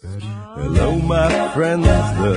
Hello, 0.00 0.96
my 0.96 1.52
friends, 1.54 1.84
the 1.84 2.34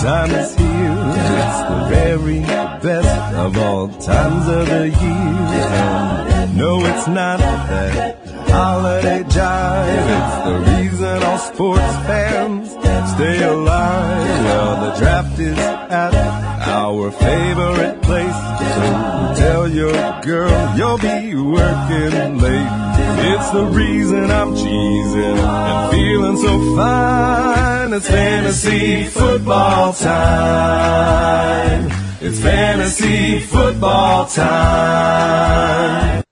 time 0.00 0.30
is 0.30 0.54
here. 0.54 0.94
It's 1.36 1.60
the 1.68 1.86
very 1.90 2.40
best 2.40 3.34
of 3.34 3.58
all 3.58 3.88
times 3.88 4.48
of 4.48 4.66
the 4.66 4.88
year. 4.88 6.56
No, 6.56 6.80
it's 6.86 7.06
not 7.06 7.38
that 7.38 8.16
holiday 8.48 9.22
jive. 9.24 10.06
It's 10.16 10.36
the 10.46 10.79
reason 11.19 11.23
all 11.23 11.37
sports 11.37 11.95
fans 12.07 12.71
stay 13.15 13.43
alive. 13.43 14.45
Well, 14.45 14.75
the 14.85 14.91
draft 14.97 15.39
is 15.39 15.57
at 15.57 16.13
our 16.67 17.11
favorite 17.11 18.01
place. 18.01 18.39
So 18.75 19.33
tell 19.35 19.67
your 19.67 20.21
girl 20.21 20.77
you'll 20.77 20.97
be 20.97 21.35
working 21.35 22.39
late. 22.39 22.71
It's 23.31 23.49
the 23.51 23.65
reason 23.65 24.31
I'm 24.31 24.55
cheesing 24.55 25.37
and 25.37 25.91
feeling 25.91 26.37
so 26.37 26.75
fine. 26.77 27.93
It's 27.93 28.07
fantasy 28.07 29.03
football 29.05 29.93
time. 29.93 31.91
It's 32.21 32.39
fantasy 32.39 33.39
football 33.39 34.27
time. 34.27 36.23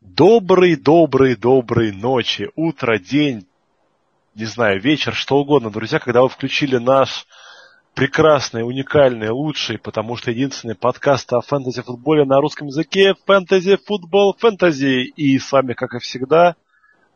Добрый, 0.00 0.76
добрый, 0.76 1.36
доброй 1.36 1.92
ночи, 1.92 2.48
утро, 2.56 2.98
день, 2.98 3.46
не 4.35 4.45
знаю, 4.45 4.79
вечер, 4.79 5.13
что 5.13 5.37
угодно, 5.37 5.69
друзья, 5.69 5.99
когда 5.99 6.21
вы 6.21 6.29
включили 6.29 6.77
наш 6.77 7.27
прекрасный, 7.93 8.65
уникальный, 8.65 9.29
лучший, 9.29 9.77
потому 9.77 10.15
что 10.15 10.31
единственный 10.31 10.75
подкаст 10.75 11.33
о 11.33 11.41
фэнтези-футболе 11.41 12.23
на 12.23 12.39
русском 12.39 12.67
языке 12.67 13.13
«Фэнтези 13.25 13.77
Футбол 13.85 14.33
Фэнтези». 14.39 15.11
И 15.17 15.37
с 15.37 15.51
вами, 15.51 15.73
как 15.73 15.95
и 15.95 15.99
всегда, 15.99 16.55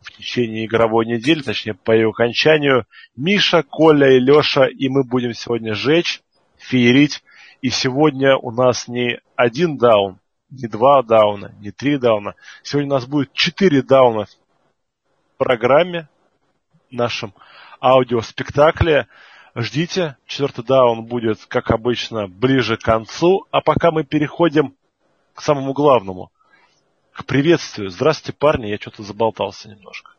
в 0.02 0.12
течение 0.12 0.66
игровой 0.66 1.06
недели, 1.06 1.42
точнее, 1.42 1.74
по 1.74 1.94
ее 1.94 2.10
окончанию, 2.10 2.86
Миша, 3.16 3.64
Коля 3.64 4.12
и 4.18 4.20
Леша, 4.20 4.68
и 4.68 4.90
мы 4.90 5.06
будем 5.06 5.34
сегодня 5.34 5.74
жечь, 5.74 6.22
феерить. 6.58 7.24
И 7.62 7.70
сегодня 7.70 8.36
у 8.36 8.52
нас 8.52 8.90
не 8.90 9.22
один 9.38 9.78
даун, 9.78 10.20
не 10.50 10.68
два 10.68 11.02
дауна, 11.02 11.56
не 11.62 11.72
три 11.72 11.98
дауна. 11.98 12.36
Сегодня 12.62 12.92
у 12.92 12.96
нас 12.96 13.06
будет 13.06 13.32
четыре 13.32 13.82
дауна 13.82 14.26
в 14.26 15.38
программе, 15.38 16.10
нашем 16.96 17.34
аудиоспектакле. 17.82 19.08
Ждите, 19.56 20.18
четвертый 20.26 20.66
даун 20.66 21.06
будет, 21.06 21.46
как 21.46 21.72
обычно, 21.72 22.28
ближе 22.28 22.78
к 22.78 22.82
концу. 22.82 23.46
А 23.52 23.62
пока 23.62 23.92
мы 23.92 24.04
переходим 24.04 24.76
к 25.34 25.42
самому 25.42 25.74
главному, 25.74 26.32
к 27.12 27.26
приветствию. 27.26 27.90
Здравствуйте, 27.90 28.38
парни, 28.38 28.68
я 28.68 28.78
что-то 28.78 29.04
заболтался 29.04 29.70
немножко. 29.70 30.12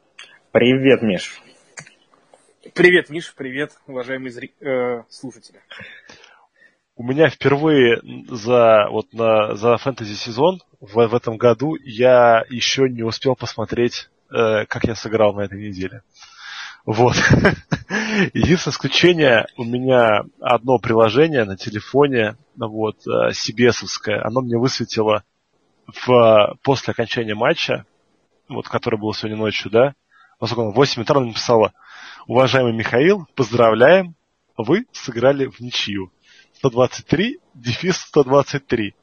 Привет, 0.52 1.02
Миш. 1.02 1.42
Привет, 2.74 3.10
Миш, 3.10 3.34
привет, 3.34 3.72
уважаемые 3.86 4.32
зри... 4.32 4.52
э, 4.60 5.02
слушатели. 5.08 5.60
У 6.96 7.02
меня 7.02 7.28
впервые 7.28 8.00
за, 8.28 8.88
вот 8.90 9.12
на, 9.12 9.54
за 9.54 9.76
фэнтези 9.76 10.14
сезон 10.14 10.62
в, 10.80 11.06
в 11.06 11.14
этом 11.14 11.36
году 11.36 11.76
я 11.84 12.42
еще 12.48 12.88
не 12.88 13.02
успел 13.02 13.36
посмотреть, 13.36 14.08
э, 14.30 14.64
как 14.64 14.84
я 14.84 14.94
сыграл 14.94 15.34
на 15.34 15.42
этой 15.42 15.60
неделе. 15.60 16.02
Вот. 16.86 17.16
Единственное 18.32 18.72
исключение, 18.72 19.46
у 19.56 19.64
меня 19.64 20.22
одно 20.40 20.78
приложение 20.78 21.44
на 21.44 21.56
телефоне, 21.56 22.36
вот, 22.56 22.98
cbs 23.06 23.82
оно 24.22 24.40
мне 24.40 24.56
высветило 24.56 25.24
в, 25.88 26.56
после 26.62 26.92
окончания 26.92 27.34
матча, 27.34 27.84
вот, 28.48 28.68
который 28.68 29.00
был 29.00 29.12
сегодня 29.14 29.36
ночью, 29.36 29.70
да, 29.70 29.94
поскольку 30.38 30.70
8 30.70 31.02
утра 31.02 31.20
написала, 31.20 31.72
уважаемый 32.28 32.72
Михаил, 32.72 33.26
поздравляем, 33.34 34.14
вы 34.56 34.86
сыграли 34.92 35.46
в 35.46 35.58
ничью. 35.58 36.12
123, 36.58 37.40
дефис 37.54 37.96
123. 37.96 38.94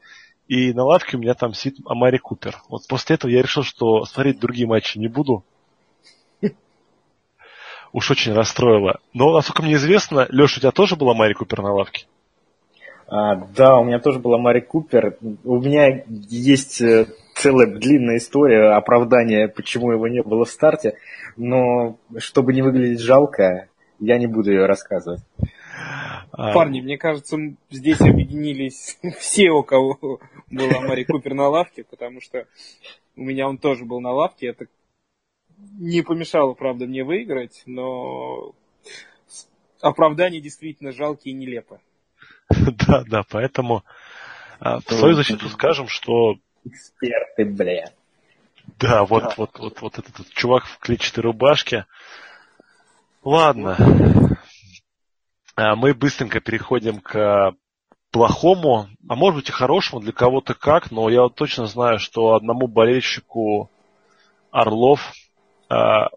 И 0.47 0.73
на 0.73 0.85
лавке 0.85 1.17
у 1.17 1.19
меня 1.19 1.33
там 1.33 1.53
сидит 1.53 1.79
Амари 1.85 2.17
Купер. 2.17 2.61
Вот 2.69 2.87
после 2.87 3.15
этого 3.15 3.29
я 3.29 3.41
решил, 3.41 3.63
что 3.63 4.05
смотреть 4.05 4.39
другие 4.39 4.67
матчи 4.67 4.97
не 4.97 5.07
буду. 5.07 5.45
Уж 7.93 8.09
очень 8.09 8.33
расстроило. 8.33 8.99
Но, 9.13 9.31
насколько 9.31 9.61
мне 9.61 9.75
известно, 9.75 10.27
Леша, 10.29 10.57
у 10.57 10.61
тебя 10.61 10.71
тоже 10.71 10.95
была 10.95 11.13
Мари 11.13 11.33
Купер 11.33 11.61
на 11.61 11.71
лавке? 11.71 12.07
А, 13.07 13.35
да, 13.35 13.77
у 13.77 13.83
меня 13.83 13.99
тоже 13.99 14.17
была 14.17 14.39
Мари 14.39 14.61
Купер. 14.61 15.17
У 15.43 15.61
меня 15.61 16.03
есть 16.07 16.81
э, 16.81 17.05
целая 17.35 17.67
длинная 17.67 18.17
история 18.17 18.75
оправдания, 18.75 19.47
почему 19.47 19.91
его 19.91 20.07
не 20.07 20.23
было 20.23 20.43
в 20.45 20.49
старте. 20.49 20.97
Но 21.37 21.97
чтобы 22.17 22.53
не 22.53 22.63
выглядеть 22.63 22.99
жалко, 22.99 23.67
я 23.99 24.17
не 24.17 24.25
буду 24.25 24.51
ее 24.51 24.65
рассказывать. 24.65 25.21
А... 26.31 26.51
Парни, 26.51 26.81
мне 26.81 26.97
кажется, 26.97 27.37
здесь 27.69 28.01
объединились 28.01 28.97
все, 29.19 29.51
у 29.51 29.61
кого 29.61 30.19
была 30.49 30.81
Мари 30.81 31.03
Купер 31.03 31.35
на 31.35 31.47
лавке, 31.47 31.83
потому 31.83 32.21
что 32.21 32.47
у 33.15 33.21
меня 33.21 33.47
он 33.47 33.59
тоже 33.59 33.85
был 33.85 34.01
на 34.01 34.11
лавке. 34.11 34.47
Это 34.47 34.65
не 35.79 36.01
помешало, 36.01 36.53
правда, 36.53 36.85
мне 36.85 37.03
выиграть, 37.03 37.63
но 37.65 38.53
оправдание 39.81 40.41
действительно 40.41 40.91
жалкие 40.91 41.33
и 41.33 41.37
нелепо. 41.37 41.79
Да, 42.87 43.03
да, 43.07 43.23
поэтому 43.29 43.83
а, 44.59 44.79
в 44.79 44.93
свою 44.93 45.15
защиту 45.15 45.49
скажем, 45.49 45.87
что... 45.87 46.35
Эксперты, 46.63 47.45
бля. 47.45 47.91
Да, 48.79 49.03
вот, 49.03 49.37
вот, 49.37 49.59
вот, 49.59 49.81
вот 49.81 49.99
этот, 49.99 50.29
чувак 50.29 50.65
в 50.65 50.77
клетчатой 50.79 51.23
рубашке. 51.23 51.85
Ладно. 53.23 53.77
А 55.55 55.75
мы 55.75 55.93
быстренько 55.93 56.39
переходим 56.39 56.99
к 56.99 57.55
плохому, 58.11 58.87
а 59.09 59.15
может 59.15 59.41
быть 59.41 59.49
и 59.49 59.51
хорошему, 59.51 60.01
для 60.01 60.11
кого-то 60.11 60.53
как, 60.53 60.91
но 60.91 61.09
я 61.09 61.23
вот 61.23 61.35
точно 61.35 61.65
знаю, 61.65 61.99
что 61.99 62.35
одному 62.35 62.67
болельщику 62.67 63.69
Орлов 64.51 65.13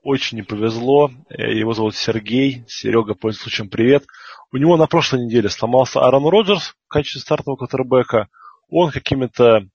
очень 0.02 0.38
не 0.38 0.42
повезло. 0.42 1.10
Э, 1.28 1.52
его 1.52 1.72
зовут 1.72 1.94
Сергей. 1.94 2.64
Серега, 2.68 3.14
пользуясь 3.14 3.42
случаем, 3.42 3.68
привет. 3.68 4.04
У 4.52 4.56
него 4.56 4.76
на 4.76 4.86
прошлой 4.86 5.24
неделе 5.24 5.48
сломался 5.48 6.00
Аарон 6.00 6.26
Роджерс 6.26 6.74
в 6.86 6.88
качестве 6.88 7.20
стартового 7.20 7.58
квотербека. 7.58 8.28
Он 8.68 8.90
какими-то 8.90 9.66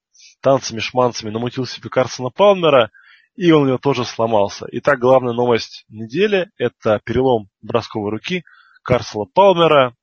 танцами-шманцами 0.42 1.30
намутил 1.30 1.66
себе 1.66 1.90
Карсона 1.90 2.30
Палмера, 2.30 2.92
и 3.36 3.52
он 3.52 3.64
у 3.64 3.68
него 3.68 3.78
тоже 3.78 4.06
сломался. 4.06 4.68
Итак, 4.72 5.00
главная 5.00 5.34
новость 5.34 5.86
недели– 5.90 6.50
это 6.58 7.00
перелом 7.04 7.50
бросковой 7.62 8.12
руки 8.12 8.44
Карсона 8.84 9.26
Палмера. 9.26 9.96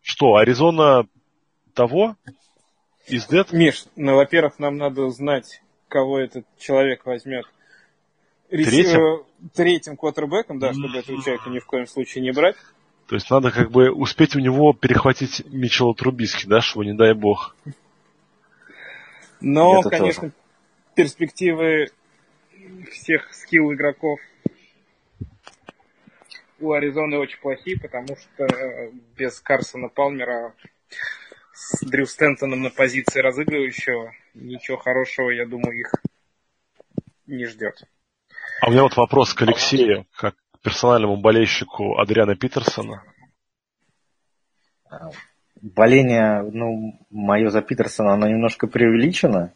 Что, 0.00 0.36
Аризона 0.36 1.06
того? 1.74 2.16
Из 3.06 3.26
Дед? 3.26 3.52
Миш, 3.52 3.84
ну, 3.96 4.16
во-первых, 4.16 4.58
нам 4.58 4.76
надо 4.76 5.08
знать, 5.10 5.60
кого 5.88 6.18
этот 6.18 6.44
человек 6.58 7.06
возьмет 7.06 7.46
Третьим? 8.48 9.24
Третьим 9.54 9.96
квотербеком, 9.96 10.58
да, 10.58 10.72
чтобы 10.72 10.98
этого 10.98 11.22
человека 11.22 11.50
ни 11.50 11.58
в 11.58 11.66
коем 11.66 11.86
случае 11.86 12.22
не 12.22 12.32
брать. 12.32 12.56
То 13.06 13.14
есть 13.14 13.30
надо 13.30 13.50
как 13.50 13.70
бы 13.70 13.90
успеть 13.90 14.34
у 14.34 14.40
него 14.40 14.72
перехватить 14.72 15.44
Мичела 15.46 15.94
Трубиски, 15.94 16.46
да, 16.46 16.60
чтобы 16.60 16.86
не 16.86 16.94
дай 16.94 17.14
бог. 17.14 17.54
Но, 19.40 19.80
Это 19.80 19.90
конечно, 19.90 20.22
тоже. 20.22 20.32
перспективы 20.94 21.88
всех 22.90 23.32
скилл 23.32 23.72
игроков 23.72 24.18
у 26.58 26.72
Аризоны 26.72 27.18
очень 27.18 27.38
плохие, 27.38 27.78
потому 27.78 28.16
что 28.16 28.90
без 29.16 29.40
Карсона 29.40 29.88
Палмера 29.88 30.54
с 31.52 31.80
Дрю 31.84 32.06
Стентоном 32.06 32.62
на 32.62 32.70
позиции 32.70 33.20
разыгрывающего 33.20 34.12
ничего 34.34 34.78
хорошего, 34.78 35.30
я 35.30 35.46
думаю, 35.46 35.80
их 35.80 35.92
не 37.26 37.44
ждет. 37.44 37.82
А 38.60 38.68
у 38.68 38.70
меня 38.70 38.82
вот 38.82 38.96
вопрос 38.96 39.34
к 39.34 39.42
Алексею, 39.42 40.06
как 40.16 40.34
к 40.34 40.60
персональному 40.62 41.16
болельщику 41.16 41.98
Адриана 41.98 42.36
Питерсона. 42.36 43.02
Боление, 45.60 46.42
ну, 46.42 46.98
мое 47.10 47.50
за 47.50 47.60
Питерсона, 47.62 48.14
оно 48.14 48.28
немножко 48.28 48.66
преувеличено. 48.66 49.52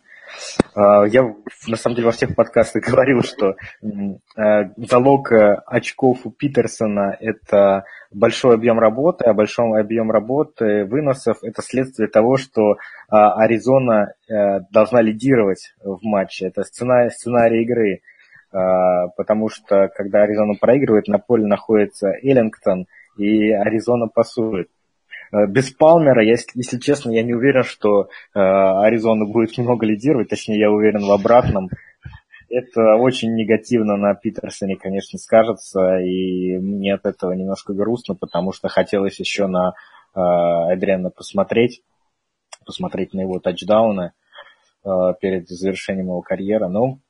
А, 0.75 1.05
я, 1.05 1.23
на 1.67 1.77
самом 1.77 1.97
деле, 1.97 2.07
во 2.07 2.13
всех 2.13 2.35
подкастах 2.35 2.85
говорил, 2.89 3.23
что 3.23 3.57
э, 3.83 4.71
залог 4.77 5.33
э, 5.33 5.55
очков 5.67 6.21
у 6.25 6.31
Питерсона– 6.31 7.17
это 7.21 7.85
большой 8.11 8.55
объем 8.55 8.79
работы, 8.79 9.25
а 9.25 9.35
большой 9.35 9.81
объем 9.81 10.11
работы, 10.11 10.85
выносов– 10.85 11.39
это 11.43 11.63
следствие 11.63 12.09
того, 12.09 12.37
что 12.37 12.77
а, 13.09 13.35
Аризона 13.35 14.15
э, 14.29 14.61
должна 14.71 15.01
лидировать 15.03 15.75
в 15.83 15.99
матче. 16.03 16.47
Это 16.47 16.63
сценарий, 16.65 17.11
сценарий 17.11 17.63
игры. 17.63 18.03
А, 18.53 19.09
потому 19.17 19.49
что 19.49 19.89
когда 19.95 20.23
Аризона 20.23 20.55
проигрывает, 20.61 21.07
на 21.07 21.19
поле 21.19 21.47
находится 21.47 22.13
Эллингтон, 22.23 22.87
и 23.17 23.53
Аризона 23.53 24.09
пасует. 24.09 24.69
А, 25.31 25.47
без 25.47 25.71
Палмера, 25.71 26.25
я, 26.25 26.37
если 26.55 26.79
честно, 26.79 27.11
я 27.11 27.23
не 27.23 27.35
уверен, 27.35 27.63
что 27.63 28.03
э, 28.03 28.07
Аризона 28.35 29.27
будет 29.27 29.57
много 29.59 29.87
лидировать, 29.87 30.29
точнее, 30.29 30.59
я 30.59 30.71
уверен 30.71 31.05
в 31.05 31.13
обратном. 31.13 31.69
это 32.49 32.97
очень 32.97 33.35
негативно 33.35 33.97
на 33.97 34.15
Питерсоне, 34.15 34.77
конечно, 34.77 35.19
скажется, 35.19 35.99
и 35.99 36.59
мне 36.59 36.95
от 36.95 37.07
этого 37.07 37.33
немножко 37.33 37.73
грустно, 37.73 38.17
потому 38.17 38.53
что 38.53 38.69
хотелось 38.69 39.21
еще 39.21 39.47
на 39.47 39.75
э, 40.17 40.21
Эдриана 40.73 41.11
посмотреть, 41.11 41.83
посмотреть 42.67 43.15
на 43.15 43.21
его 43.21 43.39
тачдауны 43.39 44.13
перед 45.21 45.47
завершением 45.47 46.07
его 46.07 46.23
карьеры. 46.23 46.69
Но, 46.69 47.01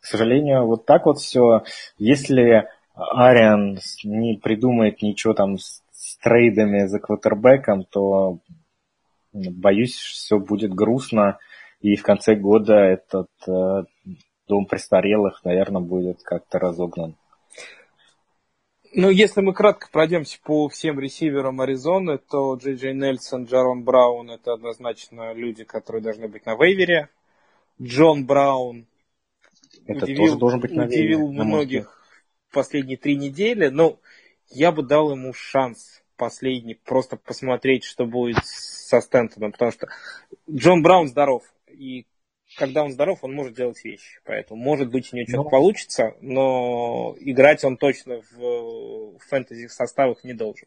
к 0.00 0.06
сожалению, 0.06 0.66
вот 0.66 0.86
так 0.86 1.06
вот 1.06 1.18
все. 1.18 1.62
Если 1.98 2.68
Ариан 2.94 3.78
не 4.04 4.38
придумает 4.38 5.02
ничего 5.02 5.34
там 5.34 5.58
с, 5.58 5.82
с 5.92 6.16
трейдами 6.18 6.86
за 6.86 6.98
квотербеком, 6.98 7.84
то 7.84 8.38
боюсь, 9.32 9.94
все 9.94 10.38
будет 10.38 10.74
грустно. 10.74 11.38
И 11.80 11.94
в 11.94 12.02
конце 12.02 12.34
года 12.34 12.74
этот 12.74 13.28
э, 13.46 13.84
дом 14.48 14.66
престарелых, 14.66 15.44
наверное, 15.44 15.82
будет 15.82 16.22
как-то 16.22 16.58
разогнан. 16.58 17.14
Ну, 18.94 19.10
если 19.10 19.42
мы 19.42 19.52
кратко 19.52 19.88
пройдемся 19.92 20.38
по 20.42 20.68
всем 20.68 20.98
ресиверам 20.98 21.60
Аризоны, 21.60 22.18
то 22.18 22.54
Джей 22.54 22.74
Джей 22.74 22.94
Нельсон, 22.94 23.44
Джарон 23.44 23.84
Браун– 23.84 24.30
это 24.32 24.54
однозначно 24.54 25.34
люди, 25.34 25.62
которые 25.64 26.02
должны 26.02 26.26
быть 26.26 26.46
на 26.46 26.54
вейвере. 26.54 27.10
Джон 27.80 28.24
Браун 28.24 28.86
это 29.88 30.04
удивил, 30.04 30.26
тоже 30.26 30.38
должен 30.38 30.60
быть 30.60 30.72
на 30.72 30.84
удивил 30.84 31.28
вейвере, 31.28 31.44
многих 31.44 32.04
последние 32.52 32.96
три 32.96 33.16
недели. 33.16 33.68
Но 33.68 33.98
я 34.48 34.70
бы 34.72 34.82
дал 34.82 35.10
ему 35.10 35.32
шанс 35.32 36.02
последний, 36.16 36.74
просто 36.74 37.16
посмотреть, 37.16 37.84
что 37.84 38.04
будет 38.06 38.44
со 38.44 39.00
Стентоном, 39.00 39.52
потому 39.52 39.72
что 39.72 39.88
Джон 40.50 40.82
Браун 40.82 41.08
здоров, 41.08 41.42
и 41.68 42.06
когда 42.56 42.82
он 42.82 42.92
здоров, 42.92 43.18
он 43.22 43.32
может 43.32 43.54
делать 43.54 43.82
вещи. 43.84 44.20
Поэтому, 44.24 44.60
может 44.60 44.90
быть, 44.90 45.12
у 45.12 45.16
него 45.16 45.26
что-то 45.26 45.44
но... 45.44 45.50
получится, 45.50 46.14
но 46.20 47.14
играть 47.20 47.64
он 47.64 47.76
точно 47.76 48.20
в, 48.32 49.18
фэнтези 49.28 49.68
составах 49.68 50.24
не 50.24 50.32
должен. 50.32 50.66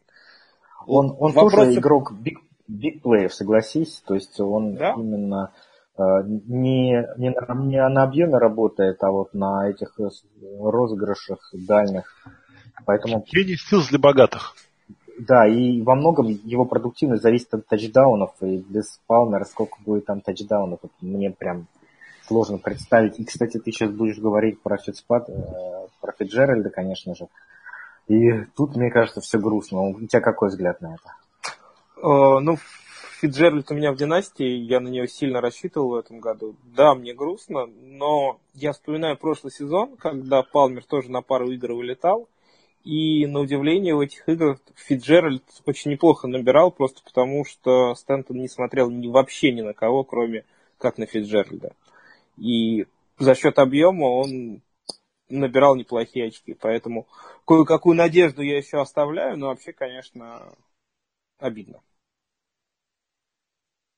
Он, 0.86 1.14
он 1.18 1.32
Вопросы... 1.32 1.56
тоже 1.56 1.78
игрок 1.78 2.12
big, 2.12 2.36
big 2.68 3.02
player, 3.02 3.28
согласись. 3.28 4.02
То 4.06 4.14
есть 4.14 4.38
он 4.40 4.74
да? 4.74 4.94
именно 4.96 5.52
не, 5.98 7.06
не, 7.18 7.30
на, 7.30 7.54
не 7.54 7.88
на 7.88 8.02
объеме 8.02 8.38
работает, 8.38 9.02
а 9.02 9.10
вот 9.10 9.34
на 9.34 9.68
этих 9.68 9.98
розыгрышах 10.60 11.38
дальних. 11.52 12.04
Поэтому... 12.86 13.24
Гений 13.30 13.56
стилс 13.56 13.88
для 13.88 13.98
богатых. 13.98 14.54
Да, 15.18 15.46
и 15.46 15.82
во 15.82 15.94
многом 15.94 16.28
его 16.28 16.64
продуктивность 16.64 17.22
зависит 17.22 17.52
от 17.54 17.66
тачдаунов, 17.66 18.30
и 18.40 18.56
без 18.56 18.98
Палмера 19.06 19.44
сколько 19.44 19.76
будет 19.84 20.06
там 20.06 20.20
тачдаунов, 20.20 20.80
вот 20.82 20.92
мне 21.00 21.30
прям 21.30 21.66
сложно 22.26 22.58
представить. 22.58 23.18
И, 23.20 23.24
кстати, 23.24 23.58
ты 23.58 23.70
сейчас 23.70 23.90
будешь 23.90 24.18
говорить 24.18 24.60
про 24.62 24.78
Фитспад, 24.78 25.28
э, 25.28 25.86
про 26.00 26.12
Фитджеральда, 26.12 26.70
конечно 26.70 27.14
же. 27.14 27.28
И 28.08 28.44
тут, 28.56 28.76
мне 28.76 28.90
кажется, 28.90 29.20
все 29.20 29.38
грустно. 29.38 29.82
У 29.82 30.00
тебя 30.06 30.20
какой 30.20 30.48
взгляд 30.48 30.80
на 30.80 30.94
это? 30.94 31.14
Э, 31.98 32.40
ну, 32.40 32.56
Фитджеральд 33.22 33.70
у 33.70 33.74
меня 33.74 33.92
в 33.92 33.96
династии, 33.96 34.48
я 34.48 34.80
на 34.80 34.88
нее 34.88 35.06
сильно 35.06 35.40
рассчитывал 35.40 35.90
в 35.90 35.94
этом 35.94 36.18
году. 36.18 36.56
Да, 36.64 36.96
мне 36.96 37.14
грустно, 37.14 37.66
но 37.66 38.40
я 38.52 38.72
вспоминаю 38.72 39.16
прошлый 39.16 39.52
сезон, 39.52 39.96
когда 39.96 40.42
Палмер 40.42 40.84
тоже 40.84 41.08
на 41.08 41.22
пару 41.22 41.48
игр 41.52 41.70
вылетал, 41.70 42.28
и 42.82 43.24
на 43.26 43.38
удивление 43.38 43.94
в 43.94 44.00
этих 44.00 44.28
играх 44.28 44.58
Фиджеральд 44.74 45.44
очень 45.66 45.92
неплохо 45.92 46.26
набирал, 46.26 46.72
просто 46.72 47.00
потому 47.04 47.44
что 47.44 47.94
Стэнтон 47.94 48.38
не 48.38 48.48
смотрел 48.48 48.90
ни, 48.90 49.06
вообще 49.06 49.52
ни 49.52 49.60
на 49.60 49.72
кого, 49.72 50.02
кроме 50.02 50.44
как 50.78 50.98
на 50.98 51.06
Фиджеральда. 51.06 51.76
И 52.36 52.86
за 53.20 53.36
счет 53.36 53.60
объема 53.60 54.06
он 54.06 54.62
набирал 55.28 55.76
неплохие 55.76 56.26
очки. 56.26 56.54
Поэтому 56.54 57.06
кое-какую 57.46 57.94
надежду 57.94 58.42
я 58.42 58.56
еще 58.56 58.80
оставляю, 58.80 59.38
но 59.38 59.46
вообще, 59.46 59.72
конечно, 59.72 60.52
обидно. 61.38 61.82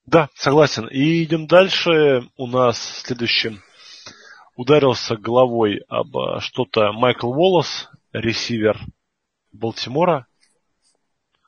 Да, 0.07 0.29
согласен. 0.35 0.87
И 0.87 1.25
идем 1.25 1.47
дальше. 1.47 2.29
У 2.37 2.47
нас 2.47 3.03
следующим 3.05 3.63
ударился 4.55 5.17
головой 5.17 5.83
об 5.89 6.17
а, 6.17 6.41
что-то 6.41 6.93
Майкл 6.93 7.33
Волос, 7.33 7.89
ресивер 8.13 8.79
Балтимора. 9.51 10.27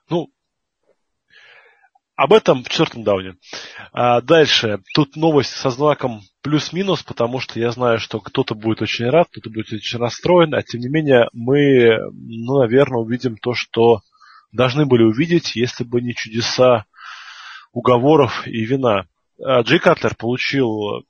Ну, 0.09 0.31
об 2.17 2.33
этом 2.33 2.65
в 2.65 2.69
четвертом 2.71 3.05
дауне. 3.05 3.37
А 3.93 4.23
дальше. 4.23 4.81
Тут 4.95 5.17
новость 5.17 5.51
со 5.51 5.69
знаком 5.69 6.23
плюс-минус, 6.41 7.03
потому 7.03 7.41
что 7.41 7.61
я 7.61 7.71
знаю, 7.73 7.99
что 7.99 8.21
кто-то 8.21 8.55
будет 8.55 8.81
очень 8.81 9.11
рад, 9.11 9.29
кто-то 9.31 9.51
будет 9.51 9.71
очень 9.71 9.99
расстроен, 9.99 10.55
а 10.55 10.63
тем 10.63 10.81
не 10.81 10.89
менее 10.89 11.29
мы, 11.35 11.99
ну, 12.11 12.61
наверное, 12.61 13.03
увидим 13.03 13.37
то, 13.37 13.53
что 13.53 14.01
должны 14.51 14.87
были 14.87 15.03
увидеть, 15.03 15.57
если 15.57 15.85
бы 15.85 16.01
не 16.01 16.15
чудеса 16.15 16.87
уговоров 17.77 18.47
и 18.47 18.65
вина. 18.65 19.07
А 19.39 19.61
Джей 19.61 19.79
Катлер 19.79 20.15
получил, 20.17 21.05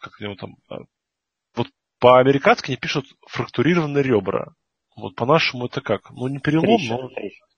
как 0.00 0.18
него 0.18 0.34
там, 0.34 0.56
а, 0.70 0.78
вот 1.54 1.68
по-американски 2.00 2.70
не 2.70 2.78
пишут 2.78 3.04
фрактурированные 3.28 4.02
ребра. 4.02 4.54
Вот 4.96 5.14
по-нашему 5.14 5.66
это 5.66 5.82
как? 5.82 6.10
Ну, 6.10 6.28
не 6.28 6.38
перелом, 6.38 6.78
трещина, 6.78 6.96
но... 7.02 7.10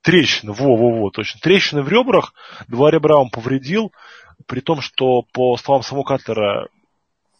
Трещина. 0.02 0.52
во-во-во, 0.52 1.10
точно. 1.10 1.40
Трещины 1.40 1.82
в 1.82 1.88
ребрах, 1.88 2.34
два 2.66 2.90
ребра 2.90 3.16
он 3.16 3.30
повредил, 3.30 3.92
при 4.46 4.58
том, 4.58 4.80
что 4.80 5.22
по 5.32 5.56
словам 5.56 5.84
самого 5.84 6.02
Катлера, 6.02 6.68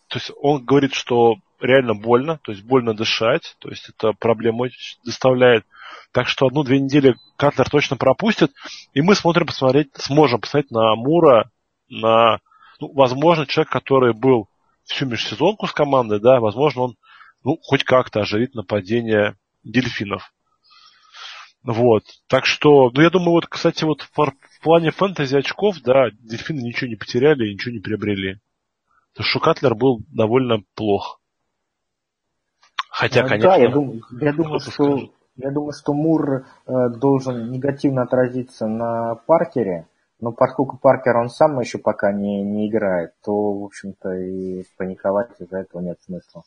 то 0.07 0.19
есть 0.19 0.31
он 0.41 0.65
говорит, 0.65 0.95
что 0.95 1.35
реально 1.61 1.95
больно, 1.95 2.39
то 2.45 2.53
есть 2.53 2.65
больно 2.65 2.95
дышать, 2.95 3.57
то 3.59 3.71
есть 3.71 3.89
это 3.89 4.13
проблему 4.13 4.67
доставляет. 5.05 5.65
Так 6.13 6.29
что 6.29 6.47
одну-две 6.47 6.81
недели 6.81 7.17
Катлер 7.37 7.69
точно 7.69 7.97
пропустит, 7.97 8.53
и 8.95 9.03
мы 9.03 9.15
смотрим 9.15 9.47
посмотреть, 9.47 9.91
сможем 9.95 10.41
посмотреть 10.41 10.71
на 10.71 10.95
Мура, 10.97 11.51
на, 11.89 12.41
ну, 12.81 12.93
возможно, 12.93 13.47
человек, 13.47 13.71
который 13.71 14.15
был 14.15 14.49
всю 14.85 15.07
межсезонку 15.07 15.67
с 15.67 15.73
командой, 15.73 16.21
да, 16.21 16.41
возможно, 16.41 16.83
он 16.83 16.97
ну, 17.45 17.59
хоть 17.63 17.85
как-то 17.85 18.21
оживит 18.21 18.55
нападение 18.55 19.37
дельфинов. 19.63 20.33
Вот. 21.63 22.05
Так 22.29 22.47
что, 22.47 22.91
ну, 22.91 23.03
я 23.03 23.11
думаю, 23.11 23.33
вот, 23.33 23.47
кстати, 23.47 23.85
вот 23.85 24.03
в 24.03 24.63
плане 24.63 24.91
фэнтези 24.91 25.37
очков, 25.37 25.77
да, 25.83 26.11
дельфины 26.13 26.61
ничего 26.61 26.89
не 26.89 26.97
потеряли 26.97 27.47
и 27.49 27.55
ничего 27.55 27.73
не 27.73 27.81
приобрели. 27.81 28.39
Потому 29.13 29.29
что 29.29 29.41
Катлер 29.41 29.75
был 29.75 30.01
довольно 30.09 30.63
плох. 30.75 31.21
Хотя, 32.91 33.25
а, 33.25 33.29
конечно... 33.29 33.51
Да, 33.51 33.57
я 33.57 33.69
думаю, 33.71 34.03
я 34.21 34.33
думаю 34.33 34.61
что, 34.61 35.13
я 35.39 35.51
думаю, 35.51 35.73
что 35.73 35.95
Мур 35.95 36.45
э, 36.67 36.89
должен 36.91 37.51
негативно 37.51 38.03
отразиться 38.03 38.67
на 38.67 39.15
Паркере, 39.15 39.87
но 40.21 40.33
поскольку 40.33 40.77
Паркер 40.77 41.17
он 41.17 41.31
сам 41.31 41.61
еще 41.61 41.79
пока 41.79 42.13
не, 42.13 42.43
не 42.43 42.69
играет, 42.69 43.13
то, 43.25 43.33
в 43.33 43.65
общем-то, 43.65 44.15
и 44.15 44.65
паниковать 44.77 45.31
из-за 45.39 45.59
этого 45.59 45.81
нет 45.81 45.99
смысла. 46.05 46.43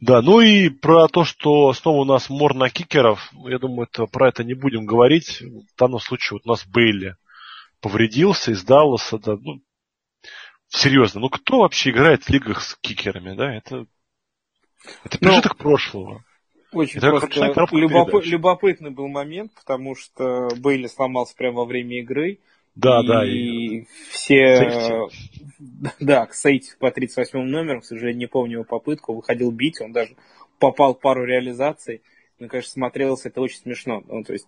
Да, 0.00 0.22
ну 0.22 0.40
и 0.40 0.70
про 0.70 1.08
то, 1.08 1.24
что 1.24 1.72
снова 1.74 2.00
у 2.00 2.04
нас 2.04 2.30
мор 2.30 2.54
на 2.54 2.70
кикеров, 2.70 3.30
я 3.44 3.58
думаю, 3.58 3.86
это, 3.90 4.06
про 4.06 4.28
это 4.28 4.44
не 4.44 4.54
будем 4.54 4.86
говорить. 4.86 5.42
В 5.42 5.78
данном 5.78 6.00
случае 6.00 6.38
вот 6.38 6.46
у 6.46 6.48
нас 6.48 6.66
Бейли 6.66 7.16
повредился 7.80 8.52
из 8.52 8.64
Далласа. 8.64 9.18
Да, 9.18 9.36
ну, 9.38 9.60
серьезно, 10.68 11.20
ну 11.20 11.28
кто 11.28 11.60
вообще 11.60 11.90
играет 11.90 12.24
в 12.24 12.30
лигах 12.30 12.62
с 12.62 12.76
кикерами, 12.76 13.36
да? 13.36 13.54
Это, 13.54 13.86
это 15.04 15.18
ну, 15.20 15.28
пережиток 15.28 15.56
ну, 15.58 15.62
прошлого. 15.62 16.24
Очень 16.74 16.98
это 16.98 17.10
просто 17.10 17.76
любоп... 17.76 18.24
любопытный 18.24 18.90
был 18.90 19.08
момент, 19.08 19.52
потому 19.54 19.94
что 19.94 20.48
Бейли 20.58 20.86
сломался 20.86 21.34
прямо 21.36 21.58
во 21.58 21.64
время 21.64 22.00
игры. 22.00 22.38
Да, 22.74 23.00
и 23.02 23.06
да. 23.06 23.26
И 23.26 23.84
все... 24.10 24.56
Сейфти. 24.56 25.44
Да, 26.00 26.26
к 26.26 26.34
Сейти 26.34 26.72
по 26.78 26.90
38 26.90 27.38
номеру, 27.38 27.80
к 27.80 27.84
сожалению, 27.84 28.18
не 28.18 28.26
помню 28.26 28.52
его 28.54 28.64
попытку, 28.64 29.14
выходил 29.14 29.50
бить, 29.50 29.80
он 29.80 29.92
даже 29.92 30.16
попал 30.58 30.94
пару 30.94 31.24
реализаций. 31.24 32.02
Мне, 32.38 32.48
конечно, 32.48 32.72
смотрелось 32.72 33.26
это 33.26 33.40
очень 33.40 33.58
смешно. 33.58 34.02
Ну, 34.06 34.24
то 34.24 34.32
есть, 34.32 34.46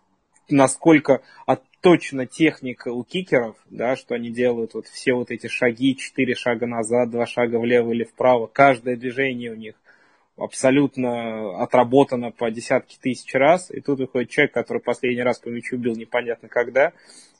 насколько 0.49 1.23
отточена 1.47 2.26
техника 2.26 2.88
у 2.88 3.04
кикеров, 3.04 3.56
да, 3.71 3.97
что 3.97 4.14
они 4.14 4.30
делают 4.30 4.75
вот 4.75 4.87
все 4.87 5.14
вот 5.14 5.30
эти 5.30 5.47
шаги, 5.47 5.97
четыре 5.97 6.35
шага 6.35 6.66
назад, 6.66 7.11
два 7.11 7.26
шага 7.26 7.59
влево 7.59 7.92
или 7.92 8.04
вправо, 8.04 8.47
каждое 8.47 8.97
движение 8.97 9.52
у 9.52 9.56
них 9.56 9.75
абсолютно 10.37 11.62
отработано 11.62 12.31
по 12.31 12.50
десятки 12.50 12.99
тысяч 13.00 13.33
раз, 13.35 13.71
и 13.71 13.81
тут 13.81 14.00
выходит 14.00 14.31
человек, 14.31 14.52
который 14.52 14.83
последний 14.83 15.23
раз 15.23 15.38
по 15.38 15.49
мячу 15.49 15.76
бил 15.76 15.95
непонятно 15.97 16.49
когда, 16.49 16.93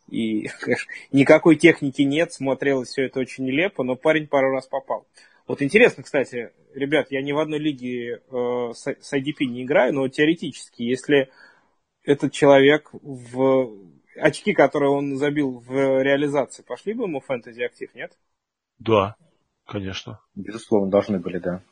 и, 0.09 0.49
конечно, 0.61 0.91
никакой 1.13 1.57
техники 1.57 2.03
нет, 2.03 2.33
смотрелось 2.33 2.89
все 2.89 3.07
это 3.07 3.21
очень 3.21 3.45
нелепо, 3.45 3.83
но 3.85 3.97
парень 3.97 4.27
пару 4.27 4.53
раз 4.53 4.67
попал. 4.67 5.07
Вот 5.47 5.63
интересно, 5.63 6.03
кстати, 6.03 6.53
ребят, 6.75 7.09
я 7.11 7.23
ни 7.23 7.33
в 7.33 7.39
одной 7.39 7.59
лиге 7.59 8.17
э, 8.17 8.73
с, 8.75 8.87
с 8.87 9.13
IDP 9.13 9.45
не 9.45 9.63
играю, 9.63 9.95
но 9.95 10.09
теоретически, 10.09 10.83
если 10.83 11.31
этот 12.03 12.33
человек 12.33 12.91
в 12.93 13.71
очки, 14.17 14.55
которые 14.55 14.91
он 14.91 15.17
забил 15.17 15.59
в 15.59 16.03
реализации, 16.03 16.63
пошли 16.63 16.95
бы 16.95 17.05
ему 17.05 17.21
фэнтези 17.21 17.63
актив, 17.63 17.95
нет? 17.95 18.13
Да, 18.79 19.17
конечно. 19.67 20.21
Безусловно, 20.35 20.91
должны 20.91 21.21
были, 21.21 21.39
да. 21.39 21.63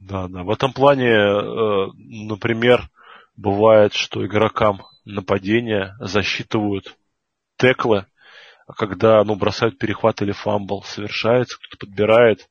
Да, 0.00 0.28
да. 0.28 0.42
В 0.42 0.50
этом 0.50 0.72
плане, 0.72 1.10
э, 1.10 1.86
например, 1.94 2.88
бывает, 3.36 3.92
что 3.92 4.24
игрокам 4.26 4.82
нападения 5.04 5.94
засчитывают 6.00 6.96
теклы, 7.58 8.06
а 8.66 8.72
когда 8.72 9.22
ну, 9.24 9.36
бросают 9.36 9.78
перехват 9.78 10.22
или 10.22 10.32
фамбл, 10.32 10.82
совершается, 10.82 11.58
кто-то 11.58 11.86
подбирает, 11.86 12.48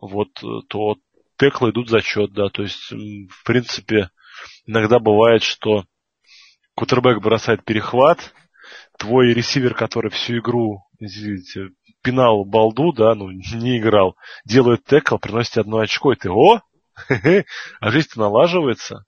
вот, 0.00 0.28
э, 0.42 0.46
то 0.68 0.96
теклы 1.36 1.70
идут 1.70 1.90
за 1.90 2.00
счет, 2.00 2.32
да. 2.32 2.48
То 2.48 2.62
есть, 2.62 2.90
в 2.90 3.44
принципе, 3.44 4.10
иногда 4.64 4.98
бывает, 4.98 5.42
что 5.42 5.84
квотербек 6.74 7.20
бросает 7.20 7.64
перехват, 7.64 8.32
твой 8.98 9.34
ресивер, 9.34 9.74
который 9.74 10.10
всю 10.10 10.38
игру, 10.38 10.84
извините, 10.98 11.68
пинал 12.02 12.44
балду, 12.44 12.92
да, 12.92 13.14
ну, 13.14 13.30
не 13.30 13.78
играл, 13.78 14.16
делает 14.44 14.84
текл, 14.84 15.16
приносит 15.18 15.58
одно 15.58 15.78
очко, 15.78 16.12
и 16.12 16.16
ты, 16.16 16.30
о, 16.30 16.60
а 17.80 17.90
жизнь-то 17.90 18.18
налаживается. 18.18 19.04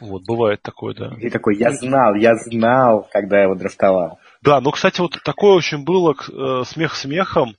Вот, 0.00 0.22
бывает 0.26 0.60
такое, 0.62 0.94
да. 0.94 1.14
И 1.20 1.30
такой, 1.30 1.56
я 1.56 1.70
знал, 1.70 2.14
я 2.14 2.34
знал, 2.34 3.08
когда 3.12 3.38
я 3.38 3.44
его 3.44 3.54
драфтовал. 3.54 4.18
Да, 4.42 4.60
ну, 4.60 4.72
кстати, 4.72 5.00
вот 5.00 5.18
такое 5.24 5.52
очень 5.52 5.84
было, 5.84 6.14
э, 6.14 6.64
смех 6.64 6.96
смехом, 6.96 7.56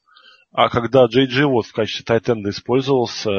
а 0.52 0.70
когда 0.70 1.06
Джей 1.06 1.28
Джей 1.28 1.46
вот 1.46 1.66
в 1.66 1.74
качестве 1.74 2.06
тайтенда 2.06 2.50
использовался, 2.50 3.32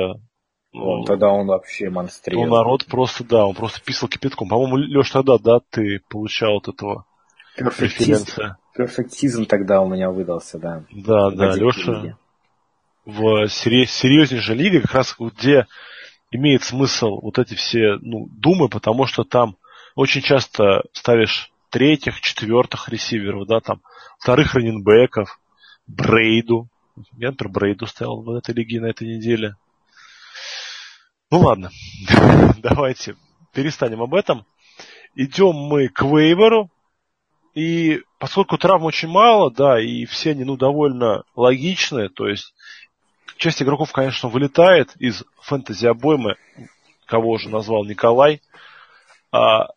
он, 0.72 1.00
ну, 1.00 1.04
тогда 1.04 1.28
он 1.28 1.46
вообще 1.46 1.88
монстрил. 1.88 2.44
Ну, 2.44 2.54
народ 2.54 2.86
просто, 2.86 3.24
да, 3.24 3.46
он 3.46 3.54
просто 3.54 3.80
писал 3.82 4.08
кипятком. 4.08 4.48
По-моему, 4.48 4.76
Леш, 4.76 5.10
тогда, 5.10 5.38
да, 5.38 5.60
ты 5.70 6.00
получал 6.10 6.58
от 6.58 6.68
этого 6.68 7.06
Перфектизм 8.74 9.46
тогда 9.46 9.80
у 9.80 9.88
меня 9.88 10.10
выдался, 10.10 10.58
да. 10.58 10.84
Да, 10.90 11.30
да, 11.30 11.54
Леша 11.54 12.16
в 13.06 13.48
серьезнейшей 13.48 14.56
лиге, 14.56 14.82
как 14.82 14.94
раз 14.94 15.16
где 15.18 15.66
имеет 16.32 16.64
смысл 16.64 17.20
вот 17.22 17.38
эти 17.38 17.54
все 17.54 17.96
ну, 18.00 18.26
думы, 18.28 18.68
потому 18.68 19.06
что 19.06 19.24
там 19.24 19.56
очень 19.94 20.20
часто 20.20 20.82
ставишь 20.92 21.50
третьих, 21.70 22.20
четвертых 22.20 22.88
ресиверов, 22.88 23.46
да, 23.46 23.60
там, 23.60 23.80
вторых 24.18 24.54
раненбеков, 24.54 25.38
Брейду. 25.86 26.68
Я, 27.16 27.30
например, 27.30 27.52
Брейду 27.52 27.86
ставил 27.86 28.22
в 28.22 28.30
этой 28.30 28.54
лиге 28.54 28.80
на 28.80 28.86
этой 28.86 29.06
неделе. 29.06 29.54
Ну 31.30 31.40
ладно, 31.40 31.70
давайте 32.58 33.16
перестанем 33.52 34.02
об 34.02 34.14
этом. 34.14 34.44
Идем 35.14 35.54
мы 35.54 35.88
к 35.88 36.02
вейверу. 36.02 36.70
И 37.56 38.02
поскольку 38.18 38.58
травм 38.58 38.84
очень 38.84 39.08
мало, 39.08 39.50
да, 39.50 39.80
и 39.80 40.04
все 40.04 40.32
они, 40.32 40.44
ну, 40.44 40.58
довольно 40.58 41.24
логичные, 41.34 42.10
то 42.10 42.28
есть 42.28 42.54
часть 43.38 43.62
игроков, 43.62 43.92
конечно, 43.92 44.28
вылетает 44.28 44.94
из 44.98 45.24
фэнтези 45.40 45.86
обоймы, 45.86 46.36
кого 47.06 47.30
уже 47.30 47.48
назвал 47.48 47.86
Николай, 47.86 48.42
а, 49.32 49.68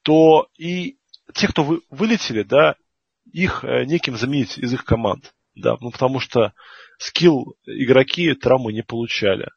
то 0.00 0.48
и 0.56 0.96
те, 1.34 1.48
кто 1.48 1.64
вы, 1.64 1.82
вылетели, 1.90 2.44
да, 2.44 2.76
их 3.30 3.62
э, 3.62 3.84
неким 3.84 4.16
заменить 4.16 4.56
из 4.56 4.72
их 4.72 4.86
команд. 4.86 5.34
Да, 5.54 5.76
ну 5.80 5.90
потому 5.90 6.18
что 6.18 6.54
скилл 6.98 7.56
игроки 7.66 8.32
травмы 8.32 8.72
не 8.72 8.82
получали 8.82 9.50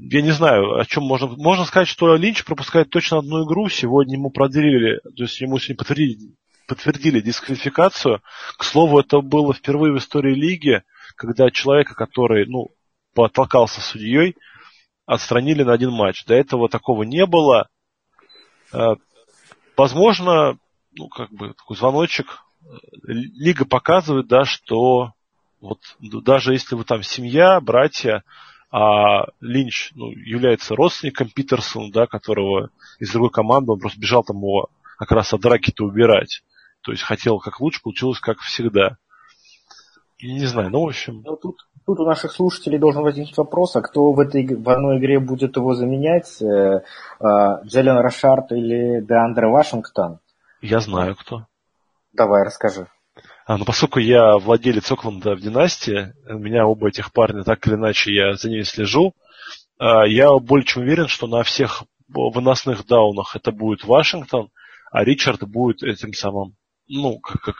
я 0.00 0.22
не 0.22 0.30
знаю, 0.30 0.78
о 0.78 0.84
чем 0.86 1.04
можно... 1.04 1.26
Можно 1.26 1.64
сказать, 1.66 1.88
что 1.88 2.16
Линч 2.16 2.44
пропускает 2.44 2.90
точно 2.90 3.18
одну 3.18 3.44
игру. 3.44 3.68
Сегодня 3.68 4.14
ему 4.14 4.30
продлили, 4.30 5.00
то 5.02 5.24
есть 5.24 5.40
ему 5.40 5.58
сегодня 5.58 5.76
подтвердили, 5.76 6.34
подтвердили 6.66 7.20
дисквалификацию. 7.20 8.22
К 8.56 8.64
слову, 8.64 9.00
это 9.00 9.20
было 9.20 9.52
впервые 9.52 9.92
в 9.92 9.98
истории 9.98 10.34
лиги, 10.34 10.82
когда 11.16 11.50
человека, 11.50 11.94
который, 11.94 12.46
ну, 12.46 12.68
потолкался 13.14 13.80
судьей, 13.82 14.36
отстранили 15.04 15.64
на 15.64 15.74
один 15.74 15.90
матч. 15.90 16.24
До 16.24 16.34
этого 16.34 16.68
такого 16.68 17.02
не 17.02 17.26
было. 17.26 17.68
Э, 18.72 18.94
возможно, 19.76 20.58
ну, 20.92 21.08
как 21.08 21.30
бы 21.30 21.52
такой 21.52 21.76
звоночек. 21.76 22.42
Лига 23.02 23.64
показывает, 23.64 24.28
да, 24.28 24.44
что 24.44 25.12
вот 25.60 25.80
даже 26.00 26.52
если 26.52 26.74
вы 26.74 26.84
там 26.84 27.02
семья, 27.02 27.60
братья, 27.60 28.22
а 28.70 29.26
Линч 29.40 29.92
ну, 29.94 30.10
является 30.10 30.76
родственником 30.76 31.28
Питерсона, 31.28 31.90
да, 31.92 32.06
которого 32.06 32.70
из 32.98 33.10
другой 33.12 33.30
команды, 33.30 33.72
он 33.72 33.80
просто 33.80 34.00
бежал 34.00 34.22
там 34.22 34.36
его 34.36 34.68
как 34.96 35.10
раз 35.12 35.32
от 35.32 35.40
драки-то 35.40 35.84
убирать. 35.84 36.42
То 36.82 36.92
есть 36.92 37.02
хотел 37.02 37.38
как 37.38 37.60
лучше, 37.60 37.82
получилось 37.82 38.20
как 38.20 38.38
всегда. 38.38 38.96
Не 40.22 40.46
знаю, 40.46 40.70
ну 40.70 40.84
в 40.84 40.88
общем. 40.88 41.22
Ну, 41.24 41.36
тут, 41.36 41.56
тут 41.86 41.98
у 41.98 42.04
наших 42.04 42.32
слушателей 42.32 42.78
должен 42.78 43.02
возникнуть 43.02 43.36
вопрос, 43.36 43.74
а 43.76 43.82
кто 43.82 44.12
в 44.12 44.20
этой 44.20 44.46
в 44.54 44.68
одной 44.68 44.98
игре 44.98 45.18
будет 45.18 45.56
его 45.56 45.74
заменять? 45.74 46.40
Э, 46.40 46.82
э, 47.20 47.24
Джеллен 47.64 47.96
Рошард 47.96 48.52
или 48.52 49.00
Деандре 49.00 49.48
Вашингтон? 49.48 50.20
Я 50.60 50.80
знаю 50.80 51.16
кто. 51.16 51.46
Давай, 52.12 52.44
расскажи. 52.44 52.86
А, 53.50 53.58
ну, 53.58 53.64
поскольку 53.64 53.98
я 53.98 54.38
владелец 54.38 54.92
Окленда 54.92 55.34
в 55.34 55.40
династии, 55.40 56.14
у 56.28 56.38
меня 56.38 56.66
оба 56.66 56.86
этих 56.86 57.12
парня, 57.12 57.42
так 57.42 57.66
или 57.66 57.74
иначе, 57.74 58.14
я 58.14 58.34
за 58.34 58.48
ними 58.48 58.62
слежу, 58.62 59.12
а, 59.76 60.06
я 60.06 60.32
более 60.38 60.64
чем 60.64 60.84
уверен, 60.84 61.08
что 61.08 61.26
на 61.26 61.42
всех 61.42 61.82
выносных 62.06 62.86
даунах 62.86 63.34
это 63.34 63.50
будет 63.50 63.82
Вашингтон, 63.82 64.50
а 64.92 65.02
Ричард 65.02 65.42
будет 65.48 65.82
этим 65.82 66.12
самым, 66.12 66.54
ну, 66.86 67.18
как, 67.18 67.42
как 67.42 67.56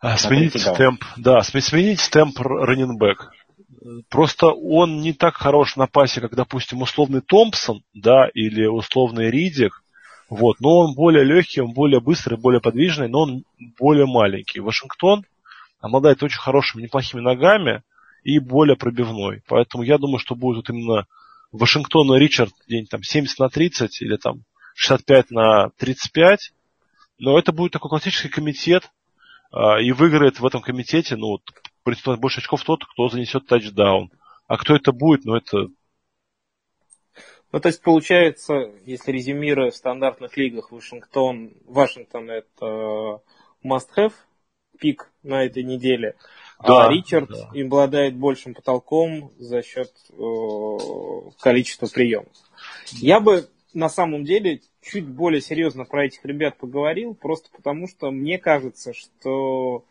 а, 0.00 0.16
сменить 0.16 0.54
темп, 0.54 1.04
да, 1.18 1.42
сменить 1.42 2.08
темп 2.10 2.40
раненбэк. 2.40 3.30
Просто 4.08 4.46
он 4.46 5.02
не 5.02 5.12
так 5.12 5.34
хорош 5.34 5.76
на 5.76 5.86
пасе, 5.86 6.22
как, 6.22 6.34
допустим, 6.34 6.80
условный 6.80 7.20
Томпсон, 7.20 7.82
да, 7.92 8.26
или 8.32 8.64
условный 8.64 9.30
Ридик, 9.30 9.81
вот. 10.32 10.60
Но 10.60 10.78
он 10.78 10.94
более 10.94 11.24
легкий, 11.24 11.60
он 11.60 11.74
более 11.74 12.00
быстрый, 12.00 12.38
более 12.38 12.62
подвижный, 12.62 13.06
но 13.06 13.20
он 13.20 13.44
более 13.78 14.06
маленький. 14.06 14.60
Вашингтон 14.60 15.26
обладает 15.78 16.22
очень 16.22 16.38
хорошими, 16.38 16.80
неплохими 16.80 17.20
ногами 17.20 17.82
и 18.24 18.38
более 18.38 18.78
пробивной. 18.78 19.42
Поэтому 19.46 19.82
я 19.82 19.98
думаю, 19.98 20.18
что 20.18 20.34
будет 20.34 20.56
вот 20.56 20.70
именно 20.70 21.06
Вашингтон 21.52 22.14
и 22.14 22.18
Ричард 22.18 22.54
день 22.66 22.86
там 22.86 23.02
70 23.02 23.38
на 23.40 23.50
30 23.50 24.00
или 24.00 24.16
там 24.16 24.44
65 24.74 25.32
на 25.32 25.68
35. 25.76 26.52
Но 27.18 27.38
это 27.38 27.52
будет 27.52 27.72
такой 27.72 27.90
классический 27.90 28.30
комитет, 28.30 28.90
а, 29.50 29.82
и 29.82 29.92
выиграет 29.92 30.40
в 30.40 30.46
этом 30.46 30.62
комитете, 30.62 31.16
ну, 31.16 31.32
вот, 31.32 31.42
больше 32.18 32.40
очков 32.40 32.64
тот, 32.64 32.86
кто 32.86 33.08
занесет 33.08 33.46
тачдаун. 33.46 34.10
А 34.48 34.56
кто 34.56 34.74
это 34.74 34.92
будет, 34.92 35.26
ну, 35.26 35.34
это 35.34 35.66
ну, 37.52 37.60
то 37.60 37.68
есть, 37.68 37.82
получается, 37.82 38.72
если 38.86 39.12
резюмируя 39.12 39.70
в 39.70 39.76
стандартных 39.76 40.36
лигах, 40.36 40.72
Вашингтон, 40.72 41.52
Вашингтон 41.66 42.30
это 42.30 43.20
must-have 43.64 44.14
пик 44.78 45.12
на 45.22 45.44
этой 45.44 45.62
неделе, 45.62 46.16
а 46.58 46.66
да, 46.66 46.86
а 46.86 46.90
Ричард 46.90 47.28
да. 47.28 47.50
им 47.52 47.66
обладает 47.66 48.16
большим 48.16 48.54
потолком 48.54 49.32
за 49.38 49.62
счет 49.62 49.92
э, 50.10 51.30
количества 51.40 51.86
приемов. 51.86 52.32
Я 52.92 53.20
бы 53.20 53.48
на 53.74 53.88
самом 53.88 54.24
деле 54.24 54.62
чуть 54.80 55.06
более 55.06 55.40
серьезно 55.40 55.84
про 55.84 56.06
этих 56.06 56.24
ребят 56.24 56.56
поговорил, 56.56 57.14
просто 57.14 57.50
потому 57.54 57.86
что 57.86 58.10
мне 58.10 58.38
кажется, 58.38 58.92
что 58.92 59.84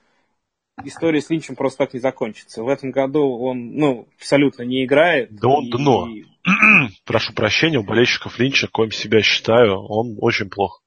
история 0.86 1.22
с 1.22 1.30
Линчем 1.30 1.56
просто 1.56 1.86
так 1.86 1.94
не 1.94 2.00
закончится. 2.00 2.64
В 2.64 2.68
этом 2.68 2.92
году 2.92 3.38
он, 3.40 3.76
ну, 3.76 4.08
абсолютно 4.18 4.64
не 4.64 4.86
играет. 4.86 5.34
Да 5.34 5.50
он 5.50 5.66
и, 5.66 5.72
дно. 5.72 6.08
Прошу 7.06 7.34
прощения, 7.34 7.80
у 7.80 7.84
болельщиков 7.84 8.40
Линча, 8.40 8.68
коим 8.68 8.92
себя 8.92 9.22
считаю, 9.22 9.80
он 9.80 10.18
очень 10.20 10.50
плох. 10.50 10.82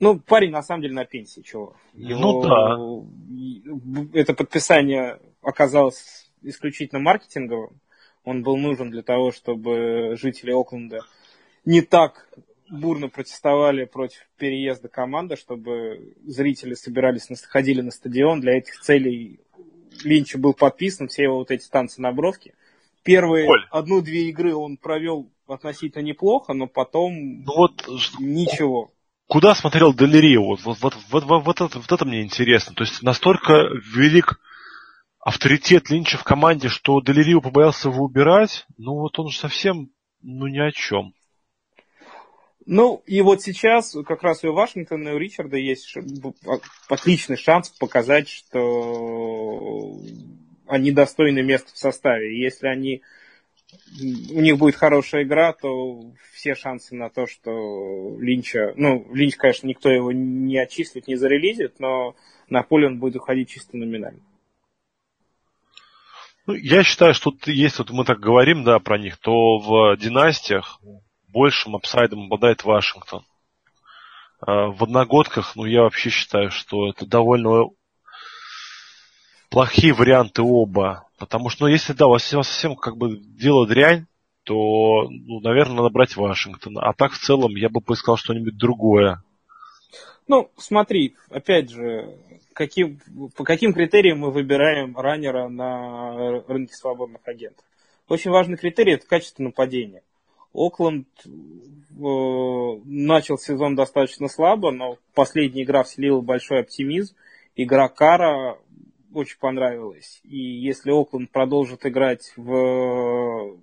Ну, 0.00 0.18
парень 0.20 0.50
на 0.50 0.62
самом 0.62 0.82
деле 0.82 0.94
на 0.94 1.04
пенсии, 1.04 1.40
чего. 1.40 1.74
Его, 1.92 2.20
ну 2.20 2.42
да. 4.12 4.18
Это 4.18 4.32
подписание 4.32 5.18
оказалось 5.42 6.30
исключительно 6.42 7.00
маркетинговым. 7.00 7.80
Он 8.24 8.42
был 8.42 8.56
нужен 8.56 8.90
для 8.90 9.02
того, 9.02 9.32
чтобы 9.32 10.16
жители 10.16 10.52
Окленда 10.52 11.00
не 11.64 11.82
так 11.82 12.28
бурно 12.70 13.08
протестовали 13.08 13.84
против 13.84 14.28
переезда 14.38 14.88
команды, 14.88 15.36
чтобы 15.36 16.14
зрители 16.24 16.74
собирались, 16.74 17.28
ходили 17.48 17.80
на 17.80 17.90
стадион. 17.90 18.40
Для 18.40 18.58
этих 18.58 18.80
целей 18.80 19.40
Линчу 20.04 20.38
был 20.38 20.54
подписан, 20.54 21.08
все 21.08 21.24
его 21.24 21.38
вот 21.38 21.50
эти 21.50 21.68
танцы 21.68 22.00
на 22.00 22.12
бровке. 22.12 22.54
Первые 23.02 23.48
одну-две 23.70 24.28
игры 24.28 24.54
он 24.54 24.76
провел 24.76 25.30
относительно 25.46 26.02
неплохо, 26.02 26.52
но 26.52 26.66
потом 26.66 27.42
ну 27.44 27.56
вот, 27.56 27.88
ничего. 28.18 28.90
Куда 29.26 29.54
смотрел 29.54 29.94
Делерио? 29.94 30.42
Вот, 30.42 30.60
вот, 30.64 30.78
вот, 30.80 30.94
вот, 31.10 31.24
вот, 31.24 31.44
вот, 31.44 31.60
это, 31.60 31.78
вот 31.78 31.92
это 31.92 32.04
мне 32.04 32.22
интересно. 32.22 32.74
То 32.74 32.84
есть 32.84 33.02
настолько 33.02 33.68
велик 33.94 34.40
авторитет 35.20 35.90
Линча 35.90 36.16
в 36.16 36.24
команде, 36.24 36.68
что 36.68 37.00
Делерио 37.00 37.40
побоялся 37.40 37.88
его 37.88 38.04
убирать, 38.04 38.66
ну 38.78 38.94
вот 38.94 39.18
он 39.18 39.28
же 39.28 39.38
совсем 39.38 39.90
ну 40.22 40.46
ни 40.46 40.58
о 40.58 40.72
чем. 40.72 41.12
Ну, 42.70 43.02
и 43.06 43.22
вот 43.22 43.40
сейчас 43.40 43.96
как 44.06 44.22
раз 44.22 44.44
у 44.44 44.52
Вашингтона 44.52 45.08
и 45.08 45.12
у 45.12 45.16
Ричарда 45.16 45.56
есть 45.56 45.96
отличный 46.86 47.38
шанс 47.38 47.70
показать, 47.70 48.28
что 48.28 49.98
они 50.66 50.92
достойны 50.92 51.42
места 51.42 51.70
в 51.72 51.78
составе. 51.78 52.38
Если 52.38 52.66
они 52.66 53.00
у 54.34 54.40
них 54.42 54.58
будет 54.58 54.74
хорошая 54.74 55.22
игра, 55.22 55.54
то 55.54 56.12
все 56.34 56.54
шансы 56.54 56.94
на 56.94 57.08
то, 57.08 57.26
что 57.26 58.18
Линча... 58.20 58.74
Ну, 58.76 59.06
Линч, 59.14 59.36
конечно, 59.36 59.66
никто 59.66 59.88
его 59.88 60.12
не 60.12 60.58
отчислит, 60.58 61.08
не 61.08 61.16
зарелизит, 61.16 61.80
но 61.80 62.16
на 62.50 62.62
поле 62.62 62.88
он 62.88 62.98
будет 62.98 63.16
уходить 63.16 63.48
чисто 63.48 63.78
номинально. 63.78 64.20
Ну, 66.46 66.52
я 66.52 66.84
считаю, 66.84 67.14
что 67.14 67.32
если 67.46 67.78
вот 67.78 67.92
мы 67.92 68.04
так 68.04 68.20
говорим, 68.20 68.62
да, 68.62 68.78
про 68.78 68.98
них, 68.98 69.16
то 69.16 69.58
в 69.58 69.96
династиях 69.96 70.82
большим 71.32 71.76
апсайдом 71.76 72.24
обладает 72.24 72.64
Вашингтон. 72.64 73.24
А 74.40 74.68
в 74.68 74.82
одногодках, 74.84 75.56
ну, 75.56 75.64
я 75.64 75.82
вообще 75.82 76.10
считаю, 76.10 76.50
что 76.50 76.88
это 76.88 77.06
довольно 77.06 77.64
плохие 79.50 79.92
варианты 79.92 80.42
оба. 80.42 81.08
Потому 81.18 81.48
что, 81.48 81.64
ну, 81.64 81.70
если, 81.70 81.92
да, 81.92 82.06
у 82.06 82.10
вас, 82.10 82.24
совсем 82.24 82.76
как 82.76 82.96
бы 82.96 83.16
дело 83.16 83.66
дрянь, 83.66 84.06
то, 84.44 85.08
ну, 85.10 85.40
наверное, 85.40 85.76
надо 85.76 85.90
брать 85.90 86.16
Вашингтон. 86.16 86.78
А 86.78 86.92
так, 86.92 87.12
в 87.12 87.18
целом, 87.18 87.56
я 87.56 87.68
бы 87.68 87.80
поискал 87.80 88.16
что-нибудь 88.16 88.56
другое. 88.56 89.22
Ну, 90.28 90.50
смотри, 90.56 91.16
опять 91.30 91.70
же, 91.70 92.16
каким, 92.52 93.00
по 93.36 93.44
каким 93.44 93.72
критериям 93.72 94.20
мы 94.20 94.30
выбираем 94.30 94.96
раннера 94.96 95.48
на 95.48 96.42
рынке 96.46 96.74
свободных 96.74 97.26
агентов. 97.26 97.64
Очень 98.08 98.30
важный 98.30 98.56
критерий– 98.56 98.92
это 98.94 99.06
качество 99.06 99.42
нападения. 99.42 100.02
Окленд 100.52 101.08
э, 101.24 101.28
начал 102.84 103.38
сезон 103.38 103.74
достаточно 103.74 104.28
слабо, 104.28 104.70
но 104.70 104.98
последняя 105.14 105.62
игра 105.62 105.82
вселила 105.82 106.20
большой 106.20 106.60
оптимизм. 106.60 107.14
Игра 107.54 107.88
Кара 107.88 108.58
очень 109.12 109.38
понравилась. 109.38 110.20
И 110.24 110.38
если 110.38 110.90
Окленд 110.90 111.30
продолжит 111.30 111.84
играть 111.86 112.32
в 112.36 113.58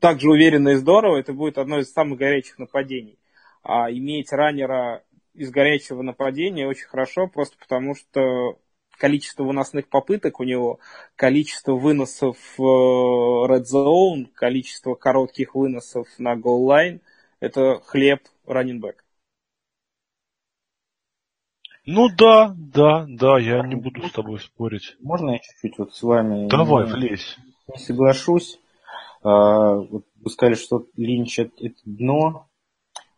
так 0.00 0.20
же 0.20 0.30
уверенно 0.30 0.70
и 0.70 0.74
здорово, 0.76 1.18
это 1.18 1.32
будет 1.32 1.58
одно 1.58 1.78
из 1.78 1.92
самых 1.92 2.18
горячих 2.18 2.58
нападений. 2.58 3.18
А 3.62 3.90
иметь 3.90 4.32
раннера 4.32 5.02
из 5.34 5.50
горячего 5.50 6.02
нападения 6.02 6.66
очень 6.66 6.86
хорошо, 6.86 7.26
просто 7.26 7.56
потому 7.58 7.94
что 7.94 8.58
количество 8.98 9.44
выносных 9.44 9.88
попыток 9.88 10.40
у 10.40 10.44
него, 10.44 10.78
количество 11.16 11.74
выносов 11.74 12.36
в 12.56 12.62
э, 12.62 13.52
red 13.52 13.64
zone, 13.64 14.26
количество 14.34 14.94
коротких 14.94 15.54
выносов 15.54 16.06
на 16.18 16.34
goal 16.34 16.66
line– 16.66 17.00
это 17.40 17.80
хлеб 17.84 18.20
раннинбэк. 18.46 19.04
Ну 21.86 22.08
да, 22.16 22.54
да, 22.56 23.04
да, 23.06 23.38
я 23.38 23.62
не 23.66 23.74
буду 23.74 24.08
с 24.08 24.12
тобой 24.12 24.40
спорить. 24.40 24.96
Можно 25.00 25.32
я 25.32 25.38
чуть-чуть 25.38 25.78
вот 25.78 25.94
с 25.94 26.02
вами 26.02 26.48
Давай, 26.48 26.86
не, 26.86 26.92
влезь. 26.92 27.36
Не 27.68 27.78
соглашусь. 27.78 28.58
А, 29.22 29.74
вот 29.74 30.04
вы 30.20 30.30
сказали, 30.30 30.54
что 30.54 30.86
Линч 30.96 31.38
это 31.38 31.74
дно. 31.84 32.46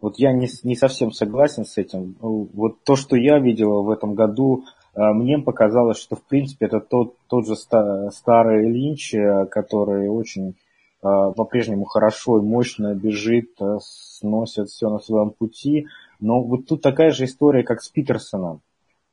Вот 0.01 0.19
я 0.19 0.33
не, 0.33 0.49
не 0.65 0.75
совсем 0.75 1.13
согласен 1.13 1.65
с 1.65 1.79
этим. 1.79 2.17
Вот 2.21 2.83
то, 2.83 2.97
что 2.97 3.17
я 3.17 3.39
видел 3.39 3.85
в 3.85 3.91
этом 3.91 4.15
году, 4.15 4.65
мне 4.97 5.39
показалось, 5.39 5.99
что 5.99 6.17
в 6.17 6.23
принципе 6.23 6.67
это 6.67 6.81
тот, 6.81 7.17
тот 7.29 7.47
же 7.47 7.55
старый 7.57 8.71
Линч, 8.71 9.15
э, 9.15 9.47
который 9.47 10.09
очень 10.09 10.57
а, 11.03 11.33
по-прежнему 11.33 11.85
хорошо 11.85 12.39
и 12.39 12.43
мощно 12.43 12.95
бежит, 12.95 13.51
э, 13.61 13.79
сносит 13.83 14.69
все 14.69 14.89
на 14.89 14.99
своем 14.99 15.31
пути. 15.31 15.87
Но 16.19 16.43
вот 16.43 16.67
тут 16.67 16.81
такая 16.81 17.11
же 17.11 17.27
история, 17.27 17.63
как 17.63 17.83
с 17.83 17.91
Питерсоном. 17.91 18.63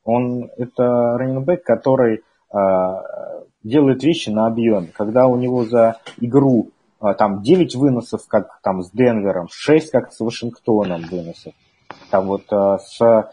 Он 0.04 0.50
это 0.56 1.16
раненбэк, 1.18 1.62
который 1.62 2.22
делает 3.64 4.04
вещи 4.04 4.30
на 4.30 4.46
объем. 4.46 4.88
Когда 4.94 5.26
у 5.26 5.36
него 5.36 5.64
за 5.64 5.96
игру 6.20 6.70
а, 7.04 7.12
там 7.12 7.42
9 7.42 7.74
выносов, 7.74 8.26
как 8.28 8.60
там 8.62 8.82
с 8.82 8.90
Денвером, 8.90 9.48
6 9.50 9.90
как 9.90 10.10
с 10.10 10.20
Вашингтоном 10.20 11.02
выносов. 11.02 11.52
Там 12.10 12.26
вот 12.28 12.44
а, 12.50 12.78
с 12.78 12.98
а, 13.02 13.30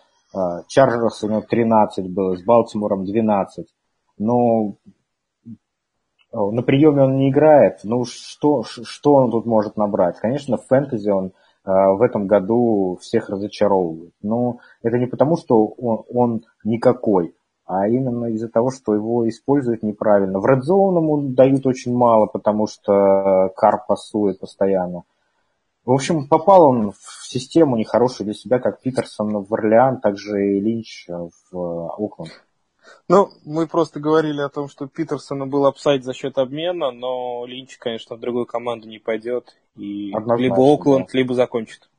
Чарджерс 0.67 1.23
у 1.23 1.29
него 1.29 1.41
13 1.41 2.11
было, 2.11 2.35
с 2.35 2.43
Балтимором 2.43 3.05
12. 3.05 3.67
Но 4.17 4.75
на 6.31 6.61
приеме 6.63 7.03
он 7.03 7.17
не 7.17 7.29
играет. 7.29 7.79
Ну, 7.83 8.05
что, 8.05 8.63
что 8.63 9.13
он 9.13 9.31
тут 9.31 9.45
может 9.45 9.77
набрать? 9.77 10.17
Конечно, 10.19 10.57
в 10.57 10.65
фэнтези 10.67 11.09
он 11.09 11.33
в 11.63 12.01
этом 12.01 12.27
году 12.27 12.97
всех 13.01 13.29
разочаровывает. 13.29 14.13
Но 14.21 14.59
это 14.81 14.97
не 14.97 15.07
потому, 15.07 15.37
что 15.37 15.65
он, 15.65 16.03
он 16.09 16.45
никакой 16.63 17.35
а 17.71 17.87
именно 17.87 18.25
из-за 18.25 18.49
того, 18.49 18.69
что 18.69 18.93
его 18.93 19.29
используют 19.29 19.81
неправильно. 19.81 20.39
В 20.39 20.45
Red 20.45 20.63
ему 20.65 21.29
дают 21.29 21.65
очень 21.65 21.95
мало, 21.95 22.25
потому 22.25 22.67
что 22.67 23.49
Кар 23.55 23.85
пасует 23.87 24.39
постоянно. 24.39 25.03
В 25.85 25.91
общем, 25.91 26.27
попал 26.27 26.63
он 26.69 26.91
в 26.91 27.27
систему 27.27 27.75
нехорошую 27.75 28.25
для 28.25 28.33
себя, 28.33 28.59
как 28.59 28.81
Питерсон 28.81 29.43
в 29.43 29.53
Орлеан, 29.53 29.99
также 29.99 30.57
и 30.57 30.59
Линч 30.59 31.07
в 31.51 31.87
Окленд. 31.97 32.31
Ну, 33.07 33.29
мы 33.45 33.67
просто 33.67 33.99
говорили 33.99 34.41
о 34.41 34.49
том, 34.49 34.67
что 34.67 34.87
Питерсона 34.87 35.47
был 35.47 35.65
апсайд 35.65 36.03
за 36.03 36.13
счет 36.13 36.37
обмена, 36.37 36.91
но 36.91 37.45
Линч, 37.45 37.77
конечно, 37.77 38.15
в 38.15 38.19
другую 38.19 38.45
команду 38.45 38.87
не 38.87 38.99
пойдет. 38.99 39.55
И 39.75 40.11
Однозначно, 40.13 40.43
либо 40.43 40.73
Окленд, 40.73 41.09
да. 41.11 41.17
либо 41.17 41.33
закончит. 41.33 41.89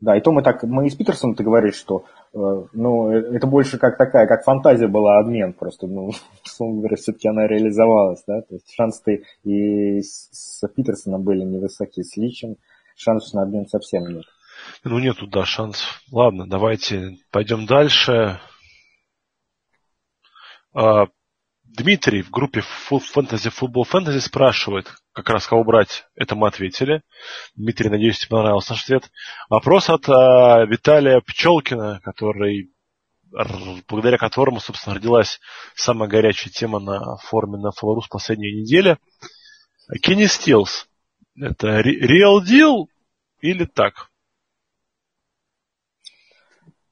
Да, 0.00 0.16
и 0.16 0.20
то 0.20 0.30
мы 0.30 0.42
так, 0.42 0.62
мы 0.62 0.86
и 0.86 0.90
с 0.90 0.94
Питерсоном 0.94 1.34
ты 1.34 1.42
говоришь, 1.42 1.74
что 1.74 2.04
Э, 2.34 2.64
ну, 2.72 3.10
э, 3.10 3.36
это 3.36 3.46
больше 3.46 3.78
как 3.78 3.96
такая, 3.96 4.26
как 4.26 4.44
фантазия 4.44 4.86
была 4.86 5.18
обмен 5.18 5.52
просто, 5.52 5.86
ну, 5.86 6.10
все-таки 6.44 7.28
она 7.28 7.46
реализовалась, 7.46 8.22
да, 8.26 8.42
то 8.42 8.54
есть 8.54 8.70
шансы 8.70 9.24
и 9.44 10.00
с 10.02 10.60
Питерсоном 10.74 11.22
были 11.22 11.42
невысокие, 11.42 12.04
с 12.04 12.16
Личем 12.16 12.56
шансов 12.98 13.34
на 13.34 13.42
обмен 13.42 13.66
совсем 13.66 14.04
нет. 14.06 14.24
Ну, 14.84 14.98
нету, 14.98 15.26
да, 15.26 15.44
шансов. 15.44 16.02
Ладно, 16.10 16.48
давайте 16.48 17.16
пойдем 17.30 17.66
дальше. 17.66 18.40
А, 20.74 21.06
Дмитрий 21.64 22.22
в 22.22 22.30
группе 22.30 22.62
Fantasy 22.90 23.52
Football 23.52 23.84
Fantasy 23.90 24.20
спрашивает, 24.20 24.92
как 25.12 25.30
раз 25.30 25.46
кого 25.46 25.64
брать, 25.64 26.06
это 26.16 26.34
мы 26.34 26.48
ответили. 26.48 27.02
Дмитрий, 27.54 27.88
надеюсь, 27.88 28.18
тебе 28.18 28.30
понравился 28.30 28.72
наш 28.72 28.84
ответ. 28.84 29.10
Вопрос 29.48 29.88
от 29.88 30.08
а, 30.08 30.64
Виталия 30.64 31.20
Пчелкина, 31.20 32.00
который, 32.02 32.72
благодаря 33.88 34.18
которому, 34.18 34.60
собственно, 34.60 34.96
родилась 34.96 35.40
самая 35.74 36.08
горячая 36.08 36.52
тема 36.52 36.80
на 36.80 37.16
форуме 37.18 37.58
на 37.58 37.70
Флорус 37.70 38.08
последней 38.08 38.60
неделе. 38.60 38.98
Кенни 40.02 40.26
Стилс. 40.26 40.87
Это 41.40 41.80
real 41.80 42.40
deal 42.44 42.86
или 43.40 43.64
так? 43.64 44.10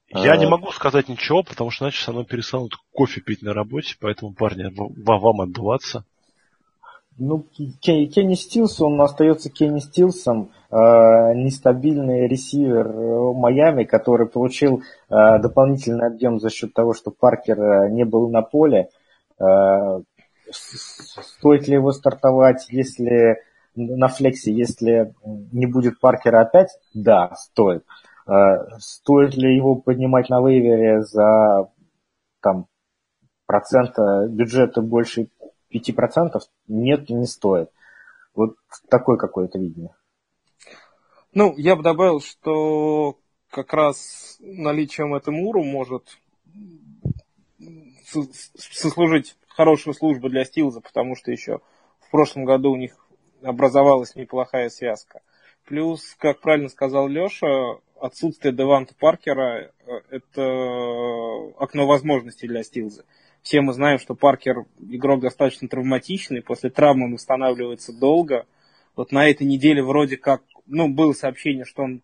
Я 0.09 0.37
не 0.37 0.45
а. 0.47 0.49
могу 0.49 0.71
сказать 0.71 1.09
ничего, 1.09 1.43
потому 1.43 1.71
что 1.71 1.85
иначе 1.85 2.03
со 2.03 2.13
мной 2.13 2.25
перестанут 2.25 2.77
кофе 2.93 3.21
пить 3.21 3.43
на 3.43 3.53
работе, 3.53 3.97
поэтому, 4.01 4.33
парни, 4.33 4.73
вам 4.77 5.41
отдуваться. 5.41 6.05
Ну, 7.19 7.45
Кенни 7.81 8.35
Стилс, 8.35 8.81
он 8.81 9.01
остается 9.01 9.51
Кенни 9.51 9.81
Стилсом, 9.81 10.53
э, 10.71 10.75
нестабильный 11.35 12.29
ресивер 12.29 12.87
э, 12.87 13.33
Майами, 13.33 13.85
который 13.85 14.29
получил 14.29 14.83
э, 15.09 15.39
дополнительный 15.41 16.09
объем 16.09 16.39
за 16.41 16.51
счет 16.51 16.75
того, 16.75 16.93
что 16.93 17.11
Паркер 17.11 17.59
э, 17.59 17.91
не 17.91 18.05
был 18.05 18.29
на 18.29 18.43
поле. 18.43 18.91
Э, 19.41 20.03
стоит 20.53 21.69
ли 21.69 21.75
его 21.75 21.93
стартовать, 21.93 22.67
если 22.69 23.39
на 23.77 24.09
флексе, 24.09 24.53
если 24.53 25.15
не 25.25 25.67
будет 25.67 26.01
Паркера 26.01 26.41
опять? 26.41 26.71
Да, 26.95 27.35
стоит. 27.37 27.85
Э, 28.27 28.79
стоит 28.79 29.35
ли 29.37 29.55
его 29.55 29.77
поднимать 29.77 30.29
на 30.31 30.41
вейвере 30.41 31.03
за 31.03 31.71
там, 32.41 32.67
процента 33.47 34.27
бюджета 34.29 34.81
больше 34.81 35.29
5% 35.73 36.41
нет, 36.69 37.09
не 37.11 37.27
стоит. 37.27 37.71
Вот 38.35 38.57
такое 38.89 39.17
какое-то 39.17 39.59
видение. 39.59 39.95
Ну, 41.33 41.55
я 41.57 41.77
бы 41.77 41.83
добавил, 41.83 42.21
что 42.21 43.19
как 43.51 43.73
раз 43.73 44.37
наличием 44.41 45.17
Этемуру 45.17 45.63
может 45.63 46.19
сослужить 48.53 49.37
хорошую 49.49 49.95
службу 49.95 50.29
для 50.29 50.45
Стилза, 50.45 50.81
потому 50.81 51.17
что 51.17 51.31
еще 51.31 51.61
в 52.01 52.11
прошлом 52.11 52.45
году 52.45 52.71
у 52.73 52.77
них 52.77 53.06
образовалась 53.43 54.15
неплохая 54.15 54.69
связка. 54.69 55.21
Плюс, 55.65 56.15
как 56.19 56.41
правильно 56.41 56.69
сказал 56.69 57.09
Леша, 57.09 57.79
отсутствие 58.01 58.55
Деванта 58.55 58.95
Паркера 58.95 59.73
э,– 59.87 60.01
это 60.11 61.53
окно 61.59 61.87
возможностей 61.87 62.47
для 62.47 62.63
Стилза. 62.63 63.05
Все 63.43 63.61
мы 63.61 63.73
знаем, 63.73 63.99
что 63.99 64.15
Паркер 64.15 64.65
игрок 64.81 65.21
достаточно 65.21 65.69
травматичный, 65.69 66.43
после 66.43 66.71
травмы 66.71 67.07
он 67.07 67.15
восстанавливается 67.15 67.93
долго. 67.93 68.47
Вот 68.97 69.13
на 69.13 69.29
этой 69.29 69.47
неделе 69.47 69.83
вроде 69.83 70.17
как, 70.17 70.43
ну, 70.67 70.89
было 70.89 71.13
сообщение, 71.13 71.65
что 71.65 71.83
он 71.83 72.03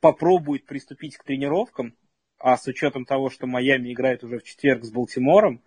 попробует 0.00 0.64
приступить 0.64 1.16
к 1.16 1.24
тренировкам, 1.24 1.94
а 2.38 2.56
с 2.56 2.66
учетом 2.66 3.04
того, 3.04 3.30
что 3.30 3.46
Майами 3.46 3.92
играет 3.92 4.24
уже 4.24 4.38
в 4.38 4.44
четверг 4.44 4.84
с 4.84 4.90
Балтимором, 4.90 5.60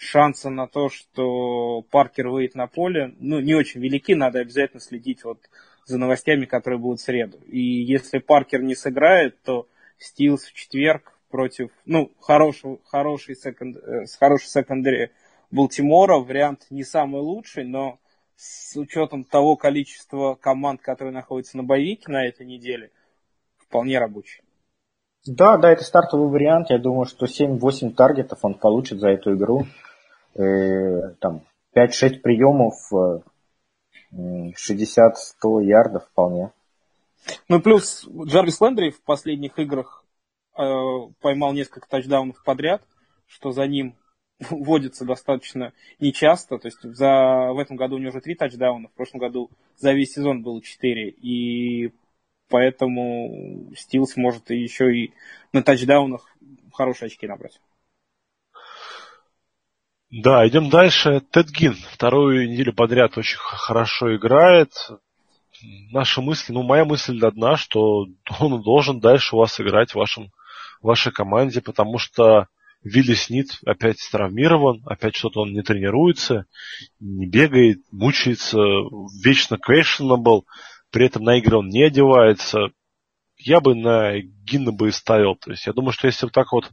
шансы 0.00 0.48
на 0.48 0.66
то, 0.66 0.88
что 0.88 1.82
Паркер 1.90 2.28
выйдет 2.28 2.54
на 2.54 2.66
поле, 2.66 3.14
ну, 3.18 3.38
не 3.40 3.54
очень 3.54 3.80
велики, 3.80 4.14
надо 4.14 4.38
обязательно 4.38 4.80
следить 4.80 5.24
вот 5.24 5.38
за 5.84 5.98
новостями, 5.98 6.46
которые 6.46 6.78
будут 6.78 7.00
в 7.00 7.04
среду. 7.04 7.38
И 7.46 7.60
если 7.60 8.18
Паркер 8.18 8.62
не 8.62 8.74
сыграет, 8.74 9.42
то 9.42 9.68
Стилс 9.98 10.44
в 10.44 10.54
четверг 10.54 11.12
против, 11.28 11.70
ну, 11.84 12.10
хорошего, 12.18 12.78
хороший 12.86 13.36
секонд, 13.36 13.76
э, 13.76 14.06
хорошей 14.18 14.48
секондари 14.48 15.10
Балтимора, 15.50 16.16
вариант 16.18 16.66
не 16.70 16.82
самый 16.82 17.20
лучший, 17.20 17.64
но 17.64 17.98
с 18.36 18.74
учетом 18.76 19.24
того 19.24 19.56
количества 19.56 20.34
команд, 20.34 20.80
которые 20.80 21.12
находятся 21.12 21.58
на 21.58 21.62
боевике 21.62 22.10
на 22.10 22.26
этой 22.26 22.46
неделе, 22.46 22.90
вполне 23.58 23.98
рабочий. 23.98 24.40
Да, 25.26 25.58
да, 25.58 25.70
это 25.70 25.84
стартовый 25.84 26.30
вариант. 26.30 26.70
Я 26.70 26.78
думаю, 26.78 27.04
что 27.04 27.26
7-8 27.26 27.90
таргетов 27.90 28.38
он 28.42 28.54
получит 28.54 29.00
за 29.00 29.08
эту 29.08 29.34
игру. 29.34 29.66
Э, 30.34 31.14
там 31.20 31.42
5-6 31.74 32.20
приемов, 32.20 32.74
60-100 34.12 35.64
ярдов 35.64 36.06
вполне. 36.06 36.52
Ну, 37.48 37.60
плюс 37.60 38.08
Джарвис 38.08 38.60
Лендри 38.60 38.90
в 38.90 39.02
последних 39.02 39.58
играх 39.58 40.04
э, 40.56 40.62
поймал 41.20 41.52
несколько 41.52 41.88
тачдаунов 41.88 42.42
подряд, 42.44 42.82
что 43.26 43.52
за 43.52 43.66
ним 43.66 43.94
вводится 44.50 45.04
достаточно 45.04 45.72
нечасто. 45.98 46.58
То 46.58 46.66
есть 46.66 46.82
за, 46.82 47.52
в 47.52 47.58
этом 47.58 47.76
году 47.76 47.96
у 47.96 47.98
него 47.98 48.10
уже 48.10 48.20
три 48.20 48.34
тачдауна, 48.34 48.88
в 48.88 48.92
прошлом 48.92 49.20
году 49.20 49.50
за 49.76 49.92
весь 49.92 50.12
сезон 50.12 50.42
было 50.42 50.62
четыре. 50.62 51.10
И 51.10 51.92
поэтому 52.48 53.72
Стилс 53.76 54.16
может 54.16 54.50
еще 54.50 54.94
и 54.94 55.12
на 55.52 55.62
тачдаунах 55.62 56.26
хорошие 56.72 57.06
очки 57.06 57.26
набрать. 57.26 57.60
Да, 60.10 60.46
идем 60.48 60.70
дальше. 60.70 61.20
Тед 61.30 61.50
Гин 61.50 61.76
вторую 61.92 62.50
неделю 62.50 62.72
подряд 62.72 63.16
очень 63.16 63.38
хорошо 63.38 64.16
играет. 64.16 64.72
Наша 65.92 66.20
мысль, 66.20 66.52
ну, 66.52 66.64
моя 66.64 66.84
мысль 66.84 67.18
одна, 67.24 67.56
что 67.56 68.06
он 68.40 68.60
должен 68.62 68.98
дальше 68.98 69.36
у 69.36 69.38
вас 69.38 69.60
играть 69.60 69.92
в 69.92 69.96
вашем, 69.96 70.32
в 70.82 70.88
вашей 70.88 71.12
команде, 71.12 71.60
потому 71.60 71.98
что 71.98 72.48
Вилли 72.82 73.14
Снит 73.14 73.50
опять 73.64 73.98
травмирован, 74.10 74.82
опять 74.84 75.14
что-то 75.14 75.42
он 75.42 75.52
не 75.52 75.62
тренируется, 75.62 76.46
не 76.98 77.26
бегает, 77.28 77.78
мучается, 77.92 78.58
вечно 79.22 79.58
questionable, 79.58 80.42
при 80.90 81.06
этом 81.06 81.22
на 81.22 81.38
игры 81.38 81.58
он 81.58 81.68
не 81.68 81.84
одевается. 81.84 82.70
Я 83.36 83.60
бы 83.60 83.76
на 83.76 84.18
Гинна 84.20 84.72
бы 84.72 84.88
и 84.88 84.92
ставил. 84.92 85.36
То 85.36 85.52
есть 85.52 85.66
я 85.66 85.72
думаю, 85.72 85.92
что 85.92 86.08
если 86.08 86.26
вот 86.26 86.32
так 86.32 86.50
вот, 86.50 86.68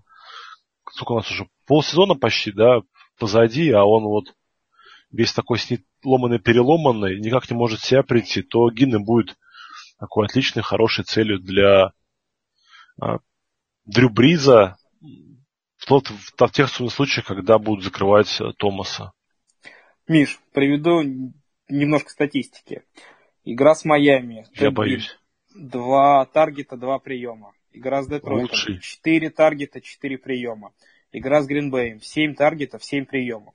сколько 0.89 1.12
у 1.12 1.17
нас 1.17 1.30
уже, 1.30 1.47
полсезона 1.67 2.15
почти, 2.15 2.52
да, 2.52 2.82
позади, 3.17 3.71
а 3.71 3.84
он 3.84 4.03
вот 4.03 4.36
весь 5.12 5.34
такой 5.34 5.60
снит 5.60 5.86
ломанный 6.03 6.39
переломанный, 6.39 7.19
никак 7.19 7.49
не 7.49 7.56
может 7.56 7.82
себя 7.82 8.03
прийти, 8.03 8.41
то 8.41 8.69
Гинна 8.69 8.99
будет 8.99 9.38
такой 9.99 10.25
отличной, 10.25 10.63
хорошей 10.63 11.06
целью 11.06 11.39
для 11.39 11.91
а, 13.01 13.17
Дрю 13.86 14.10
Бриза, 14.10 14.77
тот, 15.88 16.10
в, 16.10 16.34
в 16.38 16.51
тех 16.51 16.69
случаях, 16.69 17.25
когда 17.25 17.58
будут 17.58 17.84
закрывать 17.84 18.41
э, 18.41 18.51
Томаса. 18.58 19.13
Миш, 20.08 20.39
приведу 20.51 21.34
немножко 21.69 22.10
статистики. 22.10 22.84
Игра 23.43 23.75
с 23.75 23.86
Майами. 23.86 24.45
Я 24.53 24.71
боюсь. 24.71 25.17
Два 25.56 26.25
таргета, 26.25 26.75
два 26.77 26.99
приема. 26.99 27.53
Игра 27.71 28.03
с 28.03 28.08
Детройтом. 28.08 28.80
Четыре 28.82 29.30
таргета, 29.30 29.82
четыре 29.82 30.17
приема. 30.17 30.73
Игра 31.12 31.41
с 31.41 31.48
Гринбеем. 31.48 32.02
Семь 32.02 32.36
таргетов, 32.36 32.84
семь 32.84 33.06
приемов. 33.06 33.54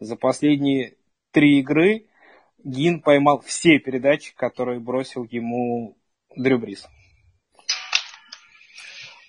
За 0.00 0.16
последние 0.16 0.94
три 1.32 1.60
игры 1.60 2.06
Гин 2.62 3.00
поймал 3.00 3.40
все 3.40 3.78
передачи, 3.78 4.34
которые 4.36 4.80
бросил 4.80 5.24
ему 5.30 5.96
Дрю 6.36 6.58
Брис. 6.58 6.86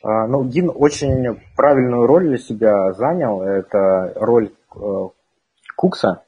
А, 0.01 0.28
ну, 0.28 0.47
Дин 0.47 0.71
очень 0.73 1.41
правильную 1.56 2.06
роль 2.06 2.28
для 2.28 2.38
себя 2.38 2.93
занял. 2.93 3.41
Это 3.41 4.13
роль 4.15 4.54
э, 4.75 4.80
Кукса, 5.75 6.23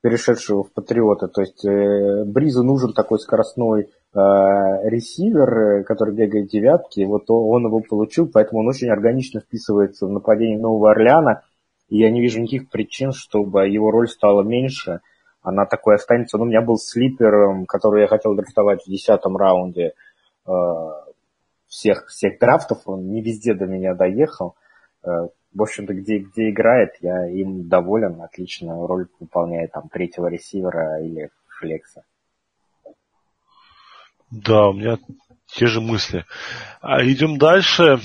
перешедшего 0.00 0.64
в 0.64 0.72
Патриота. 0.72 1.28
То 1.28 1.42
есть 1.42 1.64
э, 1.64 2.24
Бризу 2.24 2.62
нужен 2.62 2.94
такой 2.94 3.18
скоростной 3.18 3.90
ресивер, 4.12 5.84
который 5.84 6.14
бегает 6.14 6.48
девятки. 6.48 7.04
Вот 7.04 7.30
он 7.30 7.66
его 7.66 7.80
получил, 7.80 8.28
поэтому 8.28 8.60
он 8.60 8.68
очень 8.68 8.88
органично 8.88 9.40
вписывается 9.40 10.06
в 10.06 10.10
нападение 10.10 10.58
Нового 10.58 10.90
Орлеана. 10.90 11.42
И 11.88 11.98
я 11.98 12.10
не 12.10 12.20
вижу 12.20 12.40
никаких 12.40 12.70
причин, 12.70 13.12
чтобы 13.12 13.68
его 13.68 13.90
роль 13.90 14.08
стала 14.08 14.42
меньше. 14.42 15.00
Она 15.42 15.64
такой 15.64 15.94
останется. 15.94 16.38
Ну, 16.38 16.44
у 16.44 16.46
меня 16.46 16.60
был 16.60 16.76
слипер, 16.76 17.64
который 17.66 18.02
я 18.02 18.08
хотел 18.08 18.34
драфтовать 18.34 18.82
в 18.84 18.90
десятом 18.90 19.36
раунде 19.36 19.92
всех, 21.70 22.06
всех 22.08 22.38
драфтов, 22.38 22.82
он 22.84 23.08
не 23.08 23.22
везде 23.22 23.54
до 23.54 23.66
меня 23.66 23.94
доехал. 23.94 24.56
Э, 25.02 25.28
в 25.54 25.62
общем-то, 25.62 25.94
где, 25.94 26.18
где 26.18 26.50
играет, 26.50 26.90
я 27.00 27.26
им 27.28 27.68
доволен, 27.68 28.20
отлично 28.20 28.86
роль 28.86 29.06
выполняет 29.18 29.72
там 29.72 29.88
третьего 29.88 30.26
ресивера 30.26 31.02
или 31.02 31.30
флекса. 31.58 32.02
Да, 34.30 34.68
у 34.68 34.72
меня 34.72 34.98
те 35.46 35.66
же 35.66 35.80
мысли. 35.80 36.24
А 36.80 37.04
идем 37.04 37.38
дальше. 37.38 38.00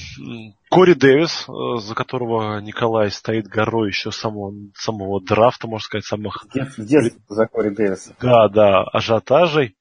Кори 0.69 0.93
Дэвис, 0.93 1.47
э, 1.47 1.79
за 1.79 1.95
которого 1.95 2.59
Николай 2.59 3.11
стоит 3.11 3.47
горой 3.47 3.89
еще 3.89 4.11
самого, 4.11 4.53
самого 4.75 5.21
драфта, 5.21 5.67
можно 5.67 5.85
сказать, 5.85 6.05
самых... 6.05 6.45
Детство 6.53 7.35
за 7.35 7.47
Кори 7.47 7.69
Дэвиса. 7.69 8.15
Да, 8.19 8.49
да, 8.49 8.83
ажиотажей. 8.83 9.77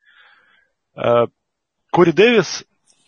Э, 0.94 1.26
Кори 1.90 2.12
Дэвис 2.12 2.64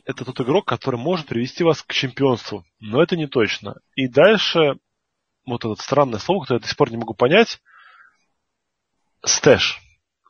это 0.06 0.24
тот 0.24 0.40
игрок, 0.40 0.66
который 0.66 0.96
может 0.96 1.26
привести 1.26 1.64
вас 1.64 1.82
к 1.82 1.92
чемпионству. 1.92 2.64
Но 2.80 3.02
это 3.02 3.16
не 3.16 3.26
точно. 3.26 3.80
И 3.96 4.08
дальше, 4.08 4.78
вот 5.44 5.64
это 5.64 5.74
странное 5.82 6.20
слово, 6.20 6.42
которое 6.42 6.58
я 6.58 6.62
до 6.62 6.68
сих 6.68 6.76
пор 6.76 6.90
не 6.90 6.96
могу 6.96 7.12
понять, 7.12 7.60
stash. 9.24 9.80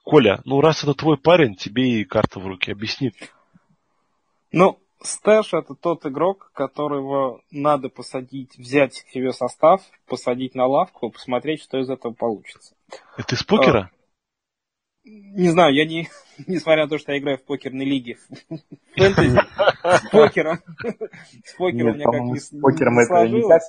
Коля, 0.07 0.41
ну 0.45 0.61
раз 0.61 0.85
это 0.85 0.95
твой 0.95 1.19
парень, 1.19 1.57
тебе 1.57 2.01
и 2.01 2.05
карта 2.05 2.39
в 2.39 2.47
руки. 2.47 2.71
Объясни. 2.71 3.13
Ну, 4.53 4.79
stash 5.03 5.53
это 5.53 5.75
тот 5.75 6.07
игрок, 6.07 6.53
которого 6.55 7.41
надо 7.51 7.89
посадить, 7.89 8.57
взять 8.57 8.95
себе 9.13 9.33
состав, 9.33 9.83
посадить 10.07 10.55
на 10.55 10.67
лавку, 10.67 11.11
посмотреть, 11.11 11.61
что 11.61 11.79
из 11.79 11.91
этого 11.91 12.13
получится. 12.13 12.77
Это 13.17 13.35
из 13.35 13.43
покера? 13.43 13.91
Не 15.07 15.49
знаю, 15.51 15.73
я 15.75 15.87
не, 15.87 16.09
несмотря 16.47 16.85
на 16.85 16.89
то, 16.89 16.99
что 16.99 17.13
я 17.13 17.19
играю 17.19 17.39
в 17.39 17.45
покерной 17.45 17.85
лиге, 17.85 18.19
фэнтези, 18.97 19.39
с 19.85 20.11
покером, 20.11 20.59
с 21.45 21.55
покером 21.57 21.95
мне 21.95 22.05
как 22.05 22.21
не 22.21 22.39
С 22.39 22.49
покером 22.61 22.99
это 22.99 23.29
не 23.29 23.43
так 23.43 23.63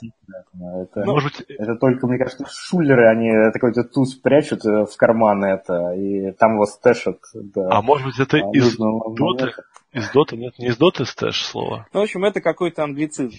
это, 0.82 1.06
ну, 1.06 1.13
может 1.13 1.45
это 1.47 1.76
только, 1.76 2.08
мне 2.08 2.17
кажется, 2.17 2.45
шулеры, 2.50 3.08
они 3.10 3.52
такой-то 3.54 3.84
туз 3.84 4.15
прячут 4.15 4.65
э, 4.65 4.86
в 4.86 4.97
карман 4.97 5.43
это, 5.45 5.93
и 5.93 6.32
там 6.32 6.56
его 6.56 6.65
стэшат. 6.65 7.19
Да. 7.34 7.69
А 7.69 7.82
может 7.82 8.08
быть 8.08 8.19
это 8.19 8.38
а 8.38 8.50
из 8.52 8.76
доты? 8.76 9.54
Из 9.93 10.10
доты? 10.12 10.38
Нет, 10.38 10.58
не 10.58 10.67
из 10.67 10.78
доты 10.78 11.06
stash 11.06 11.45
слово. 11.45 11.88
Ну, 11.93 12.00
в 12.00 12.04
общем, 12.04 12.26
это 12.26 12.41
какой-то 12.41 12.84
англицизм. 12.84 13.36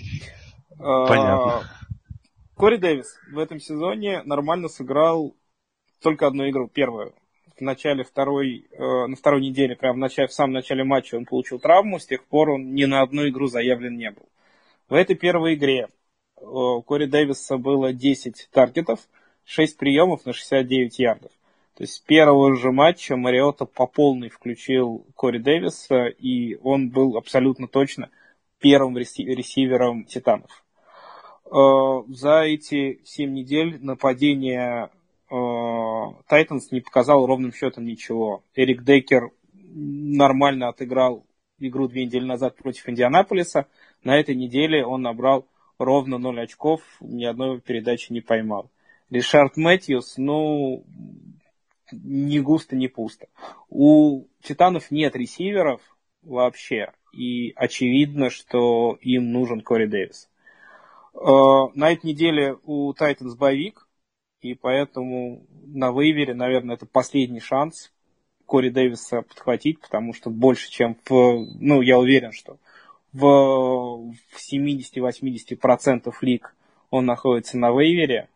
Понятно. 0.78 1.62
Кори 2.54 2.76
Дэвис 2.76 3.16
в 3.32 3.38
этом 3.38 3.58
сезоне 3.58 4.22
нормально 4.24 4.68
сыграл 4.68 5.34
только 6.00 6.26
одну 6.26 6.48
игру, 6.48 6.68
первую 6.68 7.14
в 7.58 7.60
начале 7.62 8.04
второй, 8.04 8.66
э, 8.70 9.06
на 9.06 9.16
второй 9.16 9.40
неделе, 9.40 9.76
прямо 9.76 9.94
в, 9.94 9.98
начале, 9.98 10.28
в 10.28 10.32
самом 10.32 10.54
начале 10.54 10.84
матча 10.84 11.16
он 11.16 11.24
получил 11.24 11.58
травму, 11.58 11.98
с 11.98 12.06
тех 12.06 12.24
пор 12.24 12.50
он 12.50 12.74
ни 12.74 12.84
на 12.84 13.02
одну 13.02 13.28
игру 13.28 13.48
заявлен 13.48 13.96
не 13.96 14.10
был. 14.10 14.28
В 14.88 14.94
этой 14.94 15.16
первой 15.16 15.54
игре 15.54 15.88
э, 16.36 16.40
Кори 16.40 17.06
Дэвиса 17.06 17.58
было 17.58 17.92
10 17.92 18.48
таргетов, 18.52 19.00
6 19.44 19.76
приемов 19.76 20.24
на 20.26 20.32
69 20.32 20.98
ярдов. 20.98 21.32
То 21.74 21.84
есть 21.84 21.94
с 21.94 22.00
первого 22.00 22.56
же 22.56 22.72
матча 22.72 23.16
Мариота 23.16 23.64
по 23.64 23.86
полной 23.86 24.30
включил 24.30 25.06
Кори 25.14 25.38
Дэвиса, 25.38 26.06
и 26.06 26.56
он 26.56 26.90
был 26.90 27.16
абсолютно 27.16 27.68
точно 27.68 28.10
первым 28.58 28.96
ресивером 28.96 30.04
Титанов. 30.04 30.64
Э, 31.46 32.02
за 32.08 32.42
эти 32.42 33.00
7 33.04 33.32
недель 33.32 33.78
нападение 33.80 34.90
Тайтанс 35.28 36.70
не 36.70 36.80
показал 36.80 37.26
ровным 37.26 37.52
счетом 37.52 37.84
ничего. 37.84 38.42
Эрик 38.54 38.82
Дейкер 38.82 39.30
нормально 39.52 40.68
отыграл 40.68 41.26
игру 41.58 41.88
две 41.88 42.06
недели 42.06 42.24
назад 42.24 42.56
против 42.56 42.88
Индианаполиса. 42.88 43.66
На 44.04 44.18
этой 44.18 44.34
неделе 44.34 44.84
он 44.84 45.02
набрал 45.02 45.46
ровно 45.78 46.18
0 46.18 46.40
очков, 46.40 46.80
ни 47.00 47.24
одной 47.24 47.60
передачи 47.60 48.12
не 48.12 48.20
поймал. 48.20 48.70
Ришард 49.10 49.56
Мэтьюс, 49.56 50.18
ну, 50.18 50.84
не 51.92 52.40
густо, 52.40 52.76
не 52.76 52.88
пусто. 52.88 53.28
У 53.68 54.26
Титанов 54.42 54.90
нет 54.90 55.16
ресиверов 55.16 55.80
вообще, 56.22 56.92
и 57.12 57.52
очевидно, 57.56 58.30
что 58.30 58.98
им 59.00 59.32
нужен 59.32 59.62
Кори 59.62 59.86
Дэвис. 59.86 60.28
Э, 61.14 61.18
на 61.74 61.92
этой 61.92 62.06
неделе 62.06 62.56
у 62.64 62.92
Тайтанс 62.92 63.34
боевик, 63.34 63.87
и 64.40 64.54
поэтому 64.54 65.42
на 65.66 65.90
вейвере, 65.90 66.34
наверное, 66.34 66.76
это 66.76 66.86
последний 66.86 67.40
шанс 67.40 67.92
Кори 68.46 68.70
Дэвиса 68.70 69.22
подхватить, 69.22 69.80
потому 69.80 70.14
что 70.14 70.30
больше, 70.30 70.70
чем 70.70 70.96
в, 71.04 71.46
ну, 71.60 71.82
я 71.82 71.98
уверен, 71.98 72.32
что 72.32 72.56
в, 73.12 74.12
в 74.30 74.52
70-80% 74.52 76.14
лиг 76.22 76.54
он 76.90 77.04
находится 77.04 77.58
на 77.58 77.70
вейвере, 77.70 78.28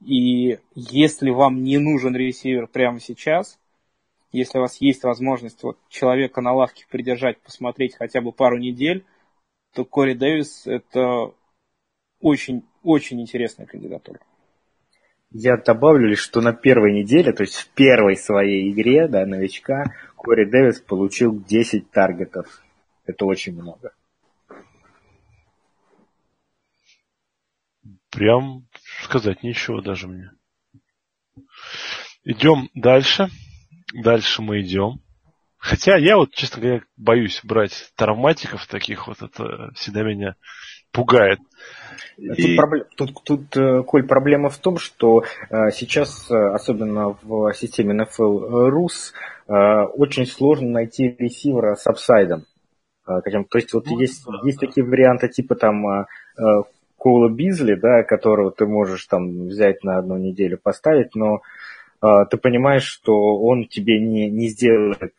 и 0.00 0.58
если 0.74 1.30
вам 1.30 1.62
не 1.62 1.78
нужен 1.78 2.16
ресивер 2.16 2.66
прямо 2.66 2.98
сейчас, 2.98 3.58
если 4.32 4.58
у 4.58 4.62
вас 4.62 4.80
есть 4.80 5.04
возможность 5.04 5.62
вот 5.62 5.78
человека 5.88 6.40
на 6.40 6.52
лавке 6.52 6.86
придержать, 6.88 7.38
посмотреть 7.40 7.94
хотя 7.94 8.20
бы 8.20 8.32
пару 8.32 8.58
недель, 8.58 9.04
то 9.74 9.84
Кори 9.84 10.14
Дэвис 10.14 10.66
это 10.66 11.32
очень, 12.20 12.64
очень 12.82 13.20
интересная 13.20 13.66
кандидатура. 13.66 14.18
Я 15.34 15.56
добавлю 15.56 16.08
лишь, 16.08 16.20
что 16.20 16.40
на 16.40 16.52
первой 16.52 16.92
неделе, 16.92 17.32
то 17.32 17.42
есть 17.42 17.56
в 17.56 17.68
первой 17.70 18.16
своей 18.16 18.70
игре, 18.70 19.08
да, 19.08 19.24
новичка, 19.24 19.84
Кори 20.14 20.44
Дэвис 20.44 20.80
получил 20.80 21.42
10 21.42 21.90
таргетов. 21.90 22.62
Это 23.06 23.24
очень 23.24 23.54
много. 23.54 23.94
Прям 28.10 28.66
сказать 29.02 29.42
ничего 29.42 29.80
даже 29.80 30.06
мне. 30.06 30.30
Идем 32.24 32.68
дальше. 32.74 33.28
Дальше 33.94 34.42
мы 34.42 34.60
идем. 34.60 35.00
Хотя 35.56 35.96
я 35.96 36.16
вот, 36.16 36.34
честно 36.34 36.60
говоря, 36.60 36.82
боюсь 36.96 37.40
брать 37.42 37.92
травматиков 37.96 38.66
таких 38.66 39.06
вот. 39.06 39.22
Это 39.22 39.72
всегда 39.74 40.02
меня 40.02 40.36
пугает. 40.92 41.40
Тут, 42.16 42.38
и... 42.38 42.56
проблем, 42.56 42.84
тут, 42.96 43.24
тут, 43.24 43.56
э, 43.56 43.82
Коль, 43.82 44.06
проблема 44.06 44.48
в 44.48 44.58
том, 44.58 44.76
что 44.78 45.24
э, 45.50 45.70
сейчас, 45.72 46.30
э, 46.30 46.34
особенно 46.34 47.16
в 47.22 47.52
системе 47.54 48.04
NFL 48.04 48.70
RUS, 48.70 49.12
очень 49.48 50.24
сложно 50.24 50.68
найти 50.68 51.14
ресивера 51.18 51.74
с 51.74 51.86
апсайдом. 51.86 52.44
То 53.04 53.22
есть 53.54 53.74
вот 53.74 53.86
ну, 53.86 53.98
есть, 53.98 54.24
да. 54.24 54.38
есть 54.44 54.60
такие 54.60 54.86
варианты 54.86 55.28
типа 55.28 55.56
там 55.56 56.06
Коула 56.96 57.28
Бизли, 57.28 57.74
да, 57.74 58.04
которого 58.04 58.52
ты 58.52 58.66
можешь 58.66 59.04
там 59.06 59.48
взять 59.48 59.82
на 59.82 59.98
одну 59.98 60.16
неделю 60.16 60.58
поставить, 60.62 61.16
но 61.16 61.42
ты 62.00 62.36
понимаешь, 62.36 62.84
что 62.84 63.36
он 63.42 63.66
тебе 63.66 64.00
не, 64.00 64.30
не 64.30 64.48
сделает 64.48 65.12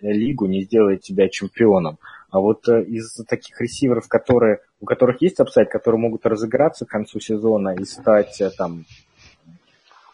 лигу, 0.00 0.46
не 0.46 0.62
сделает 0.62 1.02
тебя 1.02 1.28
чемпионом. 1.28 1.98
А 2.30 2.40
вот 2.40 2.68
из 2.68 3.14
таких 3.26 3.60
ресиверов, 3.60 4.08
которые 4.08 4.60
у 4.80 4.84
которых 4.84 5.22
есть 5.22 5.40
апсайд, 5.40 5.70
которые 5.70 6.00
могут 6.00 6.26
разыграться 6.26 6.84
к 6.84 6.90
концу 6.90 7.20
сезона 7.20 7.74
и 7.78 7.84
стать 7.84 8.40
э, 8.40 8.50
там 8.50 8.84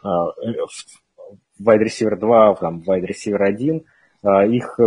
wide 0.05 1.83
receiver 1.85 2.16
2, 2.16 2.55
там, 2.57 2.83
wide 2.87 3.07
receiver 3.07 3.42
1, 3.42 3.85
их, 4.53 4.81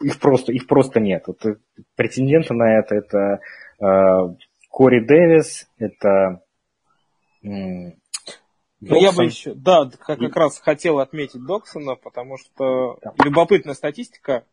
их, 0.00 0.20
просто, 0.20 0.52
их 0.52 0.66
просто 0.66 1.00
нет. 1.00 1.24
Вот 1.26 1.44
э, 1.44 1.56
претенденты 1.96 2.54
на 2.54 2.78
это 2.78 2.94
это 2.94 3.40
э, 3.80 4.34
Кори 4.70 5.00
Дэвис, 5.00 5.68
это 5.78 6.42
ну, 8.80 9.00
я 9.00 9.12
бы 9.12 9.24
еще, 9.24 9.54
да, 9.54 9.90
как, 9.98 10.18
как 10.18 10.36
раз 10.36 10.60
хотел 10.60 11.00
отметить 11.00 11.44
Доксона, 11.44 11.96
потому 11.96 12.36
что 12.36 12.98
да. 13.02 13.12
любопытная 13.24 13.74
статистика 13.74 14.44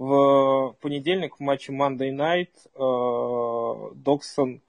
в 0.00 0.76
понедельник 0.80 1.36
в 1.36 1.40
матче 1.40 1.72
Monday 1.72 2.10
Night 2.10 2.48
э, 2.74 3.94
Доксон 3.96 4.62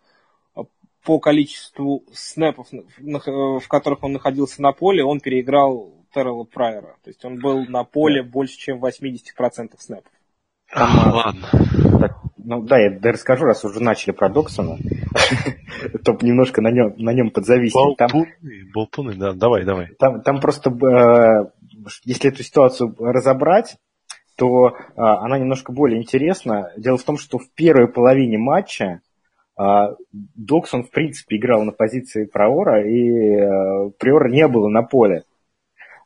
э, 0.58 0.62
по 1.06 1.20
количеству 1.20 2.04
снэпов, 2.12 2.68
в 2.70 3.68
которых 3.70 4.04
он 4.04 4.12
находился 4.12 4.62
на 4.62 4.74
поле, 4.74 5.06
он 5.06 5.22
переиграл 5.22 5.94
Террела 6.14 6.44
Прайера. 6.44 6.98
То 7.02 7.10
есть 7.10 7.24
он 7.24 7.40
был 7.40 7.66
на 7.66 7.86
поле 7.86 8.24
больше, 8.24 8.58
чем 8.58 8.84
80% 8.84 9.72
снэпов. 9.78 10.12
А, 10.74 11.14
ладно. 11.14 11.48
Так, 11.98 12.18
ну 12.38 12.62
да, 12.64 12.78
я 12.78 13.00
расскажу, 13.02 13.46
раз 13.46 13.64
уже 13.64 13.82
начали 13.82 14.12
про 14.12 14.28
Доксона, 14.28 14.78
то 16.04 16.18
немножко 16.22 16.62
на 16.62 16.72
нем, 16.72 16.94
на 16.98 17.14
нем 17.14 17.32
подзависим. 17.32 17.80
Болтуны, 17.80 18.26
там, 18.42 18.72
болтуны, 18.74 19.14
да, 19.14 19.32
давай, 19.32 19.64
давай. 19.64 19.88
Там, 19.98 20.22
там 20.24 20.42
просто, 20.42 20.72
э, 20.72 21.52
если 22.04 22.30
эту 22.30 22.44
ситуацию 22.44 22.94
разобрать, 23.00 23.78
то 24.42 24.76
а, 24.96 25.24
она 25.24 25.38
немножко 25.38 25.72
более 25.72 26.02
интересна. 26.02 26.72
Дело 26.76 26.98
в 26.98 27.04
том, 27.04 27.18
что 27.18 27.38
в 27.38 27.48
первой 27.54 27.88
половине 27.88 28.40
матча 28.40 29.02
а, 29.56 29.94
Доксон, 30.12 30.84
в 30.84 30.90
принципе, 30.90 31.38
играл 31.38 31.64
на 31.64 31.72
позиции 31.72 32.26
Праора, 32.26 32.84
и 32.84 33.36
а, 33.38 33.92
Приора 34.00 34.32
не 34.32 34.48
было 34.48 34.68
на 34.68 34.82
поле. 34.82 35.26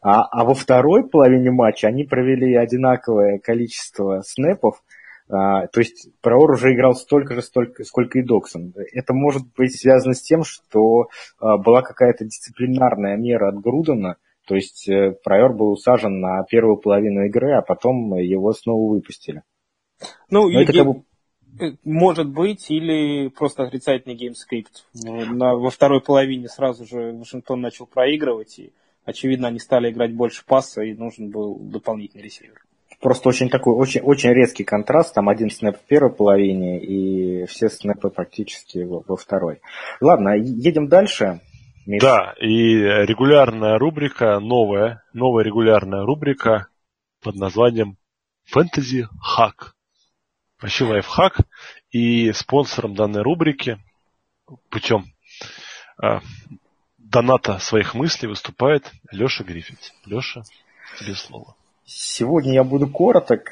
А, 0.02 0.24
а 0.24 0.44
во 0.44 0.54
второй 0.54 1.08
половине 1.08 1.50
матча 1.50 1.88
они 1.88 2.04
провели 2.04 2.54
одинаковое 2.56 3.40
количество 3.40 4.22
snap 4.26 4.59
ов, 4.59 4.84
а, 5.30 5.68
то 5.68 5.80
есть 5.80 6.10
Прайор 6.22 6.52
уже 6.52 6.74
играл 6.74 6.94
столько 6.94 7.36
же, 7.36 7.42
столько, 7.42 7.86
сколько 7.86 8.20
и 8.20 8.22
Доксон. 8.22 8.74
Это 8.92 9.14
может 9.14 9.44
быть 9.56 9.80
связано 9.80 10.14
с 10.14 10.22
тем, 10.22 10.44
что 10.44 11.08
а, 11.40 11.58
была 11.58 11.84
какая-то 11.84 12.26
дисциплинарная 12.26 13.16
мера 13.16 13.48
от 13.48 13.62
Грудена, 13.62 14.18
то 14.46 14.56
есть 14.56 14.88
э, 14.88 15.16
Прайор 15.24 15.54
был 15.54 15.72
усажен 15.72 16.20
на 16.20 16.44
первую 16.44 16.78
половину 16.78 17.26
игры, 17.26 17.54
а 17.54 17.62
потом 17.62 18.16
его 18.16 18.54
снова 18.54 18.92
выпустили. 18.92 19.44
Ну, 20.30 20.50
это 20.50 20.72
как 20.72 20.86
бы... 20.86 21.04
Э, 21.60 21.72
может 21.84 22.30
быть, 22.30 22.70
или 22.70 23.30
просто 23.30 23.64
отрицательный 23.64 24.16
game 24.16 24.41
script. 24.41 24.86
во 24.94 25.70
второй 25.70 26.02
половине 26.02 26.48
сразу 26.48 26.86
же 26.86 27.14
Вашингтон 27.14 27.62
начал 27.62 27.86
проигрывать, 27.88 28.60
и, 28.60 28.74
очевидно, 29.04 29.48
они 29.48 29.60
стали 29.60 29.92
играть 29.92 30.14
больше 30.14 30.46
паса, 30.46 30.84
и 30.84 30.94
нужен 30.94 31.30
был 31.30 31.56
дополнительный 31.56 32.24
ресивер. 32.24 32.62
Просто 33.00 33.30
очень 33.30 33.50
такой, 33.50 33.76
очень, 33.76 34.02
очень 34.02 34.32
резкий 34.32 34.64
контраст. 34.64 35.14
Там 35.14 35.30
один 35.30 35.50
снэп 35.50 35.78
в 35.78 35.82
первой 35.82 36.12
половине, 36.12 36.80
и 36.80 37.46
все 37.46 37.70
снэпы 37.70 38.10
практически 38.10 38.80
во, 38.80 39.04
во 39.08 39.16
второй. 39.16 39.62
Ладно, 40.02 40.36
едем 40.36 40.88
дальше. 40.88 41.42
Миш. 41.86 42.02
Да, 42.02 42.34
и 42.40 42.78
регулярная 42.78 43.78
рубрика, 43.78 44.40
новая, 44.40 45.04
новая 45.14 45.44
регулярная 45.44 46.04
рубрика 46.04 46.68
под 47.22 47.36
названием 47.36 47.98
Fantasy 48.54 49.06
Hack. 49.38 49.72
Вообще 50.62 50.86
лайфхак. 50.86 51.40
И 51.92 52.32
спонсором 52.34 52.96
данной 52.96 53.22
рубрики 53.22 53.78
путем 54.70 55.06
э, 56.04 56.20
доната 56.98 57.60
своих 57.60 57.94
мыслей 57.94 58.28
выступает 58.28 58.92
Леша 59.12 59.44
Гриффит. 59.44 59.94
Леша, 60.06 60.44
тебе 61.00 61.14
слово. 61.16 61.56
Сегодня 61.86 62.54
я 62.54 62.64
буду 62.64 62.88
короток. 62.88 63.50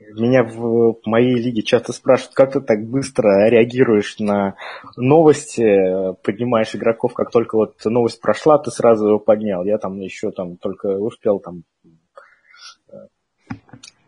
Э, 0.00 0.12
меня 0.12 0.44
в 0.44 0.96
моей 1.04 1.34
лиге 1.34 1.62
часто 1.62 1.92
спрашивают, 1.92 2.34
как 2.34 2.52
ты 2.52 2.60
так 2.60 2.84
быстро 2.84 3.48
реагируешь 3.48 4.18
на 4.18 4.56
новости, 4.96 6.14
поднимаешь 6.22 6.74
игроков, 6.74 7.14
как 7.14 7.30
только 7.30 7.56
вот 7.56 7.76
новость 7.84 8.20
прошла, 8.20 8.58
ты 8.58 8.70
сразу 8.70 9.08
его 9.08 9.18
поднял. 9.18 9.64
Я 9.64 9.78
там 9.78 10.00
еще 10.00 10.30
там 10.30 10.56
только 10.56 10.86
успел 10.86 11.38
там 11.38 11.64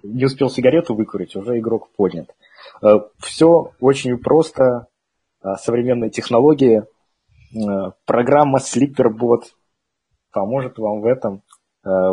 не 0.03 0.25
успел 0.25 0.51
сигарету 0.51 0.95
выкурить, 0.95 1.37
уже 1.37 1.59
игрок 1.59 1.91
поднят. 1.97 2.35
Все 3.19 3.73
очень 3.81 4.19
просто. 4.19 4.89
Современные 5.61 6.11
технологии. 6.11 6.83
Программа 8.05 8.59
Sleeperbot 8.59 9.43
поможет 10.33 10.79
вам 10.79 11.01
в 11.01 11.07
этом. 11.07 11.43
Э, 11.85 12.13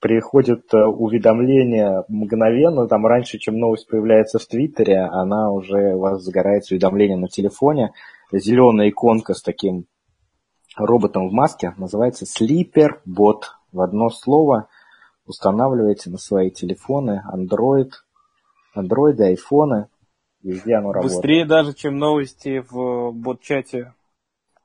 приходит 0.00 0.72
э, 0.72 0.78
уведомление 0.84 2.04
мгновенно, 2.06 2.86
там 2.86 3.04
раньше, 3.04 3.38
чем 3.38 3.58
новость 3.58 3.88
появляется 3.88 4.38
в 4.38 4.46
Твиттере, 4.46 5.00
она 5.00 5.50
уже 5.50 5.94
у 5.94 5.98
вас 5.98 6.22
загорается 6.22 6.74
уведомление 6.74 7.16
на 7.16 7.26
телефоне. 7.26 7.92
Зеленая 8.30 8.90
иконка 8.90 9.34
с 9.34 9.42
таким 9.42 9.86
роботом 10.76 11.28
в 11.28 11.32
маске 11.32 11.74
называется 11.76 12.24
Sleeper 12.24 13.00
Bot. 13.08 13.42
В 13.72 13.80
одно 13.80 14.10
слово 14.10 14.68
устанавливаете 15.26 16.10
на 16.10 16.18
свои 16.18 16.50
телефоны 16.50 17.24
Android, 17.32 17.90
Android, 18.76 19.20
айфоны, 19.20 19.88
везде 20.40 20.74
оно 20.74 20.92
работает. 20.92 21.16
Быстрее 21.16 21.44
даже, 21.44 21.74
чем 21.74 21.98
новости 21.98 22.64
в 22.70 23.10
бот-чате 23.10 23.92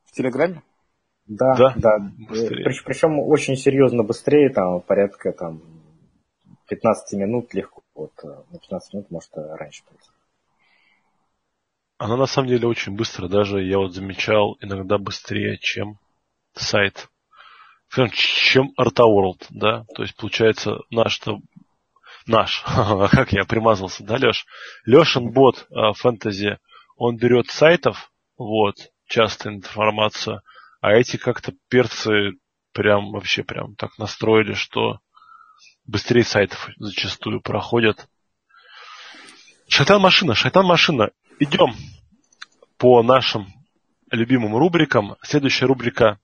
в 0.06 0.12
Телеграме? 0.12 0.62
Да, 1.30 1.56
да, 1.56 1.74
да. 1.76 2.12
Прич, 2.28 2.84
причем 2.84 3.20
очень 3.20 3.56
серьезно 3.56 4.04
быстрее, 4.04 4.50
там 4.50 4.82
порядка 4.82 5.32
там 5.32 5.62
15 6.70 7.20
минут 7.20 7.54
легко. 7.54 7.84
Вот 7.94 8.12
э, 8.24 8.28
на 8.28 8.58
15 8.58 8.94
минут 8.94 9.12
может 9.12 9.30
раньше 9.36 9.84
прийти. 9.88 10.10
Она 12.00 12.18
на 12.18 12.26
самом 12.26 12.48
деле 12.48 12.68
очень 12.68 12.96
быстро, 12.96 13.28
даже 13.28 13.62
я 13.62 13.78
вот 13.78 13.94
замечал, 13.94 14.58
иногда 14.60 14.98
быстрее, 14.98 15.58
чем 15.60 16.00
сайт. 16.54 17.10
Чем 17.92 18.74
ArtaWorld, 18.80 19.48
да? 19.52 19.86
То 19.96 20.04
есть, 20.04 20.16
получается, 20.16 20.80
наш-то 20.90 21.40
наш, 22.26 22.64
как 23.12 23.34
я 23.34 23.44
примазался, 23.46 24.04
да, 24.04 24.16
Леш? 24.16 24.48
Лешин 24.86 25.32
бот 25.32 25.68
фэнтези, 25.96 26.58
он 26.98 27.18
берет 27.18 27.52
сайтов, 27.52 28.12
вот, 28.38 28.76
часто 29.06 29.50
информацию, 29.50 30.42
а 30.82 30.94
эти 30.94 31.18
как-то 31.18 31.54
перцы 31.70 32.32
прям 32.74 33.12
вообще 33.12 33.44
прям 33.44 33.76
так 33.76 33.98
настроили, 33.98 34.54
что 34.54 35.00
быстрее 35.86 36.24
сайтов 36.24 36.70
зачастую 36.78 37.42
проходят. 37.42 38.08
Шайтан 39.68 40.02
машина, 40.02 40.36
шайтан 40.36 40.66
машина. 40.66 41.12
Идем 41.40 41.76
по 42.78 43.04
нашим 43.04 43.48
любимым 44.12 44.56
рубрикам. 44.56 45.16
Следующая 45.22 45.66
рубрика 45.66 46.20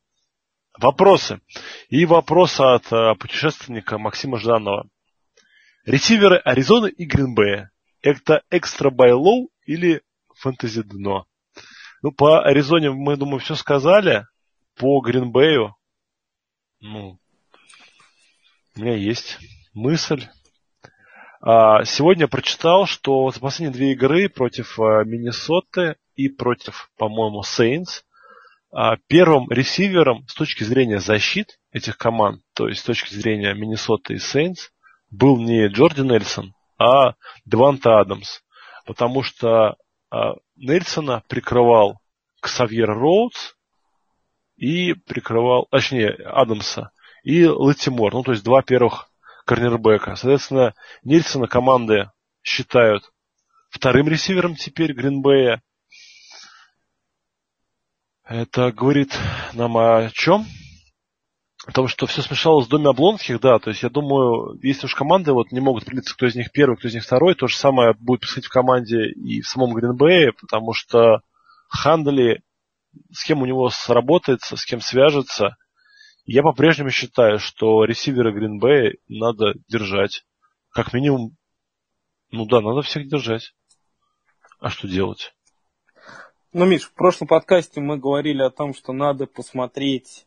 Вопросы. 0.78 1.40
И 1.90 2.06
вопрос 2.06 2.60
от 2.60 2.92
э, 2.92 3.16
путешественника 3.16 3.98
Максима 3.98 4.40
Жданова. 4.40 4.88
Ресиверы 5.86 6.38
Аризоны 6.38 6.90
и 6.90 7.06
Гринбея. 7.06 7.72
Это 8.02 8.44
extra 8.50 8.90
buy 8.90 9.14
low 9.14 9.50
или 9.66 10.02
фэнтези 10.36 10.84
дно? 10.84 11.28
Ну, 12.02 12.12
по 12.12 12.44
Аризоне 12.44 12.92
мы, 12.92 13.16
думаю, 13.16 13.40
все 13.40 13.56
сказали. 13.56 14.28
По 14.78 15.00
Гринбею, 15.00 15.76
ну, 16.82 17.18
у 18.76 18.80
меня 18.80 18.96
есть 18.96 19.38
мысль. 19.74 20.28
А, 21.42 21.86
сегодня 21.86 22.28
прочитал, 22.28 22.86
что 22.86 23.32
за 23.32 23.40
последние 23.40 23.74
две 23.74 23.92
игры 23.94 24.28
против 24.28 24.78
э, 24.80 25.06
Миннесоты 25.06 25.96
и 26.16 26.28
против, 26.28 26.92
по-моему, 26.98 27.44
Saints 27.44 28.04
а, 28.74 28.98
первым 29.08 29.50
ресивером 29.50 30.28
с 30.28 30.34
точки 30.34 30.64
зрения 30.64 31.00
защит 31.00 31.58
этих 31.72 31.98
команд, 31.98 32.42
то 32.54 32.68
есть 32.68 32.82
с 32.82 32.84
точки 32.84 33.14
зрения 33.14 33.54
Миннесота 33.54 34.14
и 34.14 34.18
Сейнс, 34.18 34.72
был 35.10 35.38
не 35.38 35.68
Джорди 35.68 36.02
Нельсон, 36.02 36.54
а 36.78 37.14
Деванта 37.46 38.02
Адамс. 38.02 38.42
Потому 38.86 39.24
что 39.24 39.78
а, 40.12 40.34
Нельсона 40.58 41.24
прикрывал 41.30 42.00
Ксавьер 42.42 42.90
Роудс 42.90 43.54
и 44.58 44.94
прикрывал, 44.94 45.68
точнее, 45.70 46.12
Адамса 46.12 46.92
и 47.24 47.46
Латимор, 47.46 48.14
ну 48.14 48.24
то 48.24 48.32
есть 48.32 48.44
два 48.44 48.62
первых 48.62 49.10
корнербека. 49.46 50.16
Соответственно, 50.16 50.74
Нельсона 51.04 51.48
команды 51.48 52.10
считают 52.44 53.12
вторым 53.70 54.08
ресивером 54.08 54.56
теперь 54.56 54.94
Гринбея, 54.94 55.62
это 58.28 58.72
говорит 58.72 59.16
нам 59.54 59.78
о 59.78 60.10
чем? 60.12 60.46
О 61.68 61.72
том, 61.72 61.88
что 61.88 62.08
все 62.08 62.24
смешалось 62.24 62.66
в 62.66 62.70
доме 62.70 62.90
Облонских, 62.90 63.40
да, 63.40 63.60
то 63.60 63.70
есть 63.70 63.84
я 63.84 63.90
думаю, 63.90 64.60
если 64.64 64.88
уж 64.88 64.96
команды 64.96 65.32
вот 65.32 65.52
не 65.52 65.60
могут 65.60 65.84
определиться, 65.84 66.16
кто 66.16 66.26
из 66.26 66.36
них 66.36 66.52
первый, 66.52 66.76
кто 66.76 66.88
из 66.88 66.94
них 66.96 67.04
второй, 67.04 67.36
то 67.36 67.48
же 67.48 67.56
самое 67.56 67.94
будет 67.94 68.22
происходить 68.22 68.48
в 68.48 68.54
команде 68.54 69.10
и 69.10 69.42
в 69.42 69.48
самом 69.48 69.74
Гринбее, 69.74 70.34
потому 70.34 70.74
что 70.74 71.22
Хандли, 71.70 72.42
с 73.12 73.24
кем 73.24 73.42
у 73.42 73.46
него 73.46 73.70
сработается, 73.70 74.58
с 74.58 74.66
кем 74.66 74.82
свяжется, 74.82 75.58
я 76.26 76.42
по-прежнему 76.42 76.90
считаю, 76.90 77.40
что 77.40 77.86
ресиверы 77.86 78.34
Гринбея 78.34 78.96
надо 79.08 79.54
держать. 79.68 80.26
Как 80.72 80.92
минимум, 80.94 81.36
ну 82.32 82.46
да, 82.46 82.62
надо 82.62 82.82
всех 82.82 83.08
держать. 83.08 83.54
А 84.60 84.70
что 84.70 84.88
делать? 84.88 85.36
Ну, 86.52 86.66
Миш, 86.66 86.84
в 86.84 86.94
прошлом 86.94 87.28
подкасте 87.28 87.82
мы 87.82 87.98
говорили 87.98 88.42
о 88.42 88.50
том, 88.50 88.74
что 88.74 88.94
надо 88.94 89.28
посмотреть, 89.28 90.26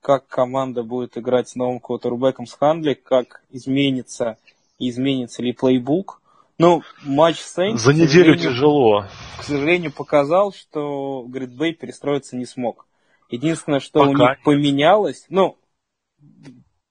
как 0.00 0.26
команда 0.28 0.82
будет 0.82 1.18
играть 1.18 1.48
с 1.48 1.56
новым 1.56 1.80
квотербеком 1.80 2.46
с 2.46 2.54
Хандли, 2.54 2.94
как 2.94 3.42
изменится, 3.50 4.38
изменится 4.78 5.42
ли 5.42 5.52
плейбук. 5.52 6.22
Ну, 6.58 6.82
матч 7.02 7.40
Сейнс... 7.40 7.82
За 7.82 7.92
неделю 7.92 8.36
тяжело. 8.36 9.06
К 9.38 9.42
сожалению, 9.42 9.92
показал, 9.92 10.52
что 10.52 11.24
Гридбей 11.26 11.74
перестроиться 11.74 12.36
не 12.36 12.46
смог. 12.46 12.86
Единственное, 13.28 13.80
что 13.80 14.00
Пока. 14.00 14.10
у 14.10 14.14
них 14.14 14.42
поменялось, 14.44 15.26
ну, 15.28 15.58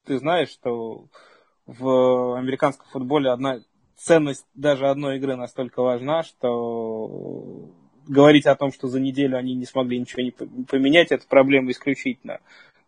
ты 0.06 0.18
знаешь, 0.18 0.50
что 0.50 1.06
в 1.66 2.38
американском 2.38 2.88
футболе 2.92 3.30
одна 3.30 3.60
ценность 3.96 4.46
даже 4.54 4.90
одной 4.90 5.18
игры 5.18 5.36
настолько 5.36 5.82
важна, 5.82 6.24
что 6.24 7.70
говорить 8.06 8.46
о 8.46 8.56
том, 8.56 8.74
что 8.74 8.88
за 8.88 9.00
неделю 9.00 9.38
они 9.38 9.54
не 9.54 9.66
смогли 9.66 10.00
ничего 10.00 10.22
не 10.22 10.32
поменять, 10.66 11.12
это 11.12 11.26
проблема 11.28 11.72
исключительно 11.72 12.40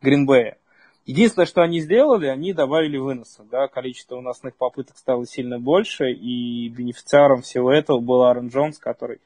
Гринбея. 0.01 0.57
Единственное, 1.05 1.45
что 1.45 1.61
они 1.61 1.81
сделали, 1.81 2.25
они 2.25 2.51
добавили 2.51 2.97
выноса. 2.97 3.43
Да, 3.51 3.67
количество 3.67 4.15
выносных 4.15 4.55
попыток 4.55 4.97
стало 4.97 5.27
сильно 5.27 5.59
больше, 5.59 6.11
и 6.11 6.67
бенефициаром 6.69 7.43
всего 7.43 7.71
этого 7.71 7.99
был 7.99 8.23
Аарон 8.23 8.47
Джонс, 8.47 8.79
который 8.79 9.19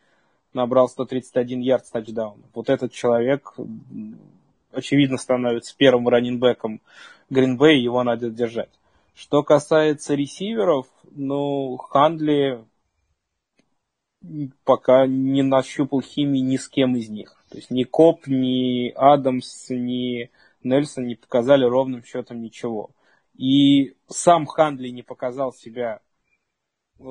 набрал 0.53 0.89
131 0.89 1.61
ярд 1.61 1.85
с 1.85 1.91
тачдауном. 1.91 2.43
Вот 2.53 2.69
этот 2.69 2.91
человек, 2.91 3.53
очевидно, 4.71 5.17
становится 5.17 5.75
первым 5.77 6.09
раннинбеком 6.09 6.81
Гринбея, 7.29 7.77
его 7.77 8.03
надо 8.03 8.29
держать. 8.29 8.71
Что 9.15 9.43
касается 9.43 10.15
ресиверов, 10.15 10.87
ну, 11.11 11.77
Хандли 11.77 12.63
пока 14.65 15.07
не 15.07 15.43
нащупал 15.43 16.01
химии 16.01 16.39
ни 16.39 16.57
с 16.57 16.67
кем 16.67 16.95
из 16.97 17.09
них. 17.09 17.41
То 17.49 17.57
есть 17.57 17.71
ни 17.71 17.83
Кобб, 17.83 18.27
ни 18.27 18.91
Адамс, 18.95 19.69
ни 19.69 20.29
Нельсон 20.63 21.07
не 21.07 21.15
показали 21.15 21.63
ровным 21.63 22.03
счетом 22.03 22.41
ничего. 22.41 22.91
И 23.35 23.95
сам 24.07 24.45
Хандли 24.45 24.89
не 24.89 25.01
показал 25.01 25.53
себя 25.53 26.01
э, 26.99 27.03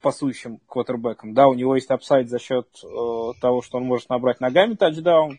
пасующим 0.00 0.58
квотербеком. 0.66 1.34
Да, 1.34 1.48
у 1.48 1.54
него 1.54 1.74
есть 1.74 1.90
upside 1.90 2.28
за 2.28 2.38
счет 2.38 2.66
э, 2.82 2.86
того, 3.40 3.60
что 3.62 3.78
он 3.78 3.84
может 3.84 4.08
набрать 4.08 4.40
ногами 4.40 4.74
тачдаун, 4.74 5.38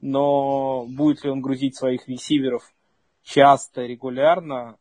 но 0.00 0.86
будет 0.86 1.24
ли 1.24 1.30
он 1.30 1.40
грузить 1.40 1.76
своих 1.76 2.06
ресиверов 2.08 2.72
часто, 3.22 3.82
регулярно, 3.82 4.78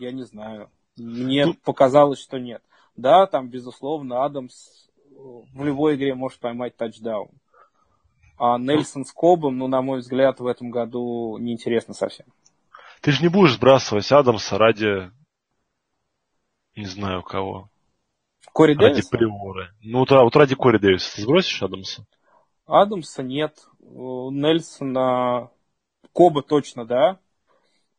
я 0.00 0.10
не 0.10 0.24
знаю. 0.24 0.70
Мне 0.96 1.46
ну, 1.46 1.54
показалось, 1.54 2.20
что 2.20 2.38
нет. 2.38 2.62
Да, 2.96 3.26
там, 3.26 3.48
безусловно, 3.48 4.24
Адамс 4.24 4.88
э, 5.10 5.12
в 5.12 5.64
любой 5.64 5.96
игре 5.96 6.14
может 6.14 6.40
поймать 6.40 6.76
тачдаун. 6.76 7.30
А 8.36 8.58
Нельсон 8.58 9.04
с 9.04 9.12
Кобом, 9.12 9.58
ну, 9.58 9.68
на 9.68 9.80
мой 9.80 10.00
взгляд, 10.00 10.40
в 10.40 10.46
этом 10.46 10.70
году 10.70 11.38
неинтересно 11.38 11.94
совсем. 11.94 12.26
Ты 13.00 13.12
же 13.12 13.22
не 13.22 13.28
будешь 13.28 13.54
сбрасывать 13.54 14.10
Адамса 14.10 14.58
ради, 14.58 15.10
не 16.74 16.86
знаю 16.86 17.22
кого. 17.22 17.68
Кори 18.52 18.74
ради 18.74 18.94
Дэвиса? 18.94 19.10
Приоры. 19.10 19.74
Ну, 19.82 20.00
вот, 20.00 20.10
вот 20.10 20.36
ради 20.36 20.54
Кори 20.54 20.78
Дэвиса 20.78 21.14
ты 21.16 21.22
сбросишь 21.22 21.62
Адамса? 21.62 22.06
Адамса 22.66 23.22
нет. 23.22 23.56
Нельсона... 23.80 25.50
Коба 26.12 26.42
точно, 26.42 26.86
да. 26.86 27.18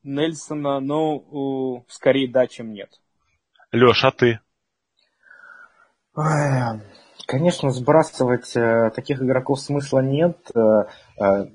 Нельсона, 0.04 0.80
ну, 0.80 1.86
скорее 1.90 2.30
да, 2.30 2.48
чем 2.48 2.74
нет. 2.74 2.90
Леш, 3.72 4.04
а 4.06 4.12
ты? 4.12 4.40
Конечно, 7.26 7.72
сбрасывать 7.72 8.56
э, 8.56 8.92
таких 8.96 9.22
игроков 9.22 9.60
смысла 9.60 10.00
нет. 10.00 10.38
Э, 10.54 10.86
э, 11.20 11.46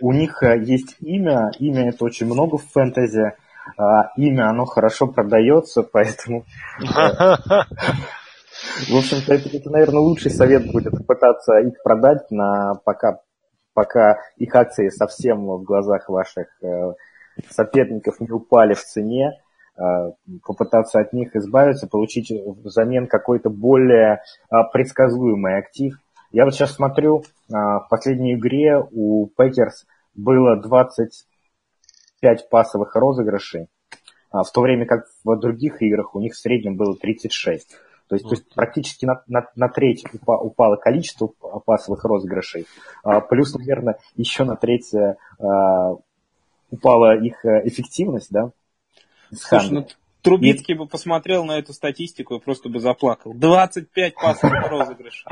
у 0.00 0.12
них 0.12 0.42
есть 0.42 0.96
имя, 1.00 1.50
имя 1.58 1.90
это 1.90 2.04
очень 2.04 2.26
много 2.26 2.58
в 2.58 2.64
фэнтези, 2.72 3.34
а 3.76 4.10
имя 4.16 4.48
оно 4.50 4.64
хорошо 4.64 5.06
продается, 5.06 5.82
поэтому... 5.82 6.44
В 8.88 8.96
общем-то, 8.96 9.34
это, 9.34 9.56
это, 9.56 9.70
наверное, 9.70 10.00
лучший 10.00 10.32
совет 10.32 10.72
будет 10.72 11.06
пытаться 11.06 11.58
их 11.58 11.80
продать, 11.84 12.28
на, 12.30 12.74
пока, 12.84 13.20
пока 13.72 14.18
их 14.36 14.52
акции 14.54 14.88
совсем 14.88 15.46
в 15.46 15.62
глазах 15.62 16.08
ваших 16.08 16.48
соперников 17.50 18.18
не 18.18 18.30
упали 18.30 18.74
в 18.74 18.82
цене. 18.82 19.40
Э, 19.78 20.10
попытаться 20.44 20.98
от 20.98 21.12
них 21.12 21.36
избавиться, 21.36 21.86
получить 21.86 22.32
взамен 22.32 23.06
какой-то 23.06 23.48
более 23.48 24.22
а, 24.50 24.64
предсказуемый 24.64 25.56
актив. 25.56 25.96
Я 26.32 26.44
вот 26.44 26.54
сейчас 26.54 26.74
смотрю, 26.74 27.22
а, 27.52 27.78
в 27.80 27.88
последней 27.88 28.34
игре 28.34 28.76
у 28.90 29.28
Packers 29.28 29.86
было 30.16 30.60
25 30.60 32.48
пасовых 32.50 32.96
розыгрышей, 32.96 33.68
а, 34.32 34.42
в 34.42 34.50
то 34.50 34.62
время 34.62 34.84
как 34.84 35.04
в 35.22 35.36
других 35.36 35.80
играх 35.80 36.16
у 36.16 36.20
них 36.20 36.32
в 36.32 36.38
среднем 36.38 36.76
было 36.76 36.96
36. 36.96 37.68
То 38.08 38.16
есть, 38.16 38.24
то 38.24 38.34
есть 38.34 38.52
практически 38.52 39.04
на, 39.04 39.22
на, 39.28 39.46
на 39.54 39.68
треть 39.68 40.04
упало 40.26 40.74
количество 40.74 41.28
пасовых 41.64 42.04
розыгрышей, 42.04 42.66
плюс, 43.28 43.54
наверное, 43.54 43.98
еще 44.16 44.44
на 44.44 44.56
треть 44.56 44.92
упала 46.70 47.16
их 47.16 47.44
э, 47.44 47.62
эффективность, 47.66 48.28
да, 48.30 48.50
Слушай, 49.32 49.70
ну 49.70 49.86
Трубицкий 50.22 50.74
бы 50.74 50.86
посмотрел 50.86 51.44
на 51.44 51.58
эту 51.58 51.72
статистику 51.72 52.36
и 52.36 52.40
просто 52.40 52.68
бы 52.68 52.80
заплакал. 52.80 53.32
25 53.34 54.14
пасовых 54.14 54.70
розыгрышей. 54.70 55.26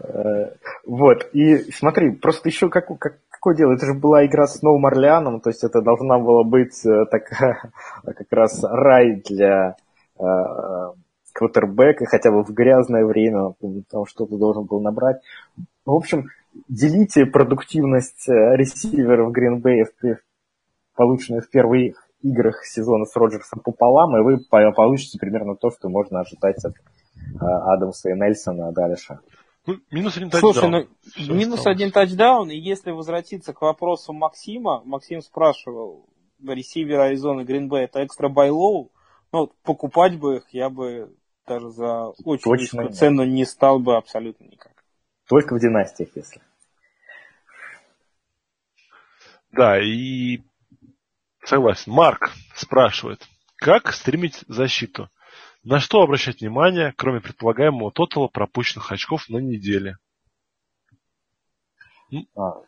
Э, 0.00 0.54
вот, 0.86 1.28
и 1.32 1.70
смотри, 1.72 2.12
просто 2.12 2.48
еще 2.48 2.68
как, 2.68 2.86
как, 2.98 3.18
какое 3.28 3.56
дело, 3.56 3.72
это 3.72 3.86
же 3.86 3.94
была 3.94 4.24
игра 4.24 4.46
с 4.46 4.62
Новым 4.62 4.86
Орлеаном, 4.86 5.40
то 5.40 5.50
есть 5.50 5.64
это 5.64 5.82
должна 5.82 6.18
была 6.18 6.44
быть 6.44 6.84
э, 6.86 7.06
такая, 7.10 7.72
как 8.04 8.26
раз 8.30 8.62
рай 8.62 9.20
для 9.28 9.76
э, 10.18 10.22
квотербека, 11.32 12.06
хотя 12.06 12.30
бы 12.30 12.44
в 12.44 12.50
грязное 12.52 13.04
время, 13.04 13.54
там 13.90 14.06
что-то 14.06 14.36
должен 14.38 14.64
был 14.64 14.80
набрать. 14.80 15.16
В 15.84 15.92
общем, 15.92 16.28
делите 16.68 17.26
продуктивность 17.26 18.28
ресиверов 18.28 19.32
Green 19.36 19.60
Bay, 19.60 20.16
полученную 20.94 21.42
в 21.42 21.50
первых 21.50 22.03
играх 22.24 22.64
сезона 22.64 23.04
с 23.04 23.14
Роджерсом 23.14 23.60
пополам, 23.60 24.16
и 24.16 24.22
вы 24.22 24.38
получите 24.48 25.18
примерно 25.18 25.54
то, 25.54 25.70
что 25.70 25.88
можно 25.88 26.20
ожидать 26.20 26.64
от 26.64 26.74
Адамса 27.40 28.10
и 28.10 28.14
Нельсона 28.14 28.72
дальше. 28.72 29.20
Ну, 29.66 29.76
минус 29.90 30.16
один 30.16 30.30
тачдаун. 30.30 30.54
Слушай, 30.54 30.70
ну, 30.70 31.34
минус 31.34 31.58
осталось. 31.58 31.76
один 31.76 31.90
тачдаун, 31.92 32.50
и 32.50 32.56
если 32.56 32.90
возвратиться 32.90 33.52
к 33.52 33.62
вопросу 33.62 34.12
Максима, 34.12 34.82
Максим 34.84 35.22
спрашивал, 35.22 36.06
ресивер 36.42 37.00
Аризоны 37.00 37.44
Гринбей 37.44 37.84
это 37.84 38.04
экстра 38.04 38.28
байлоу, 38.28 38.90
ну, 39.32 39.52
покупать 39.62 40.18
бы 40.18 40.36
их 40.36 40.44
я 40.52 40.68
бы 40.68 41.14
даже 41.46 41.70
за 41.70 42.08
очень 42.24 42.42
Точно 42.42 42.80
низкую 42.80 42.88
цену 42.90 43.24
не 43.24 43.44
стал 43.44 43.78
бы 43.78 43.96
абсолютно 43.96 44.44
никак. 44.44 44.72
Только 45.28 45.54
в 45.54 45.60
династиях, 45.60 46.10
если. 46.14 46.42
Да, 49.52 49.80
и 49.80 50.42
согласен. 51.44 51.92
Марк 51.92 52.30
спрашивает, 52.54 53.26
как 53.56 53.92
стримить 53.92 54.44
защиту? 54.48 55.08
На 55.62 55.80
что 55.80 56.02
обращать 56.02 56.40
внимание, 56.40 56.92
кроме 56.96 57.20
предполагаемого 57.20 57.90
тотала 57.90 58.28
пропущенных 58.28 58.92
очков 58.92 59.28
на 59.28 59.38
неделе? 59.38 59.96
А, 62.36 62.60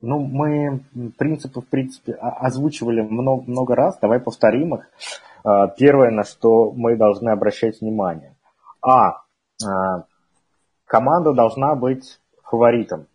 ну, 0.00 0.20
мы 0.20 0.84
принципы, 1.16 1.62
в 1.62 1.66
принципе, 1.66 2.12
озвучивали 2.12 3.00
много, 3.00 3.50
много 3.50 3.74
раз, 3.74 3.98
давай 4.00 4.20
повторим 4.20 4.74
их. 4.74 4.86
А, 5.44 5.68
первое, 5.68 6.10
на 6.10 6.24
что 6.24 6.72
мы 6.72 6.96
должны 6.96 7.30
обращать 7.30 7.80
внимание. 7.80 8.36
А, 8.82 9.22
а 9.64 10.04
команда 10.84 11.32
должна 11.32 11.74
быть 11.74 12.20
фаворитом, 12.42 13.06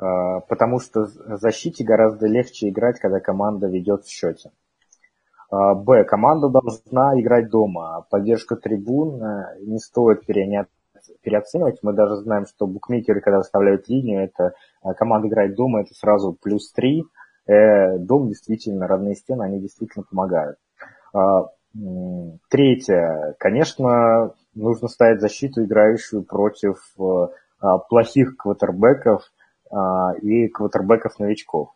потому 0.00 0.78
что 0.80 1.06
защите 1.06 1.84
гораздо 1.84 2.26
легче 2.26 2.70
играть, 2.70 2.98
когда 2.98 3.20
команда 3.20 3.66
ведет 3.66 4.04
в 4.04 4.08
счете. 4.08 4.50
Б. 5.50 6.04
Команда 6.04 6.48
должна 6.48 7.20
играть 7.20 7.50
дома. 7.50 8.06
Поддержка 8.08 8.56
трибун 8.56 9.20
э, 9.22 9.58
не 9.62 9.78
стоит 9.78 10.24
переоценивать. 10.24 11.80
Мы 11.82 11.92
даже 11.92 12.16
знаем, 12.16 12.46
что 12.46 12.68
букмекеры, 12.68 13.20
когда 13.20 13.38
выставляют 13.38 13.88
линию, 13.88 14.22
это 14.22 14.54
э, 14.84 14.94
команда 14.94 15.26
играет 15.26 15.56
дома, 15.56 15.80
это 15.80 15.92
сразу 15.94 16.36
плюс 16.40 16.70
3. 16.72 17.02
Э, 17.46 17.98
дом 17.98 18.28
действительно, 18.28 18.86
родные 18.86 19.16
стены, 19.16 19.42
они 19.42 19.60
действительно 19.60 20.04
помогают. 20.08 20.56
А, 21.12 21.48
третье. 22.48 23.34
Конечно, 23.38 24.34
нужно 24.54 24.88
ставить 24.88 25.20
защиту, 25.20 25.64
играющую 25.64 26.22
против 26.22 26.78
а, 27.60 27.78
плохих 27.78 28.36
квотербеков 28.36 29.22
а, 29.22 29.39
и 30.22 30.48
квотербеков-новичков. 30.48 31.70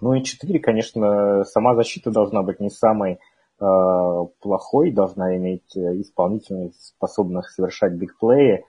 Ну 0.00 0.14
и 0.14 0.22
четыре, 0.22 0.58
конечно, 0.58 1.44
сама 1.44 1.74
защита 1.74 2.10
должна 2.10 2.42
быть 2.42 2.60
не 2.60 2.70
самой 2.70 3.18
плохой, 3.58 4.90
должна 4.90 5.36
иметь 5.36 5.76
исполнительных, 5.76 6.74
способных 6.74 7.50
совершать 7.50 7.92
бигплеи 7.92 8.64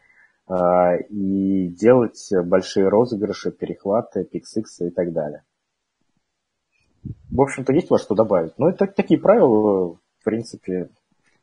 и 1.10 1.68
делать 1.70 2.30
большие 2.44 2.90
розыгрыши, 2.90 3.52
перехваты, 3.52 4.26
пиксиксы 4.26 4.90
и 4.90 4.92
так 4.92 5.12
далее 5.14 5.44
в 7.36 7.42
общем-то, 7.42 7.74
есть 7.74 7.90
во 7.90 8.00
что 8.00 8.16
добавить. 8.16 8.58
Но 8.58 8.70
это 8.70 8.88
такие 8.88 9.20
правила, 9.20 9.96
в 9.96 10.24
принципе, 10.24 10.90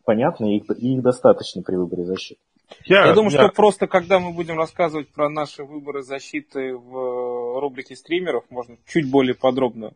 понятны, 0.05 0.57
и 0.57 0.59
их, 0.59 1.03
достаточно 1.03 1.62
при 1.62 1.76
выборе 1.76 2.05
защиты. 2.05 2.40
Я, 2.84 3.06
я 3.06 3.14
думаю, 3.14 3.32
я... 3.32 3.38
что 3.38 3.48
просто 3.54 3.86
когда 3.86 4.18
мы 4.18 4.32
будем 4.32 4.58
рассказывать 4.58 5.08
про 5.08 5.28
наши 5.28 5.64
выборы 5.64 6.02
защиты 6.02 6.76
в 6.76 7.60
рубрике 7.60 7.96
стримеров, 7.96 8.44
можно 8.50 8.76
чуть 8.86 9.10
более 9.10 9.34
подробно 9.34 9.92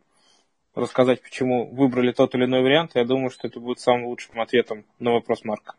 рассказать, 0.74 1.22
почему 1.22 1.68
выбрали 1.74 2.12
тот 2.12 2.34
или 2.34 2.44
иной 2.44 2.62
вариант. 2.62 2.92
Я 2.94 3.04
думаю, 3.04 3.30
что 3.30 3.48
это 3.48 3.58
будет 3.58 3.80
самым 3.80 4.06
лучшим 4.06 4.40
ответом 4.40 4.84
на 4.98 5.12
вопрос 5.12 5.42
Марка. 5.44 5.74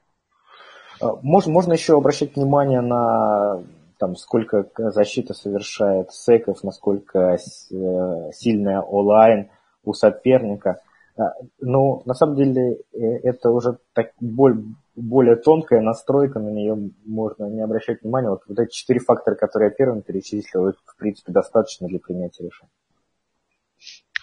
А, 0.99 1.15
можно, 1.21 1.51
можно 1.51 1.73
еще 1.73 1.95
обращать 1.95 2.35
внимание 2.35 2.81
на 2.81 3.63
там, 3.99 4.15
сколько 4.15 4.69
защита 4.77 5.33
совершает 5.33 6.11
секов, 6.13 6.63
насколько 6.63 7.19
э, 7.19 8.31
сильная 8.33 8.81
онлайн 8.81 9.49
у 9.83 9.93
соперника. 9.93 10.81
А, 11.17 11.33
ну, 11.59 12.01
на 12.05 12.13
самом 12.13 12.35
деле, 12.35 12.79
э, 12.93 12.99
это 13.23 13.49
уже 13.49 13.77
так 13.93 14.11
более, 14.19 14.65
более 14.97 15.35
тонкая 15.35 15.81
настройка, 15.81 16.39
на 16.39 16.49
нее 16.49 16.91
можно 17.05 17.45
не 17.45 17.61
обращать 17.61 18.01
внимания. 18.01 18.29
Вот, 18.29 18.41
вот 18.47 18.59
эти 18.59 18.73
четыре 18.73 18.99
фактора, 18.99 19.35
которые 19.35 19.69
я 19.69 19.75
первым 19.75 20.01
перечислил, 20.01 20.67
это, 20.67 20.79
в 20.85 20.97
принципе, 20.97 21.31
достаточно 21.31 21.87
для 21.87 21.99
принятия 21.99 22.43
решения. 22.43 22.71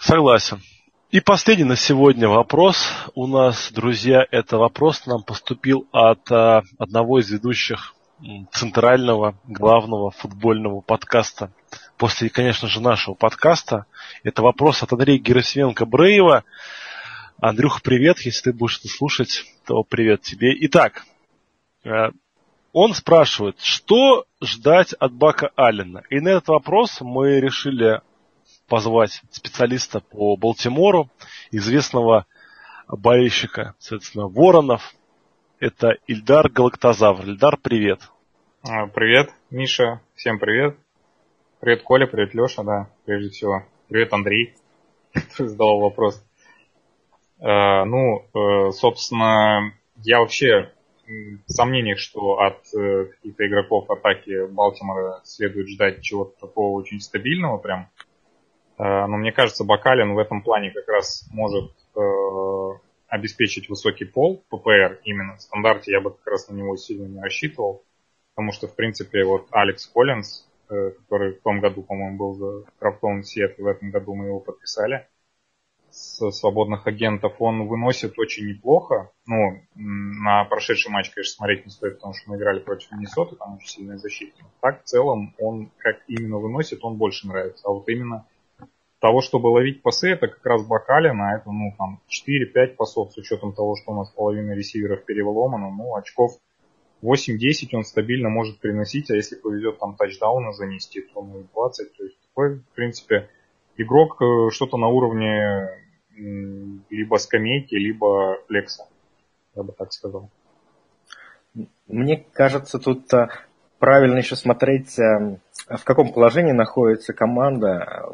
Согласен. 0.00 0.58
И 1.10 1.20
последний 1.20 1.64
на 1.64 1.76
сегодня 1.76 2.28
вопрос 2.28 2.88
у 3.14 3.28
нас, 3.28 3.70
друзья, 3.72 4.26
это 4.30 4.58
вопрос 4.58 5.06
нам 5.06 5.22
поступил 5.22 5.86
от 5.92 6.30
а, 6.32 6.62
одного 6.76 7.20
из 7.20 7.30
ведущих 7.30 7.94
центрального 8.52 9.38
главного 9.44 10.10
футбольного 10.10 10.80
подкаста 10.80 11.52
после, 11.98 12.30
конечно 12.30 12.68
же, 12.68 12.80
нашего 12.80 13.14
подкаста. 13.14 13.86
Это 14.22 14.42
вопрос 14.42 14.82
от 14.82 14.92
Андрея 14.92 15.20
Герасименко-Бреева. 15.20 16.42
Андрюха, 17.40 17.80
привет. 17.82 18.20
Если 18.20 18.50
ты 18.50 18.56
будешь 18.56 18.78
это 18.78 18.88
слушать, 18.88 19.44
то 19.66 19.82
привет 19.82 20.22
тебе. 20.22 20.54
Итак, 20.66 21.04
э, 21.84 22.10
он 22.72 22.94
спрашивает, 22.94 23.60
что 23.60 24.24
ждать 24.40 24.92
от 24.94 25.12
Бака 25.12 25.50
Аллена? 25.56 26.02
И 26.10 26.20
на 26.20 26.28
этот 26.28 26.48
вопрос 26.48 27.00
мы 27.00 27.40
решили 27.40 28.00
позвать 28.68 29.20
специалиста 29.30 30.00
по 30.00 30.36
Балтимору, 30.36 31.10
известного 31.50 32.26
болельщика, 32.88 33.74
соответственно, 33.78 34.28
Воронов. 34.28 34.94
Это 35.58 35.96
Ильдар 36.06 36.48
Галактозавр. 36.48 37.26
Ильдар, 37.26 37.56
привет. 37.56 38.00
А, 38.62 38.86
привет, 38.86 39.30
Миша. 39.50 40.00
Всем 40.14 40.38
привет. 40.38 40.76
Привет, 41.60 41.82
Коля, 41.82 42.06
привет, 42.06 42.34
Леша, 42.34 42.62
да, 42.62 42.90
прежде 43.04 43.30
всего. 43.30 43.64
Привет, 43.88 44.12
Андрей, 44.12 44.54
задал 45.38 45.80
вопрос. 45.80 46.22
Э, 47.44 47.84
ну, 47.84 48.24
э, 48.34 48.70
собственно, 48.70 49.74
я 49.96 50.20
вообще 50.20 50.72
в 51.06 51.52
сомнениях, 51.52 51.98
что 51.98 52.38
от 52.40 52.64
э, 52.74 53.04
каких-то 53.04 53.46
игроков 53.46 53.90
атаки 53.90 54.46
Балтимора 54.46 55.20
следует 55.24 55.68
ждать 55.68 56.00
чего-то 56.00 56.46
такого 56.46 56.70
очень 56.78 57.00
стабильного 57.00 57.58
прям. 57.58 57.90
Но 58.76 59.06
мне 59.18 59.30
кажется, 59.30 59.62
Бакалин 59.62 60.14
в 60.14 60.18
этом 60.18 60.42
плане 60.42 60.72
как 60.72 60.88
раз 60.88 61.28
может 61.30 61.70
обеспечить 63.06 63.68
высокий 63.68 64.04
пол 64.04 64.42
ППР. 64.48 64.98
Именно 65.04 65.36
в 65.36 65.42
стандарте 65.42 65.92
я 65.92 66.00
бы 66.00 66.10
как 66.10 66.26
раз 66.26 66.48
на 66.48 66.54
него 66.54 66.76
сильно 66.76 67.06
не 67.06 67.20
рассчитывал. 67.20 67.84
Потому 68.34 68.50
что, 68.50 68.66
в 68.66 68.74
принципе, 68.74 69.22
вот 69.22 69.46
Алекс 69.52 69.86
Коллинз, 69.86 70.48
который 70.66 71.34
в 71.34 71.42
том 71.42 71.60
году, 71.60 71.82
по-моему, 71.82 72.16
был 72.16 72.34
за 72.34 72.64
Крафтон 72.80 73.22
Сиэтл, 73.22 73.62
в 73.62 73.66
этом 73.68 73.92
году 73.92 74.14
мы 74.16 74.26
его 74.26 74.40
подписали 74.40 75.06
с 75.94 76.30
свободных 76.32 76.88
агентов, 76.88 77.34
он 77.38 77.68
выносит 77.68 78.18
очень 78.18 78.48
неплохо. 78.48 79.12
Ну, 79.26 79.62
на 79.76 80.44
прошедший 80.44 80.90
матч, 80.90 81.10
конечно, 81.10 81.36
смотреть 81.36 81.64
не 81.64 81.70
стоит, 81.70 81.96
потому 81.96 82.14
что 82.14 82.30
мы 82.30 82.36
играли 82.36 82.58
против 82.58 82.90
Миннесоты, 82.90 83.36
там 83.36 83.54
очень 83.54 83.68
сильная 83.68 83.96
защита. 83.96 84.44
Так, 84.60 84.82
в 84.82 84.84
целом, 84.86 85.34
он 85.38 85.70
как 85.78 85.98
именно 86.08 86.38
выносит, 86.38 86.84
он 86.84 86.96
больше 86.96 87.28
нравится. 87.28 87.68
А 87.68 87.70
вот 87.70 87.88
именно 87.88 88.26
того, 88.98 89.20
чтобы 89.20 89.48
ловить 89.48 89.82
пасы, 89.82 90.10
это 90.10 90.26
как 90.26 90.44
раз 90.44 90.66
Бакалина, 90.66 91.36
это, 91.36 91.52
ну, 91.52 91.72
там, 91.78 92.00
4-5 92.08 92.74
пасов, 92.74 93.12
с 93.12 93.16
учетом 93.16 93.52
того, 93.52 93.76
что 93.76 93.92
у 93.92 93.96
нас 93.96 94.10
половина 94.10 94.52
ресиверов 94.52 95.04
переломана, 95.04 95.70
ну, 95.70 95.94
очков 95.94 96.32
8-10 97.04 97.68
он 97.74 97.84
стабильно 97.84 98.30
может 98.30 98.58
приносить, 98.58 99.10
а 99.10 99.14
если 99.14 99.36
повезет 99.36 99.78
там 99.78 99.94
тачдауна 99.94 100.52
занести, 100.52 101.02
то 101.02 101.22
ну 101.22 101.46
20. 101.54 101.96
То 101.96 102.02
есть 102.02 102.16
такой, 102.28 102.56
в 102.56 102.68
принципе, 102.74 103.28
игрок 103.76 104.20
э, 104.22 104.50
что-то 104.50 104.78
на 104.78 104.88
уровне 104.88 105.83
либо 106.16 107.16
скамейки, 107.16 107.74
либо 107.74 108.38
флекса. 108.46 108.86
Я 109.54 109.62
бы 109.62 109.72
так 109.72 109.92
сказал. 109.92 110.30
Мне 111.86 112.24
кажется, 112.32 112.78
тут 112.78 113.12
э, 113.12 113.28
правильно 113.78 114.18
еще 114.18 114.36
смотреть, 114.36 114.98
э, 114.98 115.38
в 115.68 115.84
каком 115.84 116.12
положении 116.12 116.52
находится 116.52 117.12
команда, 117.12 118.06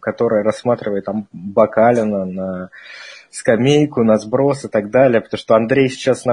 которая 0.00 0.42
рассматривает 0.42 1.04
там 1.04 1.28
Бакалина 1.32 2.24
на 2.24 2.70
скамейку, 3.30 4.04
на 4.04 4.16
сброс 4.16 4.64
и 4.64 4.68
так 4.68 4.90
далее, 4.90 5.20
потому 5.20 5.38
что 5.38 5.56
Андрей 5.56 5.88
сейчас 5.88 6.26
а, 6.26 6.32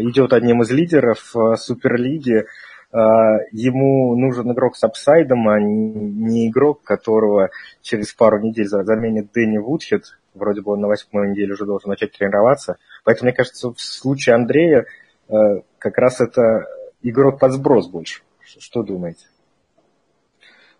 идет 0.00 0.32
одним 0.32 0.62
из 0.62 0.70
лидеров 0.70 1.34
э, 1.36 1.56
Суперлиги, 1.56 2.38
э, 2.38 2.46
ему 2.92 4.14
нужен 4.16 4.52
игрок 4.52 4.76
с 4.76 4.84
апсайдом, 4.84 5.48
а 5.48 5.58
не 5.58 6.48
игрок, 6.48 6.82
которого 6.82 7.50
через 7.80 8.12
пару 8.12 8.38
недель 8.40 8.66
заменит 8.66 9.32
Дэнни 9.32 9.58
Вудхед, 9.58 10.18
вроде 10.34 10.60
бы 10.60 10.72
он 10.72 10.80
на 10.80 10.88
восьмой 10.88 11.30
неделе 11.30 11.54
уже 11.54 11.64
должен 11.64 11.88
начать 11.90 12.12
тренироваться, 12.12 12.76
поэтому 13.04 13.28
мне 13.28 13.36
кажется, 13.36 13.72
в 13.72 13.80
случае 13.80 14.34
Андрея 14.34 14.86
э, 15.28 15.34
как 15.78 15.98
раз 15.98 16.20
это 16.20 16.66
игрок 17.02 17.38
под 17.38 17.52
сброс 17.52 17.88
больше. 17.88 18.22
Что 18.44 18.82
думаете? 18.82 19.26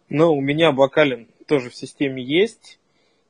Ну, 0.09 0.35
у 0.35 0.41
меня 0.41 0.73
Бакалин 0.73 1.29
тоже 1.47 1.71
в 1.71 1.75
системе 1.75 2.23
есть. 2.23 2.79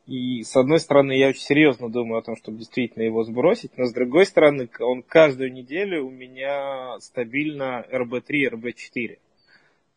И 0.07 0.43
с 0.43 0.57
одной 0.57 0.81
стороны, 0.81 1.13
я 1.13 1.29
очень 1.29 1.43
серьезно 1.43 1.89
думаю 1.89 2.19
о 2.19 2.23
том, 2.23 2.37
чтобы 2.37 2.59
действительно 2.59 3.05
его 3.05 3.23
сбросить, 3.23 3.77
но 3.79 3.87
с 3.87 3.93
другой 3.93 4.27
стороны, 4.27 4.69
он 4.81 5.03
каждую 5.03 5.53
неделю 5.53 6.07
у 6.07 6.11
меня 6.11 6.99
стабильно 6.99 7.87
РБ3, 7.91 8.51
РБ4. 8.51 9.19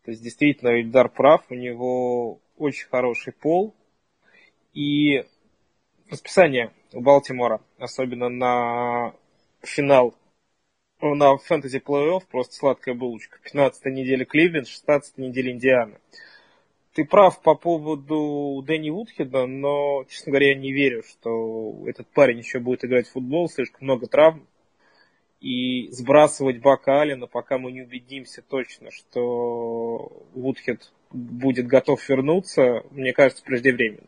То 0.06 0.12
есть 0.12 0.22
действительно 0.22 0.80
Ильдар 0.80 1.10
прав, 1.10 1.44
у 1.50 1.56
него 1.56 2.40
очень 2.58 2.88
хороший 2.88 3.34
пол. 3.34 3.74
И 4.74 5.24
расписание 6.12 6.72
у 6.94 7.02
Балтимора, 7.02 7.62
особенно 7.80 8.30
на 8.30 9.16
финал, 9.62 10.14
на 11.02 11.38
фэнтези 11.38 11.80
плей-офф, 11.80 12.22
просто 12.30 12.54
сладкая 12.56 12.94
булочка. 12.94 13.40
15 13.44 13.86
неделя 13.86 14.26
Кливленд, 14.26 14.68
16 14.68 15.18
неделя 15.18 15.52
Индиана. 15.52 16.00
Ты 16.96 17.04
прав 17.04 17.42
по 17.42 17.56
поводу 17.56 18.64
Дэнни 18.66 18.90
Вудхеда, 18.90 19.46
но, 19.48 20.06
честно 20.08 20.32
говоря, 20.32 20.52
я 20.52 20.56
не 20.56 20.72
верю, 20.72 21.04
что 21.04 21.84
этот 21.86 22.08
парень 22.08 22.38
еще 22.38 22.60
будет 22.60 22.86
играть 22.86 23.10
в 23.10 23.12
футбол, 23.12 23.50
слишком 23.50 23.84
много 23.84 24.08
травм. 24.08 24.48
И 25.42 25.90
сбрасывать 25.92 26.62
Бака 26.62 27.02
Алина, 27.02 27.28
пока 27.28 27.58
мы 27.58 27.74
не 27.74 27.82
убедимся 27.82 28.42
точно, 28.42 28.92
что 28.92 30.24
Вудхед 30.34 30.94
будет 31.12 31.68
готов 31.68 32.08
вернуться, 32.08 32.86
мне 32.92 33.12
кажется, 33.12 33.44
преждевременно. 33.44 34.08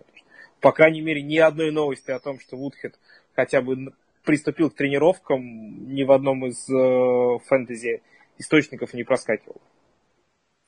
По 0.61 0.71
крайней 0.71 1.01
мере, 1.01 1.21
ни 1.21 1.37
одной 1.37 1.73
новости 1.73 2.11
о 2.11 2.19
том, 2.19 2.39
что 2.39 2.55
Вудхед 2.55 2.97
хотя 3.35 3.61
бы 3.61 3.91
приступил 4.23 4.69
к 4.69 4.75
тренировкам, 4.75 5.93
ни 5.93 6.03
в 6.03 6.11
одном 6.13 6.45
из 6.45 6.69
э, 6.69 7.39
фэнтези 7.47 8.01
источников 8.37 8.93
не 8.93 9.03
проскакивал. 9.03 9.59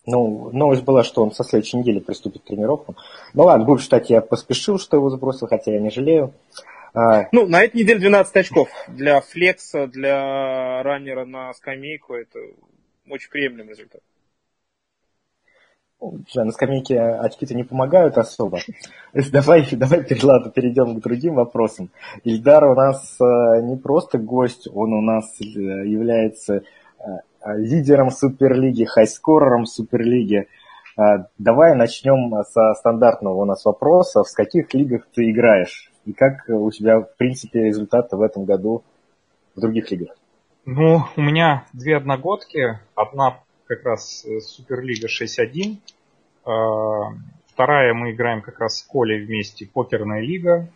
Ну, 0.05 0.49
новость 0.51 0.83
была, 0.83 1.03
что 1.03 1.23
он 1.23 1.31
со 1.31 1.43
следующей 1.43 1.77
недели 1.77 1.99
приступит 1.99 2.41
к 2.41 2.45
тренировкам. 2.45 2.95
Ну 3.33 3.43
ладно, 3.43 3.65
будем 3.65 3.81
считать, 3.81 4.09
я 4.09 4.21
поспешил, 4.21 4.79
что 4.79 4.97
его 4.97 5.09
сбросил, 5.09 5.47
хотя 5.47 5.73
я 5.73 5.79
не 5.79 5.89
жалею. 5.89 6.33
А... 6.93 7.27
Ну, 7.31 7.47
на 7.47 7.63
этой 7.63 7.81
неделе 7.81 7.99
12 7.99 8.35
очков. 8.35 8.69
Для 8.87 9.21
флекса, 9.21 9.87
для 9.87 10.81
раннера 10.83 11.25
на 11.25 11.53
скамейку 11.53 12.13
это 12.15 12.39
очень 13.07 13.29
приемлемый 13.29 13.73
результат. 13.73 14.01
Да, 16.33 16.45
на 16.45 16.51
скамейке 16.51 16.97
очки-то 16.97 17.53
не 17.53 17.63
помогают 17.63 18.17
особо. 18.17 18.59
Давай, 19.13 19.67
давай 19.71 20.05
ладно, 20.23 20.49
перейдем 20.49 20.95
к 20.95 21.03
другим 21.03 21.35
вопросам. 21.35 21.89
Ильдар 22.23 22.63
у 22.63 22.75
нас 22.75 23.17
э, 23.19 23.61
не 23.63 23.75
просто 23.75 24.17
гость, 24.17 24.67
он 24.73 24.93
у 24.93 25.01
нас 25.01 25.25
э, 25.41 25.43
является 25.45 26.63
э, 26.99 27.03
лидером 27.45 28.11
Суперлиги, 28.11 28.85
хайскорером 28.85 29.65
Суперлиги. 29.65 30.47
Давай 31.37 31.75
начнем 31.75 32.43
со 32.43 32.73
стандартного 32.73 33.35
у 33.35 33.45
нас 33.45 33.63
вопроса. 33.63 34.23
В 34.23 34.33
каких 34.33 34.73
лигах 34.73 35.07
ты 35.13 35.31
играешь? 35.31 35.91
И 36.05 36.13
как 36.13 36.49
у 36.49 36.69
тебя, 36.71 36.99
в 36.99 37.15
принципе, 37.17 37.63
результаты 37.63 38.17
в 38.17 38.21
этом 38.21 38.45
году 38.45 38.83
в 39.55 39.61
других 39.61 39.91
лигах? 39.91 40.15
Ну, 40.65 41.01
у 41.15 41.21
меня 41.21 41.65
две 41.73 41.97
одногодки. 41.97 42.79
Одна 42.95 43.39
как 43.65 43.85
раз 43.85 44.25
э, 44.25 44.39
Суперлига 44.39 45.07
6-1. 45.07 45.77
А, 46.45 47.13
вторая 47.47 47.93
мы 47.93 48.11
играем 48.11 48.41
как 48.41 48.59
раз 48.59 48.79
с 48.79 48.83
Колей 48.83 49.25
вместе, 49.25 49.69
Покерная 49.71 50.21
лига. 50.21 50.67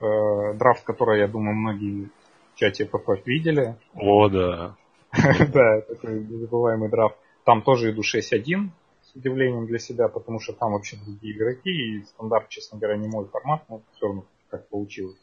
Э, 0.00 0.54
драфт, 0.54 0.84
который, 0.84 1.20
я 1.20 1.28
думаю, 1.28 1.56
многие 1.56 2.10
в 2.54 2.58
чате 2.58 2.86
ПП 2.86 3.10
видели. 3.24 3.76
О, 3.94 4.28
да. 4.28 4.74
Да, 5.52 5.80
такой 5.82 6.20
незабываемый 6.20 6.88
драфт. 6.88 7.16
Там 7.44 7.62
тоже 7.62 7.90
иду 7.90 8.02
6-1 8.02 8.68
с 9.02 9.16
удивлением 9.16 9.66
для 9.66 9.78
себя, 9.78 10.08
потому 10.08 10.40
что 10.40 10.52
там 10.52 10.72
вообще 10.72 10.96
другие 10.96 11.36
игроки, 11.36 11.70
и 11.70 12.04
стандарт, 12.04 12.48
честно 12.48 12.78
говоря, 12.78 12.96
не 12.96 13.08
мой 13.08 13.26
формат, 13.26 13.62
но 13.68 13.82
все 13.94 14.06
равно 14.06 14.24
как 14.50 14.68
получилось. 14.68 15.18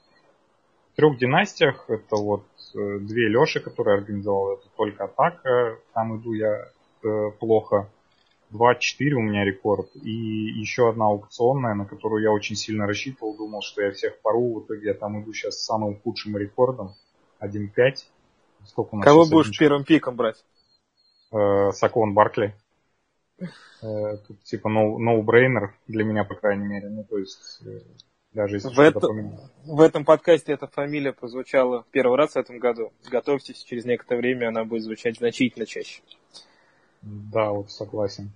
В 0.94 0.96
трех 0.96 1.18
династиях 1.18 1.86
это 1.90 2.16
вот 2.16 2.46
э, 2.76 3.00
две 3.00 3.28
Леши, 3.28 3.60
которые 3.60 3.98
организовал, 3.98 4.54
это 4.54 4.68
только 4.76 5.04
атака, 5.06 5.78
там 5.94 6.20
иду 6.20 6.34
я 6.34 6.70
э, 7.04 7.32
плохо. 7.40 7.90
2-4 8.52 9.12
у 9.12 9.22
меня 9.22 9.44
рекорд. 9.44 9.90
И 9.96 10.10
еще 10.10 10.90
одна 10.90 11.06
аукционная, 11.08 11.76
на 11.76 11.86
которую 11.86 12.24
я 12.24 12.32
очень 12.32 12.56
сильно 12.56 12.88
рассчитывал. 12.88 13.36
Думал, 13.36 13.62
что 13.62 13.82
я 13.82 13.92
всех 13.92 14.22
пору. 14.22 14.54
В 14.54 14.66
итоге 14.66 14.88
я 14.88 14.94
там 14.94 15.22
иду 15.22 15.34
сейчас 15.34 15.56
с 15.56 15.66
самым 15.66 16.00
худшим 16.00 16.38
рекордом. 16.38 16.94
1-5. 17.42 18.06
Сколько 18.68 18.96
у 18.96 18.98
нас 18.98 19.06
Кого 19.06 19.26
будешь 19.26 19.48
один... 19.48 19.60
первым 19.60 19.84
пиком 19.84 20.16
брать? 20.16 20.44
Э, 21.32 21.72
Сакон 21.72 22.14
Баркли. 22.14 22.56
Э, 23.40 24.18
тут 24.28 24.44
типа 24.44 24.68
no-brainer 24.68 25.62
no 25.62 25.70
для 25.88 26.04
меня, 26.04 26.24
по 26.24 26.36
крайней 26.36 26.66
мере. 26.66 26.90
Ну, 26.90 27.04
то 27.04 27.18
есть, 27.18 27.62
э, 27.66 27.82
даже 28.34 28.58
если 28.58 28.74
в, 28.74 28.80
это, 28.80 29.08
в 29.66 29.82
этом 29.82 30.06
подкасте 30.06 30.54
эта 30.54 30.68
фамилия 30.68 31.14
прозвучала 31.14 31.86
первый 31.92 32.18
раз 32.18 32.34
в 32.34 32.38
этом 32.38 32.60
году. 32.60 32.92
Готовьтесь, 33.10 33.64
через 33.64 33.86
некоторое 33.86 34.20
время 34.20 34.50
она 34.50 34.64
будет 34.64 34.84
звучать 34.84 35.18
значительно 35.18 35.66
чаще. 35.66 36.02
Да, 37.02 37.52
вот 37.52 37.72
согласен. 37.72 38.32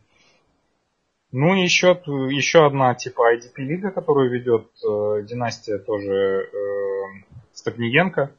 Ну 1.32 1.56
и 1.56 1.62
еще, 1.62 2.02
еще 2.30 2.66
одна 2.66 2.94
типа 2.94 3.34
IDP-лига, 3.36 3.92
которую 3.92 4.30
ведет 4.30 4.68
э, 4.84 5.24
династия 5.24 5.78
тоже 5.78 6.50
э, 6.52 7.36
Стагниенко. 7.54 8.32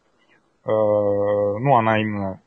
Э, 0.65 0.69
ну, 0.69 1.77
она 1.77 2.01
именно 2.01 2.41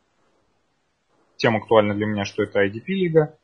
тем 1.38 1.58
актуальна 1.58 1.94
для 1.94 2.06
меня, 2.06 2.26
что 2.26 2.44
это 2.44 2.66
IDP-лига. 2.66 3.38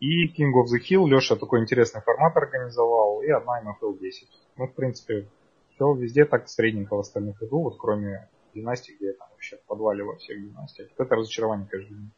И 0.00 0.28
King 0.28 0.52
of 0.54 0.66
the 0.66 0.78
Hill 0.78 1.08
Леша 1.08 1.36
такой 1.36 1.60
интересный 1.60 2.02
формат 2.02 2.36
организовал. 2.36 3.22
И 3.22 3.30
одна 3.30 3.62
NFL 3.62 3.98
10. 3.98 4.28
Ну, 4.56 4.66
в 4.66 4.74
принципе, 4.74 5.28
все 5.74 5.92
везде 5.94 6.24
так 6.24 6.48
средненько 6.48 6.96
в 6.96 7.00
остальных 7.00 7.42
иду, 7.42 7.62
вот 7.62 7.78
кроме 7.78 8.28
династии, 8.54 8.92
где 8.92 9.08
я 9.08 9.12
там 9.14 9.28
вообще 9.30 9.56
в 9.56 9.62
подвале 9.62 10.04
во 10.04 10.16
всех 10.16 10.40
династиях. 10.40 10.88
Вот 10.96 11.06
это 11.06 11.14
разочарование, 11.14 11.68
конечно. 11.68 12.10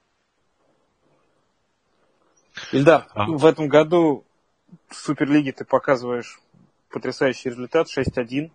Ильдар, 2.73 3.07
а. 3.15 3.27
в 3.27 3.45
этом 3.47 3.69
году 3.69 4.25
в 4.89 4.95
Суперлиге 4.95 5.53
ты 5.53 5.65
показываешь 5.65 6.41
потрясающий 6.91 7.51
результат 7.51 7.87
6-1. 7.89 8.51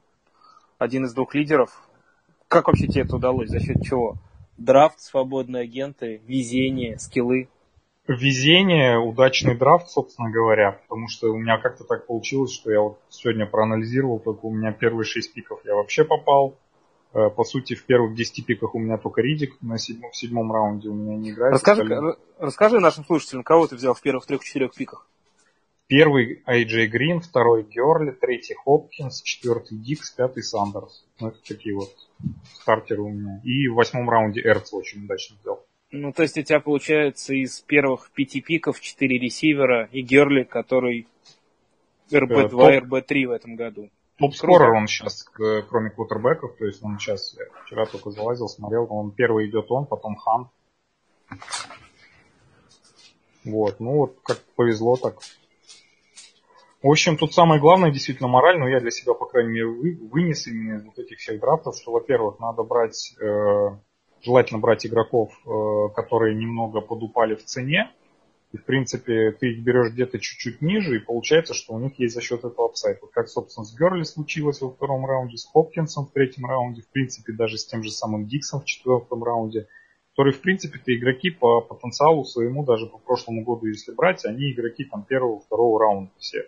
Один 0.77 1.05
из 1.05 1.13
двух 1.13 1.33
лидеров. 1.35 1.87
Как 2.47 2.67
вообще 2.67 2.87
тебе 2.87 3.03
это 3.03 3.15
удалось? 3.15 3.49
За 3.49 3.59
счет 3.59 3.81
чего? 3.83 4.15
Драфт, 4.57 4.99
свободные 4.99 5.63
агенты, 5.63 6.21
везение, 6.25 6.97
скиллы? 6.99 7.49
Везение, 8.07 8.99
удачный 8.99 9.55
драфт, 9.55 9.89
собственно 9.89 10.29
говоря, 10.29 10.79
потому 10.87 11.07
что 11.07 11.31
у 11.31 11.37
меня 11.37 11.57
как-то 11.57 11.83
так 11.83 12.05
получилось, 12.05 12.53
что 12.53 12.71
я 12.71 12.79
вот 12.79 12.99
сегодня 13.09 13.47
проанализировал, 13.47 14.19
только 14.19 14.45
у 14.45 14.53
меня 14.53 14.71
первые 14.71 15.05
6 15.05 15.33
пиков 15.33 15.59
я 15.65 15.73
вообще 15.73 16.05
попал, 16.05 16.55
Э, 17.15 17.29
по 17.29 17.45
сути, 17.45 17.75
в 17.75 17.85
первых 17.85 18.13
10 18.13 18.45
пиках 18.45 18.75
у 18.75 18.79
меня 18.79 18.97
только 18.97 19.21
Ридик, 19.21 19.55
на 19.61 19.77
седьмом, 19.77 20.11
в 20.11 20.17
седьмом 20.17 20.51
раунде 20.51 20.89
у 20.89 20.93
меня 20.93 21.15
не 21.15 21.31
играет. 21.31 21.53
Расскажи, 21.53 21.83
остальные... 21.83 22.15
расскажи 22.37 22.79
нашим 22.81 23.05
слушателям, 23.05 23.43
кого 23.43 23.67
ты 23.67 23.77
взял 23.77 23.93
в 23.93 24.01
первых 24.01 24.25
трех-четырех 24.25 24.75
пиках? 24.75 25.07
Первый 25.87 26.43
Айджей 26.45 26.87
Грин, 26.87 27.21
второй 27.21 27.63
Герли, 27.63 28.11
третий 28.11 28.55
Хопкинс, 28.55 29.21
четвертый 29.21 29.77
Дикс, 29.77 30.11
пятый 30.11 30.43
Сандерс. 30.43 31.04
Ну, 31.19 31.29
это 31.29 31.37
такие 31.47 31.75
вот 31.75 31.95
стартеры 32.53 33.01
у 33.01 33.09
меня. 33.09 33.41
И 33.43 33.67
в 33.67 33.75
восьмом 33.75 34.09
раунде 34.09 34.41
Эрц 34.41 34.73
очень 34.73 35.05
удачно 35.05 35.37
взял. 35.41 35.65
Ну, 35.91 36.11
то 36.11 36.23
есть 36.23 36.37
у 36.37 36.41
тебя 36.41 36.59
получается 36.59 37.33
из 37.33 37.61
первых 37.61 38.11
пяти 38.11 38.41
пиков 38.41 38.81
четыре 38.81 39.17
ресивера 39.17 39.87
и 39.91 40.01
Герли, 40.01 40.43
который 40.43 41.07
РБ-2, 42.11 42.69
э, 42.69 42.79
РБ-3 42.79 43.27
в 43.27 43.31
этом 43.31 43.55
году. 43.55 43.89
Топ-скорер 44.17 44.71
он 44.71 44.87
сейчас, 44.87 45.25
кроме 45.69 45.89
квотербеков, 45.89 46.55
то 46.57 46.65
есть 46.65 46.81
он 46.83 46.97
сейчас, 46.99 47.35
я 47.37 47.45
вчера 47.65 47.85
только 47.85 48.11
залазил, 48.11 48.47
смотрел, 48.47 48.87
он 48.89 49.11
первый 49.11 49.49
идет 49.49 49.65
он, 49.69 49.85
потом 49.85 50.15
Хант. 50.15 50.49
Вот, 53.43 53.79
ну 53.79 53.97
вот 53.97 54.17
как 54.23 54.41
повезло 54.55 54.95
так. 54.95 55.17
В 56.85 56.89
общем, 56.91 57.17
тут 57.17 57.33
самое 57.33 57.59
главное 57.59 57.89
действительно 57.89 58.27
мораль, 58.27 58.59
но 58.59 58.69
я 58.69 58.79
для 58.79 58.91
себя, 58.91 59.15
по 59.15 59.25
крайней 59.25 59.53
мере, 59.53 59.65
вы, 59.65 59.97
вынес 60.11 60.45
именно 60.45 60.77
из 60.77 60.85
вот 60.85 60.99
этих 60.99 61.17
всех 61.17 61.41
драфтов, 61.41 61.75
что, 61.75 61.91
во-первых, 61.91 62.39
надо 62.39 62.61
брать, 62.61 63.15
э, 63.19 63.69
желательно 64.21 64.59
брать 64.59 64.85
игроков, 64.85 65.33
э, 65.47 65.95
которые 65.95 66.35
немного 66.35 66.81
подупали 66.81 67.33
в 67.33 67.43
цене, 67.43 67.91
и, 68.51 68.57
в 68.57 68.65
принципе, 68.65 69.31
ты 69.31 69.53
их 69.53 69.63
берешь 69.63 69.93
где-то 69.93 70.19
чуть-чуть 70.19 70.61
ниже, 70.61 70.97
и 70.97 70.99
получается, 70.99 71.55
что 71.55 71.73
у 71.73 71.79
них 71.79 71.97
есть 71.97 72.13
за 72.13 72.21
счет 72.21 72.45
этого 72.45 72.65
upside. 72.65 72.99
Вот 73.01 73.09
как, 73.13 73.29
собственно, 73.29 73.65
с 73.65 73.75
Герли 73.75 74.03
случилось 74.03 74.61
во 74.61 74.69
втором 74.69 75.07
раунде, 75.07 75.37
с 75.37 75.45
Хопкинсом 75.51 76.05
в 76.05 76.11
третьем 76.11 76.45
раунде, 76.45 76.83
в 76.83 76.89
принципе, 76.89 77.33
даже 77.33 77.57
с 77.57 77.65
тем 77.65 77.81
же 77.81 77.89
самым 77.89 78.27
Диксом 78.27 78.61
в 78.61 78.65
четвертом 78.65 79.23
раунде, 79.23 79.67
которые, 80.11 80.35
в 80.35 80.39
принципе, 80.39 80.77
это 80.77 80.95
игроки 80.95 81.31
по 81.31 81.61
потенциалу 81.61 82.25
своему, 82.25 82.63
даже 82.63 82.85
по 82.85 82.99
прошлому 82.99 83.43
году, 83.43 83.65
если 83.65 83.91
брать, 83.91 84.23
они 84.23 84.51
игроки 84.51 84.83
там 84.83 85.03
первого, 85.03 85.39
второго 85.39 85.79
раунда 85.79 86.11
все. 86.19 86.45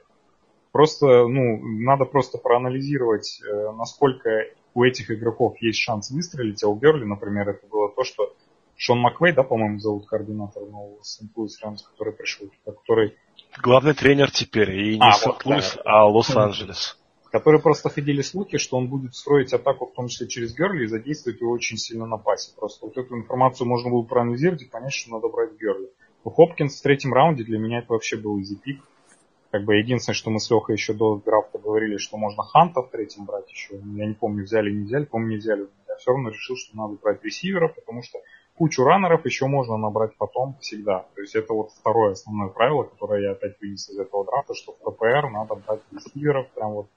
Просто, 0.78 1.28
ну, 1.28 1.60
надо 1.60 2.06
просто 2.06 2.38
проанализировать, 2.38 3.42
э, 3.42 3.72
насколько 3.72 4.30
у 4.76 4.84
этих 4.84 5.10
игроков 5.10 5.60
есть 5.60 5.80
шанс 5.80 6.12
выстрелить, 6.12 6.64
а 6.64 6.68
у 6.68 6.76
Берли, 6.76 7.04
например, 7.04 7.50
это 7.50 7.66
было 7.66 7.90
то, 7.90 8.04
что 8.04 8.36
Шон 8.76 9.00
Маквей, 9.00 9.34
да, 9.34 9.42
по-моему, 9.42 9.80
зовут 9.80 10.06
координатор 10.06 10.62
нового 10.62 11.00
Сент-Луис 11.02 11.60
Рамс, 11.64 11.82
который 11.82 12.14
пришел, 12.14 12.48
который... 12.64 13.18
Главный 13.60 13.96
тренер 13.96 14.30
теперь, 14.30 14.70
и 14.70 15.00
не 15.00 15.10
а, 15.10 15.14
Сент-Луис, 15.14 15.78
вот, 15.78 15.84
да. 15.84 15.92
а 15.92 16.06
Лос-Анджелес. 16.06 17.00
Которые 17.32 17.60
просто 17.60 17.90
ходили 17.90 18.22
слухи, 18.22 18.60
что 18.60 18.78
он 18.78 18.88
будет 18.88 19.16
строить 19.16 19.54
атаку, 19.54 19.88
в 19.88 19.96
том 19.96 20.10
числе 20.10 20.28
через 20.28 20.56
Герли, 20.56 20.84
и 20.84 20.88
задействовать 20.88 21.42
его 21.42 21.54
очень 21.54 21.78
сильно 21.78 22.06
на 22.06 22.18
пасе. 22.18 22.52
Просто 22.56 22.86
вот 22.86 22.96
эту 23.00 23.18
информацию 23.18 23.68
можно 23.68 23.90
было 23.90 24.04
проанализировать 24.04 24.62
и 24.62 24.66
понять, 24.66 24.94
что 24.94 25.10
надо 25.10 25.28
брать 25.28 25.60
Герли. 25.60 25.90
У 26.24 26.30
Хопкинс 26.30 26.80
в 26.80 26.84
третьем 26.84 27.14
раунде 27.14 27.44
для 27.44 27.58
меня 27.58 27.80
это 27.80 27.94
вообще 27.94 28.16
был 28.16 28.40
изи 28.40 28.56
пик. 28.58 28.84
Как 29.52 29.64
бы 29.64 29.76
единственное, 29.76 30.16
что 30.16 30.30
мы 30.30 30.40
с 30.40 30.50
Лехой 30.50 30.76
еще 30.76 30.94
до 30.94 31.18
драфта 31.18 31.58
говорили, 31.58 31.98
что 31.98 32.18
можно 32.18 32.44
Ханта 32.44 32.82
в 32.82 32.90
третьем 32.90 33.26
брать 33.26 33.50
еще. 33.50 33.76
Я 33.76 34.06
не 34.06 34.14
помню, 34.14 34.44
взяли 34.44 34.72
не 34.72 34.84
взяли, 34.84 35.06
помню, 35.06 35.30
не 35.30 35.38
взяли. 35.38 35.68
Я 35.88 35.96
все 35.96 36.12
равно 36.12 36.30
решил, 36.30 36.58
что 36.58 36.76
надо 36.76 36.98
брать 37.02 37.24
ресивера, 37.24 37.70
потому 37.70 38.04
что 38.04 38.20
кучу 38.56 38.84
раннеров 38.84 39.26
еще 39.26 39.48
можно 39.48 39.78
набрать 39.78 40.16
потом 40.18 40.58
всегда. 40.60 41.06
То 41.16 41.22
есть 41.22 41.36
это 41.36 41.54
вот 41.54 41.72
второе 41.72 42.12
основное 42.12 42.50
правило, 42.50 42.84
которое 42.84 43.24
я 43.24 43.32
опять 43.32 43.60
вынес 43.62 43.90
из 43.90 43.98
этого 43.98 44.26
драфта, 44.26 44.54
что 44.54 44.74
в 44.74 44.80
ППР 44.80 45.30
надо 45.32 45.56
брать 45.56 45.82
ресиверов 45.92 46.50
прям 46.52 46.72
вот 46.72 46.88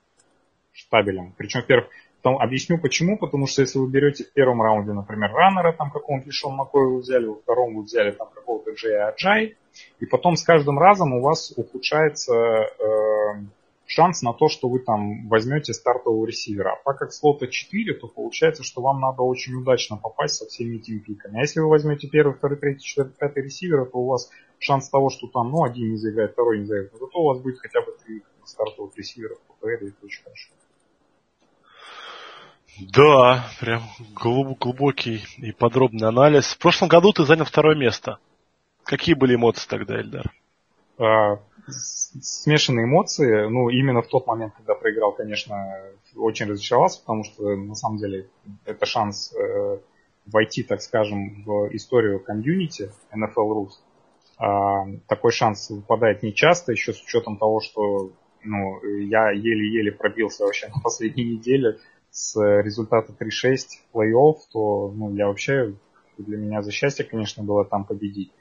штабелем. 0.73 1.35
Причем, 1.37 1.61
во-первых, 1.61 1.89
там, 2.23 2.39
объясню 2.39 2.79
почему, 2.79 3.19
потому 3.19 3.47
что 3.47 3.63
если 3.63 3.79
вы 3.79 3.89
берете 3.89 4.25
в 4.25 4.33
первом 4.33 4.63
раунде, 4.63 4.93
например, 4.93 5.33
раннера, 5.33 5.73
там 5.73 5.91
какого-нибудь 5.91 6.33
Шон 6.33 6.55
Маккоя 6.55 6.87
вы 6.87 7.01
взяли, 7.01 7.27
во 7.27 7.37
втором 7.37 7.75
вы 7.77 7.83
взяли 7.83 8.11
там 8.11 8.29
какого-то 8.35 8.73
Джея 8.73 9.09
Аджай, 9.09 9.57
и 10.01 10.07
потом 10.07 10.37
с 10.37 10.45
каждым 10.45 10.79
разом 10.79 11.15
у 11.15 11.21
вас 11.21 11.53
ухудшается 11.57 12.35
э, 12.35 13.41
шанс 13.87 14.23
на 14.23 14.33
то, 14.33 14.49
что 14.49 14.69
вы 14.69 14.81
там 14.81 15.29
возьмете 15.29 15.73
стартового 15.73 16.27
ресивера. 16.27 16.73
А 16.73 16.83
так 16.85 16.99
как 16.99 17.13
слота 17.13 17.47
4, 17.47 17.95
то 17.95 18.07
получается, 18.07 18.63
что 18.63 18.83
вам 18.83 19.01
надо 19.01 19.23
очень 19.23 19.55
удачно 19.55 19.97
попасть 19.97 20.37
со 20.37 20.47
всеми 20.47 20.77
этими 20.77 20.99
пиками. 20.99 21.39
А 21.39 21.41
если 21.41 21.61
вы 21.61 21.69
возьмете 21.69 22.09
первый, 22.09 22.35
второй, 22.35 22.59
третий, 22.59 22.85
четвертый, 22.85 23.17
пятый 23.17 23.45
ресивера, 23.45 23.85
то 23.85 23.99
у 23.99 24.07
вас 24.07 24.31
шанс 24.59 24.89
того, 24.89 25.11
что 25.11 25.27
там, 25.27 25.51
ну, 25.51 25.65
один 25.65 25.91
не 25.91 25.97
заиграет, 25.97 26.33
второй 26.33 26.61
не 26.61 26.67
заиграет, 26.67 26.93
но 26.93 26.99
зато 26.99 27.19
у 27.19 27.25
вас 27.25 27.41
будет 27.41 27.59
хотя 27.59 27.81
бы 27.81 27.97
три 28.05 28.23
стартовых 28.45 28.97
ресивера 28.97 29.37
и 29.63 29.69
это 29.69 29.93
очень 30.05 30.23
хорошо. 30.23 30.51
Да, 32.79 33.51
прям 33.61 33.83
глубокий 34.15 35.23
и 35.39 35.53
подробный 35.53 36.09
анализ. 36.09 36.55
В 36.55 36.59
прошлом 36.59 36.89
году 36.89 37.13
ты 37.13 37.25
занял 37.25 37.45
второе 37.45 37.77
место. 37.77 38.19
Какие 38.85 39.15
были 39.15 39.35
эмоции 39.35 39.69
тогда, 39.69 40.01
Эльдар? 40.01 40.33
А, 40.99 41.39
смешанные 41.69 42.87
эмоции. 42.87 43.49
Ну, 43.49 43.69
именно 43.69 44.03
в 44.03 44.09
тот 44.09 44.27
момент, 44.27 44.55
когда 44.57 44.75
проиграл, 44.75 45.13
конечно, 45.13 45.57
очень 46.17 46.47
разочаровался, 46.47 47.01
потому 47.01 47.25
что, 47.25 47.57
на 47.57 47.75
самом 47.75 47.99
деле, 47.99 48.29
это 48.65 48.87
шанс 48.87 49.35
э, 49.35 49.79
войти, 50.27 50.63
так 50.63 50.81
скажем, 50.81 51.43
в 51.45 51.75
историю 51.75 52.21
комьюнити 52.21 52.91
NFL 53.13 53.53
Rus. 53.53 53.71
А, 54.39 54.87
такой 55.07 55.33
шанс 55.33 55.71
выпадает 55.71 56.23
нечасто, 56.23 56.73
еще 56.73 56.93
с 56.93 57.03
учетом 57.03 57.37
того, 57.37 57.61
что 57.61 58.13
ну, 58.43 58.83
я 58.83 59.31
еле-еле 59.31 59.93
пробился 59.93 60.45
вообще 60.45 60.69
на 60.69 60.81
последней 60.81 61.25
неделе 61.25 61.79
с 62.11 62.39
результата 62.63 63.13
3-6 63.13 63.57
плей-офф, 63.93 64.35
то 64.53 64.93
ну, 64.93 65.15
я 65.15 65.27
вообще, 65.27 65.75
для 66.19 66.37
меня 66.37 66.63
за 66.63 66.71
счастье, 66.73 67.05
конечно, 67.05 67.43
было 67.43 67.65
там 67.65 67.85
победить. 67.85 68.33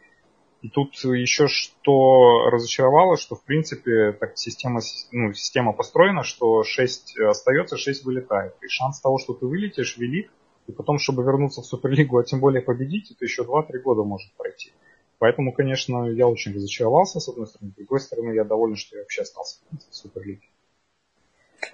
И 0.62 0.70
тут 0.70 0.94
еще 0.96 1.48
что 1.48 2.50
разочаровало, 2.50 3.16
что 3.16 3.36
в 3.36 3.44
принципе 3.44 4.12
так 4.12 4.38
система, 4.38 4.82
ну, 5.12 5.34
система 5.34 5.72
построена, 5.72 6.24
что 6.24 6.64
6 6.64 7.18
остается, 7.20 7.78
6 7.78 8.04
вылетает. 8.04 8.54
И 8.62 8.68
шанс 8.68 9.00
того, 9.00 9.18
что 9.20 9.34
ты 9.34 9.46
вылетишь, 9.46 9.98
велик. 9.98 10.32
И 10.68 10.72
потом, 10.72 11.00
чтобы 11.00 11.24
вернуться 11.24 11.62
в 11.62 11.66
Суперлигу, 11.66 12.18
а 12.18 12.24
тем 12.24 12.42
более 12.42 12.62
победить, 12.62 13.12
это 13.12 13.24
еще 13.24 13.44
2-3 13.44 13.80
года 13.84 14.04
может 14.04 14.32
пройти. 14.34 14.72
Поэтому, 15.18 15.54
конечно, 15.54 16.10
я 16.10 16.28
очень 16.28 16.54
разочаровался, 16.54 17.20
с 17.20 17.30
одной 17.30 17.48
стороны. 17.48 17.72
С 17.72 17.76
другой 17.76 18.00
стороны, 18.02 18.34
я 18.34 18.44
доволен, 18.44 18.76
что 18.76 18.98
я 18.98 19.04
вообще 19.04 19.22
остался 19.22 19.60
в 19.72 19.96
Суперлиге. 19.96 20.48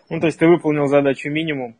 Ну, 0.09 0.19
то 0.19 0.27
есть 0.27 0.39
ты 0.39 0.47
выполнил 0.47 0.87
задачу 0.87 1.29
минимум, 1.29 1.75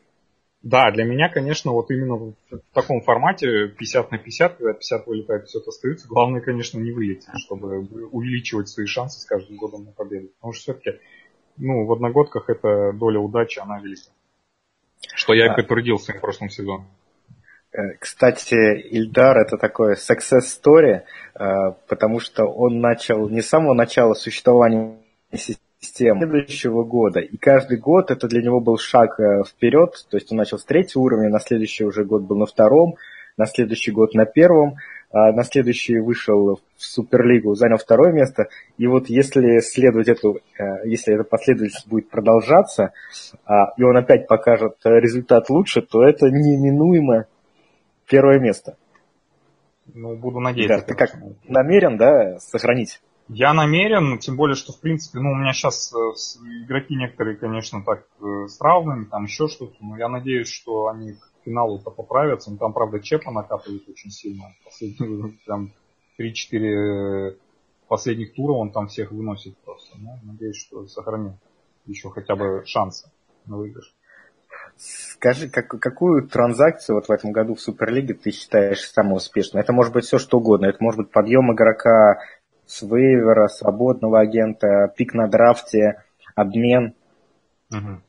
да, 0.62 0.92
для 0.92 1.04
меня, 1.04 1.30
конечно, 1.30 1.72
вот 1.72 1.92
именно 1.92 2.16
в 2.16 2.36
таком 2.74 3.02
формате 3.02 3.68
50 3.68 4.12
на 4.12 4.18
50, 4.18 4.58
когда 4.58 4.74
50 4.74 5.08
вылетает, 5.08 5.44
50 5.44 5.68
остается, 5.68 6.08
главное, 6.08 6.42
конечно, 6.42 6.80
не 6.80 6.92
вылететь, 6.92 7.30
чтобы 7.46 7.80
увеличивать 8.12 8.68
свои 8.68 8.88
шансы 8.88 9.20
с 9.20 9.26
каждым 9.26 9.58
годом 9.58 9.86
на 9.86 9.92
победу. 9.92 10.30
Потому 10.40 10.54
что 10.54 10.62
все-таки 10.74 11.00
ну, 11.58 11.86
в 11.86 11.94
одногодках 11.94 12.50
эта 12.50 12.92
доля 12.94 13.20
удачи, 13.20 13.60
она 13.60 13.80
велика. 13.80 14.12
Что 15.14 15.34
я 15.34 15.54
и 15.54 15.56
подтвердил 15.56 15.98
в 15.98 16.20
прошлом 16.20 16.50
сезоне. 16.50 16.86
Э, 17.72 17.94
кстати, 18.00 18.56
Ильдар 18.56 19.38
это 19.38 19.58
такой 19.58 19.94
success 19.94 20.44
story, 20.62 21.04
э, 21.36 21.72
потому 21.88 22.20
что 22.20 22.46
он 22.46 22.80
начал 22.80 23.30
не 23.30 23.42
с 23.42 23.50
самого 23.50 23.74
начала 23.74 24.14
существования 24.14 24.98
систем 25.86 26.18
следующего 26.18 26.84
года. 26.84 27.20
И 27.20 27.38
каждый 27.38 27.78
год 27.78 28.12
это 28.12 28.28
для 28.28 28.42
него 28.42 28.60
был 28.60 28.78
шаг 28.78 29.20
э, 29.20 29.44
вперед, 29.44 30.06
то 30.10 30.18
есть 30.18 30.32
он 30.32 30.38
начал 30.38 30.58
с 30.58 30.66
третьего 30.66 31.04
уровня, 31.04 31.30
на 31.30 31.40
следующий 31.40 31.86
уже 31.86 32.04
год 32.04 32.24
был 32.24 32.38
на 32.38 32.46
втором, 32.46 32.96
на 33.38 33.46
следующий 33.46 33.92
год 33.92 34.14
на 34.14 34.26
первом, 34.26 34.76
а 35.12 35.32
на 35.32 35.44
следующий 35.44 36.00
вышел 36.00 36.60
в 36.78 36.84
Суперлигу, 36.84 37.56
занял 37.56 37.78
второе 37.78 38.12
место. 38.12 38.48
И 38.78 38.88
вот 38.88 39.08
если 39.08 39.60
следовать 39.60 40.08
эту, 40.08 40.40
э, 40.60 40.86
если 40.86 41.14
эта 41.14 41.24
последовательность 41.24 41.88
будет 41.88 42.10
продолжаться, 42.10 42.92
а, 43.46 43.74
и 43.78 43.84
он 43.84 43.96
опять 43.96 44.28
покажет 44.28 44.76
результат 44.84 45.50
лучше, 45.50 45.82
то 45.82 46.04
это 46.04 46.26
неминуемо 46.28 47.28
первое 48.08 48.40
место. 48.40 48.78
Ну, 49.94 50.16
буду 50.16 50.40
надеяться. 50.40 50.80
Да, 50.80 50.84
ты 50.84 50.96
как 50.96 51.12
намерен, 51.48 51.98
да, 51.98 52.40
сохранить 52.40 53.02
я 53.28 53.54
намерен, 53.54 54.20
тем 54.20 54.36
более, 54.36 54.56
что 54.56 54.72
в 54.72 54.80
принципе, 54.80 55.20
ну, 55.20 55.32
у 55.32 55.36
меня 55.36 55.54
сейчас 55.54 55.94
э, 55.94 55.98
игроки 56.64 56.96
некоторые, 56.96 57.38
конечно, 57.38 57.84
так 57.84 58.06
э, 58.22 58.48
с 58.48 58.62
равными, 58.62 59.06
там 59.06 59.24
еще 59.24 59.48
что-то, 59.48 59.76
но 59.80 59.98
я 59.98 60.08
надеюсь, 60.08 60.50
что 60.50 60.88
они 60.88 61.14
к 61.14 61.32
финалу-то 61.44 61.90
поправятся. 61.90 62.52
Ну, 62.52 62.58
там, 62.58 62.74
правда, 62.74 63.00
Чепа 63.00 63.32
накапывает 63.32 63.88
очень 63.90 64.12
сильно. 64.12 64.44
Последние, 64.64 65.38
там, 65.46 65.72
3-4 66.20 67.38
последних 67.88 68.34
тура 68.34 68.54
он 68.54 68.72
там 68.72 68.88
всех 68.88 69.12
выносит 69.12 69.58
просто. 69.60 69.98
Ну, 69.98 70.20
надеюсь, 70.24 70.58
что 70.58 70.86
сохранит 70.88 71.34
еще 71.86 72.10
хотя 72.10 72.36
бы 72.36 72.64
шансы 72.66 73.12
на 73.46 73.58
выигрыш. 73.58 73.94
Скажи, 74.78 75.50
как, 75.50 75.68
какую 75.68 76.28
транзакцию 76.28 76.96
вот 76.96 77.08
в 77.08 77.12
этом 77.12 77.32
году 77.32 77.56
в 77.56 77.62
Суперлиге 77.62 78.14
ты 78.14 78.32
считаешь 78.32 78.82
самой 78.90 79.18
успешной? 79.18 79.62
Это 79.62 79.72
может 79.74 79.94
быть 79.94 80.06
все 80.06 80.18
что 80.18 80.38
угодно. 80.38 80.66
Это 80.66 80.78
может 80.82 81.00
быть 81.00 81.12
подъем 81.12 81.54
игрока 81.54 82.20
с 82.66 82.82
вейвера, 82.82 83.48
свободного 83.48 84.20
агента, 84.20 84.92
пик 84.96 85.14
на 85.14 85.28
драфте, 85.28 86.04
обмен. 86.36 86.94
Угу. 87.72 88.02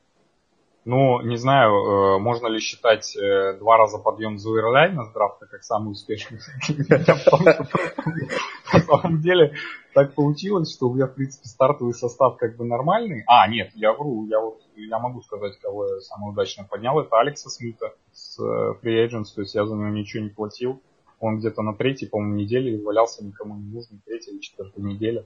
Ну, 0.89 1.19
не 1.21 1.35
знаю, 1.35 1.73
э, 1.73 2.19
можно 2.19 2.47
ли 2.47 2.61
считать 2.61 3.13
э, 3.17 3.57
два 3.59 3.75
раза 3.75 3.97
подъем 3.97 4.37
Зуэрлайна 4.37 5.03
с 5.03 5.11
драфта 5.11 5.45
как 5.45 5.61
самый 5.63 5.91
успешный. 5.91 6.39
На 8.73 8.79
самом 8.79 9.19
деле 9.19 9.53
так 9.93 10.13
получилось, 10.13 10.73
что 10.73 10.87
у 10.87 10.93
меня, 10.95 11.07
в 11.07 11.13
принципе, 11.13 11.49
стартовый 11.49 11.93
состав 11.93 12.37
как 12.37 12.55
бы 12.55 12.63
нормальный. 12.63 13.25
А, 13.27 13.49
нет, 13.49 13.71
я 13.75 13.91
вру, 13.91 14.27
я 14.27 14.39
вот 14.39 14.61
я 14.77 14.97
могу 14.99 15.21
сказать, 15.23 15.59
кого 15.59 15.85
я 15.87 15.99
самый 15.99 16.31
удачно 16.31 16.63
поднял. 16.63 16.97
Это 17.01 17.19
Алекса 17.19 17.49
Смита 17.49 17.93
с 18.13 18.39
э, 18.39 18.73
Free 18.81 19.05
Agents, 19.05 19.35
то 19.35 19.41
есть 19.41 19.55
я 19.55 19.65
за 19.65 19.75
него 19.75 19.89
ничего 19.89 20.23
не 20.23 20.29
платил. 20.29 20.81
Он 21.19 21.39
где-то 21.39 21.61
на 21.61 21.73
третьей, 21.73 22.07
по-моему, 22.07 22.35
неделе 22.35 22.79
валялся 22.81 23.23
никому 23.23 23.55
не 23.55 23.71
нужный, 23.71 23.99
третьей 24.05 24.33
или 24.33 24.39
четвертой 24.39 24.83
неделе. 24.83 25.25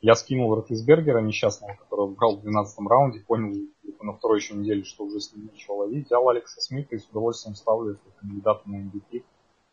Я 0.00 0.14
скинул 0.14 0.54
Ротисбергера 0.54 1.20
несчастного, 1.20 1.74
которого 1.74 2.08
брал 2.14 2.36
в 2.36 2.42
12 2.42 2.78
раунде, 2.88 3.20
понял 3.20 3.54
на 4.00 4.12
второй 4.12 4.38
еще 4.38 4.54
неделе, 4.54 4.82
что 4.84 5.04
уже 5.04 5.20
с 5.20 5.32
ним 5.32 5.48
нечего 5.52 5.74
ловить. 5.74 6.06
Взял 6.06 6.28
Алекса 6.28 6.60
Смита 6.60 6.96
и 6.96 6.98
с 6.98 7.06
удовольствием 7.06 7.54
ставлю 7.54 7.92
этого 7.92 8.12
кандидата 8.20 8.68
на 8.68 8.82
MVP. 8.82 9.22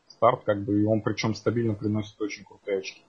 Старт, 0.08 0.44
как 0.44 0.64
бы, 0.64 0.82
и 0.82 0.86
он 0.86 1.02
причем 1.02 1.34
стабильно 1.34 1.74
приносит 1.74 2.20
очень 2.22 2.44
крутые 2.44 2.80
очки. 2.80 3.02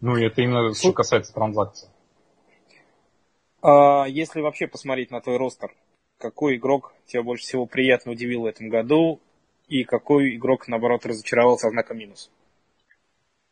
Ну 0.00 0.16
и 0.16 0.24
это 0.24 0.42
именно 0.42 0.74
что 0.74 0.92
касается 0.92 1.32
транзакций. 1.32 1.88
А, 3.62 4.06
если 4.06 4.40
вообще 4.40 4.66
посмотреть 4.66 5.10
на 5.10 5.20
твой 5.20 5.36
ростер, 5.38 5.74
какой 6.18 6.56
игрок 6.56 6.94
тебя 7.06 7.22
больше 7.22 7.44
всего 7.44 7.66
приятно 7.66 8.12
удивил 8.12 8.42
в 8.42 8.46
этом 8.46 8.68
году 8.68 9.20
и 9.68 9.84
какой 9.84 10.36
игрок, 10.36 10.68
наоборот, 10.68 11.06
разочаровался 11.06 11.70
знаком 11.70 11.98
минус? 11.98 12.30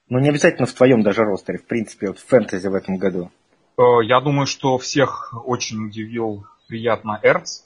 Ну, 0.09 0.19
не 0.19 0.29
обязательно 0.29 0.67
в 0.67 0.73
твоем 0.73 1.03
даже 1.03 1.23
ростере, 1.23 1.59
в 1.59 1.67
принципе, 1.67 2.09
вот 2.09 2.19
в 2.19 2.27
фэнтези 2.27 2.69
в 2.69 2.75
этом 2.75 2.99
году. 2.99 3.31
Э, 3.79 4.03
я 4.03 4.21
думаю, 4.21 4.47
что 4.47 4.79
всех 4.79 5.35
очень 5.47 5.87
удивил 5.87 6.45
приятно 6.69 7.19
Эрц, 7.23 7.63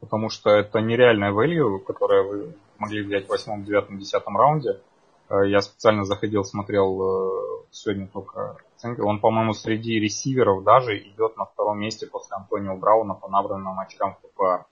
потому 0.00 0.30
что 0.30 0.50
это 0.50 0.80
нереальная 0.80 1.32
value, 1.32 1.78
которое 1.80 2.22
вы 2.22 2.56
могли 2.78 3.02
взять 3.02 3.26
в 3.26 3.30
восьмом, 3.30 3.64
девятом, 3.64 3.98
десятом 3.98 4.36
раунде. 4.36 4.80
Э, 5.28 5.46
я 5.46 5.60
специально 5.60 6.04
заходил, 6.04 6.44
смотрел 6.44 7.02
э, 7.02 7.64
сегодня 7.70 8.06
только 8.06 8.56
оценки. 8.76 9.00
Он, 9.00 9.20
по-моему, 9.20 9.52
среди 9.52 9.98
ресиверов 9.98 10.64
даже 10.64 10.98
идет 10.98 11.36
на 11.36 11.44
втором 11.44 11.80
месте 11.80 12.06
после 12.06 12.36
Антонио 12.36 12.76
Брауна 12.76 13.14
по 13.14 13.28
набранным 13.28 13.78
очкам 13.78 14.14
в 14.14 14.28
ППА. 14.28 14.66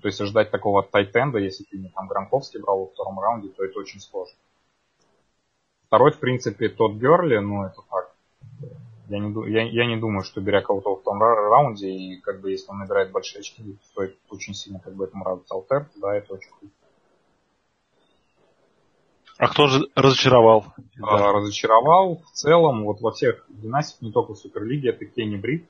То 0.00 0.08
есть 0.08 0.20
ожидать 0.20 0.50
такого 0.50 0.82
тайтенда, 0.82 1.38
если 1.38 1.64
ты 1.64 1.78
не 1.78 1.88
там 1.90 2.08
Гранковский 2.08 2.60
брал 2.60 2.80
во 2.80 2.86
втором 2.86 3.20
раунде, 3.20 3.48
то 3.48 3.64
это 3.64 3.78
очень 3.78 4.00
сложно. 4.00 4.36
Второй, 5.86 6.12
в 6.12 6.18
принципе, 6.18 6.70
тот 6.70 6.94
Герли, 6.94 7.38
ну 7.38 7.64
это 7.64 7.82
так. 7.90 8.14
Я 9.08 9.18
не, 9.18 9.52
я, 9.52 9.62
я 9.64 9.86
не 9.86 9.98
думаю, 9.98 10.22
что 10.22 10.40
беря 10.40 10.62
кого-то 10.62 10.96
в 10.96 11.02
том 11.02 11.20
раунде, 11.20 11.90
и 11.90 12.16
как 12.20 12.40
бы 12.40 12.50
если 12.50 12.70
он 12.70 12.78
набирает 12.78 13.12
большие 13.12 13.40
очки, 13.40 13.76
стоит 13.90 14.16
очень 14.30 14.54
сильно 14.54 14.80
как 14.80 14.94
бы 14.94 15.04
этому 15.04 15.24
радоваться. 15.24 15.54
Алтер, 15.54 15.90
да, 15.96 16.16
это 16.16 16.32
очень 16.32 16.50
круто. 16.50 16.74
А 19.36 19.48
кто 19.48 19.66
же 19.66 19.86
разочаровал? 19.94 20.66
А, 21.02 21.32
разочаровал 21.32 22.22
в 22.24 22.30
целом, 22.30 22.84
вот 22.84 23.00
во 23.00 23.10
всех 23.10 23.44
династиях, 23.48 24.00
не 24.00 24.12
только 24.12 24.34
в 24.34 24.38
Суперлиге, 24.38 24.90
это 24.90 25.04
Кенни 25.04 25.36
Брит. 25.36 25.68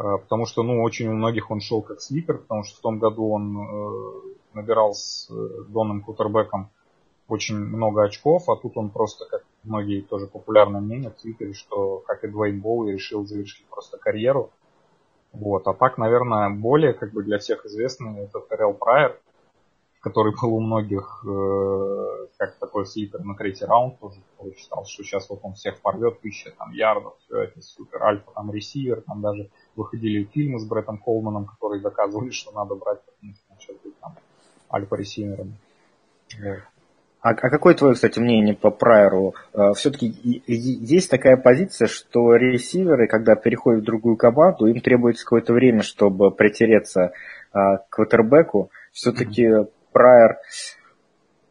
А, 0.00 0.16
потому 0.16 0.46
что, 0.46 0.62
ну, 0.62 0.82
очень 0.82 1.08
у 1.08 1.12
многих 1.12 1.50
он 1.50 1.60
шел 1.60 1.82
как 1.82 2.00
слипер, 2.00 2.38
потому 2.38 2.64
что 2.64 2.78
в 2.78 2.80
том 2.80 2.98
году 2.98 3.30
он 3.30 3.58
э, 3.58 4.34
набирал 4.54 4.94
с 4.94 5.28
э, 5.30 5.64
Доном 5.68 6.00
Кутербеком 6.00 6.70
очень 7.28 7.58
много 7.58 8.04
очков, 8.04 8.48
а 8.48 8.56
тут 8.56 8.78
он 8.78 8.88
просто, 8.88 9.26
как 9.26 9.44
многие 9.62 10.00
тоже 10.00 10.26
популярное 10.26 10.80
мнение 10.80 11.10
в 11.10 11.20
Твиттере, 11.20 11.52
что, 11.52 11.98
как 12.06 12.24
и 12.24 12.28
Двейн 12.28 12.60
Боуи, 12.60 12.92
решил 12.92 13.26
завершить 13.26 13.66
просто 13.66 13.98
карьеру. 13.98 14.50
Вот. 15.32 15.68
А 15.68 15.74
так, 15.74 15.98
наверное, 15.98 16.48
более 16.48 16.94
как 16.94 17.12
бы 17.12 17.22
для 17.22 17.38
всех 17.38 17.66
известный 17.66 18.20
это 18.20 18.40
Террел 18.48 18.72
Прайер, 18.72 19.20
который 20.00 20.32
был 20.40 20.54
у 20.54 20.60
многих 20.60 21.22
э, 21.28 22.26
как 22.38 22.56
такой 22.56 22.86
слипер 22.86 23.22
на 23.22 23.34
третий 23.34 23.66
раунд 23.66 24.00
тоже, 24.00 24.18
считал, 24.56 24.86
что 24.86 25.04
сейчас 25.04 25.28
вот 25.28 25.40
он 25.42 25.52
всех 25.52 25.78
порвет, 25.82 26.20
тысяча 26.20 26.52
там 26.52 26.72
ярдов, 26.72 27.18
все 27.18 27.42
это 27.42 27.60
супер, 27.60 28.02
альфа 28.02 28.30
там 28.34 28.50
ресивер, 28.50 29.02
там 29.02 29.20
даже 29.20 29.50
выходили 29.76 30.24
фильмы 30.24 30.58
с 30.58 30.66
Бреттом 30.66 30.98
Холманом, 30.98 31.46
которые 31.46 31.82
доказывали, 31.82 32.30
что 32.30 32.52
надо 32.52 32.74
брать, 32.74 33.00
потому 33.04 33.34
что 33.34 33.44
сейчас 33.58 33.76
будет 33.82 33.98
там 34.00 34.16
альфа 34.72 34.96
ресивером. 34.96 35.54
Вот. 36.38 36.58
А, 37.22 37.30
а 37.30 37.50
какое 37.50 37.74
твое, 37.74 37.94
кстати, 37.94 38.18
мнение 38.18 38.54
по 38.54 38.70
Прайеру? 38.70 39.34
А, 39.52 39.74
Все-таки 39.74 40.06
есть 40.46 41.10
такая 41.10 41.36
позиция, 41.36 41.86
что 41.86 42.34
ресиверы, 42.34 43.08
когда 43.08 43.34
переходят 43.36 43.82
в 43.82 43.86
другую 43.86 44.16
команду, 44.16 44.66
им 44.66 44.80
требуется 44.80 45.24
какое-то 45.24 45.52
время, 45.52 45.82
чтобы 45.82 46.30
притереться 46.30 47.12
а, 47.52 47.78
к 47.78 47.90
квотербеку. 47.90 48.70
Все-таки 48.92 49.46
mm-hmm. 49.46 49.70
Прайер 49.92 50.38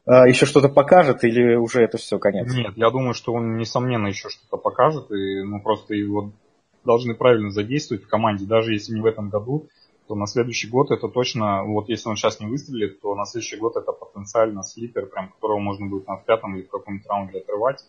еще 0.08 0.48
что-то 0.48 0.70
покажет 0.70 1.24
или 1.24 1.54
уже 1.54 1.84
это 1.84 1.98
все 2.00 2.18
конец? 2.18 2.52
Нет, 2.52 2.72
я 2.76 2.90
думаю, 2.90 3.14
что 3.14 3.32
он, 3.32 3.58
несомненно, 3.58 4.08
еще 4.08 4.30
что-то 4.30 4.58
покажет, 4.58 5.12
и 5.12 5.44
ну, 5.44 5.62
просто 5.62 5.94
его 5.94 6.32
должны 6.84 7.16
правильно 7.16 7.52
задействовать 7.52 8.04
в 8.04 8.08
команде, 8.08 8.46
даже 8.46 8.74
если 8.74 8.94
не 8.94 9.02
в 9.02 9.06
этом 9.06 9.30
году, 9.30 9.68
то 10.08 10.16
на 10.16 10.26
следующий 10.26 10.68
год 10.68 10.90
это 10.90 11.08
точно, 11.08 11.64
вот 11.66 11.88
если 11.88 12.10
он 12.10 12.16
сейчас 12.16 12.40
не 12.40 12.48
выстрелит, 12.48 13.00
то 13.00 13.14
на 13.14 13.26
следующий 13.26 13.58
год 13.58 13.78
это 13.78 13.92
потенциально 13.92 14.64
слипер, 14.64 15.06
прям 15.06 15.30
которого 15.30 15.60
можно 15.60 15.88
будет 15.88 16.08
на 16.08 16.18
пятом 16.18 16.56
или 16.56 16.64
в 16.64 16.70
каком-нибудь 16.70 17.08
раунде 17.08 17.40
отрывать 17.40 17.86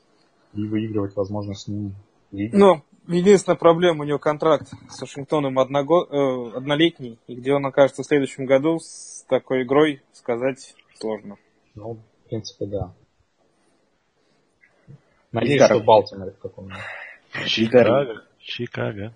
и 0.52 0.62
выигрывать, 0.62 1.16
возможно, 1.16 1.54
с 1.54 1.66
ним. 1.66 1.94
Ну, 2.30 2.82
единственная 3.08 3.56
проблема, 3.56 4.02
у 4.02 4.06
него 4.06 4.18
контракт 4.18 4.68
с 4.90 5.00
Вашингтоном 5.00 5.58
одного, 5.58 6.04
э, 6.04 6.56
однолетний, 6.58 7.18
и 7.26 7.34
где 7.34 7.54
он 7.54 7.64
окажется 7.64 8.02
в 8.02 8.06
следующем 8.06 8.44
году 8.44 8.78
с 8.80 9.24
такой 9.26 9.62
игрой, 9.62 10.02
сказать 10.12 10.74
сложно. 11.00 11.36
Ну, 11.74 11.94
в 11.94 12.28
принципе, 12.28 12.66
да. 12.66 12.94
Надеюсь, 15.32 15.62
что 15.62 15.80
Балтимор 15.80 16.32
в 16.32 16.38
каком-нибудь. 16.38 16.78
Чикаго. 18.40 19.14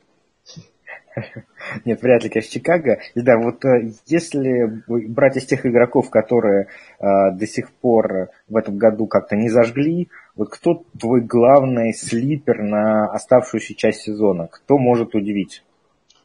Нет, 1.85 2.03
вряд 2.03 2.25
ли, 2.25 2.31
конечно, 2.31 2.53
Чикаго. 2.53 3.01
Да, 3.14 3.39
вот 3.39 3.64
э, 3.64 3.93
если 4.07 4.83
брать 5.09 5.37
из 5.37 5.47
тех 5.47 5.64
игроков, 5.64 6.11
которые 6.11 6.68
э, 6.99 7.05
до 7.33 7.47
сих 7.47 7.72
пор 7.72 8.31
в 8.49 8.57
этом 8.57 8.79
году 8.79 9.07
как-то 9.07 9.37
не 9.37 9.49
зажгли, 9.49 10.09
вот 10.35 10.51
кто 10.51 10.85
твой 10.99 11.20
главный 11.20 11.93
слипер 11.93 12.62
на 12.62 13.07
оставшуюся 13.12 13.75
часть 13.75 14.03
сезона? 14.03 14.49
Кто 14.49 14.79
может 14.79 15.14
удивить, 15.14 15.64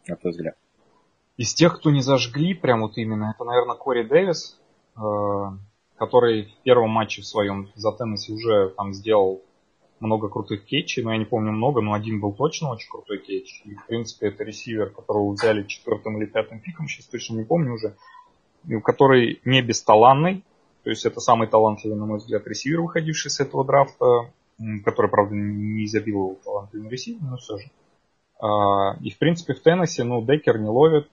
на 0.08 0.16
твой 0.16 0.32
взгляд? 0.32 0.56
Из 1.38 1.54
тех, 1.54 1.78
кто 1.78 1.92
не 1.92 2.02
зажгли, 2.02 2.54
прям 2.54 2.82
вот 2.82 2.98
именно, 2.98 3.34
это, 3.34 3.46
наверное, 3.46 3.76
Кори 3.76 4.04
Дэвис, 4.04 4.60
э, 4.98 5.02
который 5.98 6.46
в 6.46 6.64
первом 6.64 6.90
матче 6.90 7.22
в 7.22 7.26
своем 7.26 7.70
за 7.76 7.92
Теннесси 7.92 8.34
уже 8.34 8.74
там 8.76 8.94
сделал 8.94 9.44
много 10.00 10.30
крутых 10.30 10.66
кетчей, 10.66 11.04
но 11.04 11.12
я 11.12 11.18
не 11.18 11.26
помню 11.26 11.52
много, 11.52 11.82
но 11.82 11.94
один 11.94 12.20
был 12.20 12.34
точно 12.34 12.72
очень 12.72 12.90
крутой 12.90 13.20
кетч. 13.20 13.62
И, 13.66 13.76
в 13.76 13.86
принципе, 13.88 14.28
это 14.28 14.44
ресивер, 14.44 14.90
которого 14.90 15.32
взяли 15.32 15.64
четвертым 15.64 16.18
или 16.18 16.26
пятым 16.26 16.60
пиком, 16.60 16.88
сейчас 16.88 17.06
точно 17.08 17.38
не 17.38 17.44
помню 17.44 17.74
уже, 17.74 17.96
который 18.84 19.42
не 19.46 19.62
бесталанный, 19.62 20.44
то 20.84 20.90
есть 20.90 21.06
это 21.06 21.20
самый 21.20 21.48
талантливый, 21.48 21.98
на 21.98 22.06
мой 22.06 22.18
взгляд, 22.18 22.48
ресивер, 22.48 22.82
выходивший 22.82 23.32
с 23.32 23.40
этого 23.40 23.66
драфта, 23.66 24.32
который, 24.84 25.10
правда, 25.10 25.36
не 25.36 25.86
изобиловал 25.86 26.40
талантливым 26.44 26.90
ресивером, 26.90 27.32
но 27.32 27.38
все 27.38 27.58
же. 27.58 27.70
А, 28.40 28.96
и, 29.02 29.10
в 29.10 29.18
принципе, 29.18 29.54
в 29.54 29.62
Теннессе, 29.62 30.04
ну, 30.04 30.22
Декер 30.26 30.60
не 30.60 30.70
ловит, 30.70 31.10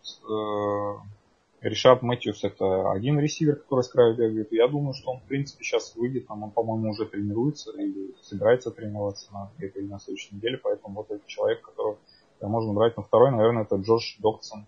Ришард 1.60 2.02
Мэтьюс 2.02 2.44
это 2.44 2.92
один 2.92 3.18
ресивер, 3.18 3.56
который 3.56 3.82
с 3.82 3.88
края 3.88 4.14
бегает. 4.14 4.52
Я 4.52 4.68
думаю, 4.68 4.94
что 4.94 5.12
он, 5.12 5.20
в 5.20 5.24
принципе, 5.24 5.64
сейчас 5.64 5.94
выйдет. 5.96 6.26
Там 6.26 6.42
он, 6.42 6.50
по-моему, 6.50 6.90
уже 6.90 7.06
тренируется 7.06 7.72
или 7.72 8.14
собирается 8.22 8.70
тренироваться 8.70 9.32
на 9.32 9.50
этой 9.58 9.82
или 9.82 9.88
на 9.88 9.98
следующей 9.98 10.34
неделе. 10.36 10.58
Поэтому 10.58 10.96
вот 10.96 11.10
этот 11.10 11.26
человек, 11.26 11.62
которого 11.62 11.98
можно 12.42 12.72
брать. 12.72 12.96
Но 12.96 13.02
второй, 13.02 13.30
наверное, 13.30 13.62
это 13.62 13.76
Джош 13.76 14.16
Доксон, 14.18 14.66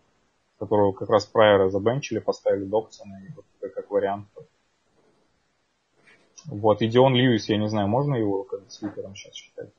которого 0.59 0.93
как 0.93 1.11
раз 1.11 1.27
Прайера 1.27 1.69
забенчили, 1.69 2.19
поставили 2.19 2.65
Доксона, 2.65 3.23
и 3.29 3.33
вот 3.35 3.45
как 3.61 3.91
вариант. 3.91 4.27
Вот, 6.47 6.81
и 6.81 6.89
Дион 6.89 7.15
Льюис, 7.15 7.49
я 7.49 7.59
не 7.59 7.69
знаю, 7.69 7.89
можно 7.89 8.15
его 8.15 8.45
как 8.45 8.63
слипером 8.71 9.15
сейчас 9.15 9.35
считать? 9.35 9.71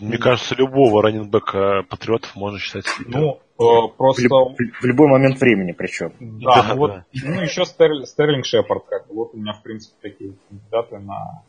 Мне 0.00 0.18
кажется, 0.18 0.54
любого 0.54 1.02
раненбека 1.02 1.84
патриотов 1.88 2.34
можно 2.36 2.58
считать 2.58 2.84
Ну, 3.06 3.40
э, 3.58 3.88
просто... 3.96 4.28
В, 4.28 4.54
в 4.80 4.84
любой 4.84 5.08
момент 5.08 5.40
времени 5.40 5.72
причем. 5.72 6.12
Да, 6.20 6.62
да 6.62 6.74
ну, 6.74 6.76
вот, 6.76 6.92
ну 7.24 7.40
еще 7.40 7.64
Стер, 7.64 8.04
Стерлинг 8.04 8.44
Шепард, 8.44 8.84
как 8.86 9.08
бы. 9.08 9.14
Вот 9.14 9.34
у 9.34 9.38
меня, 9.38 9.54
в 9.54 9.62
принципе, 9.62 9.96
такие 10.02 10.34
кандидаты 10.48 10.98
на 10.98 11.42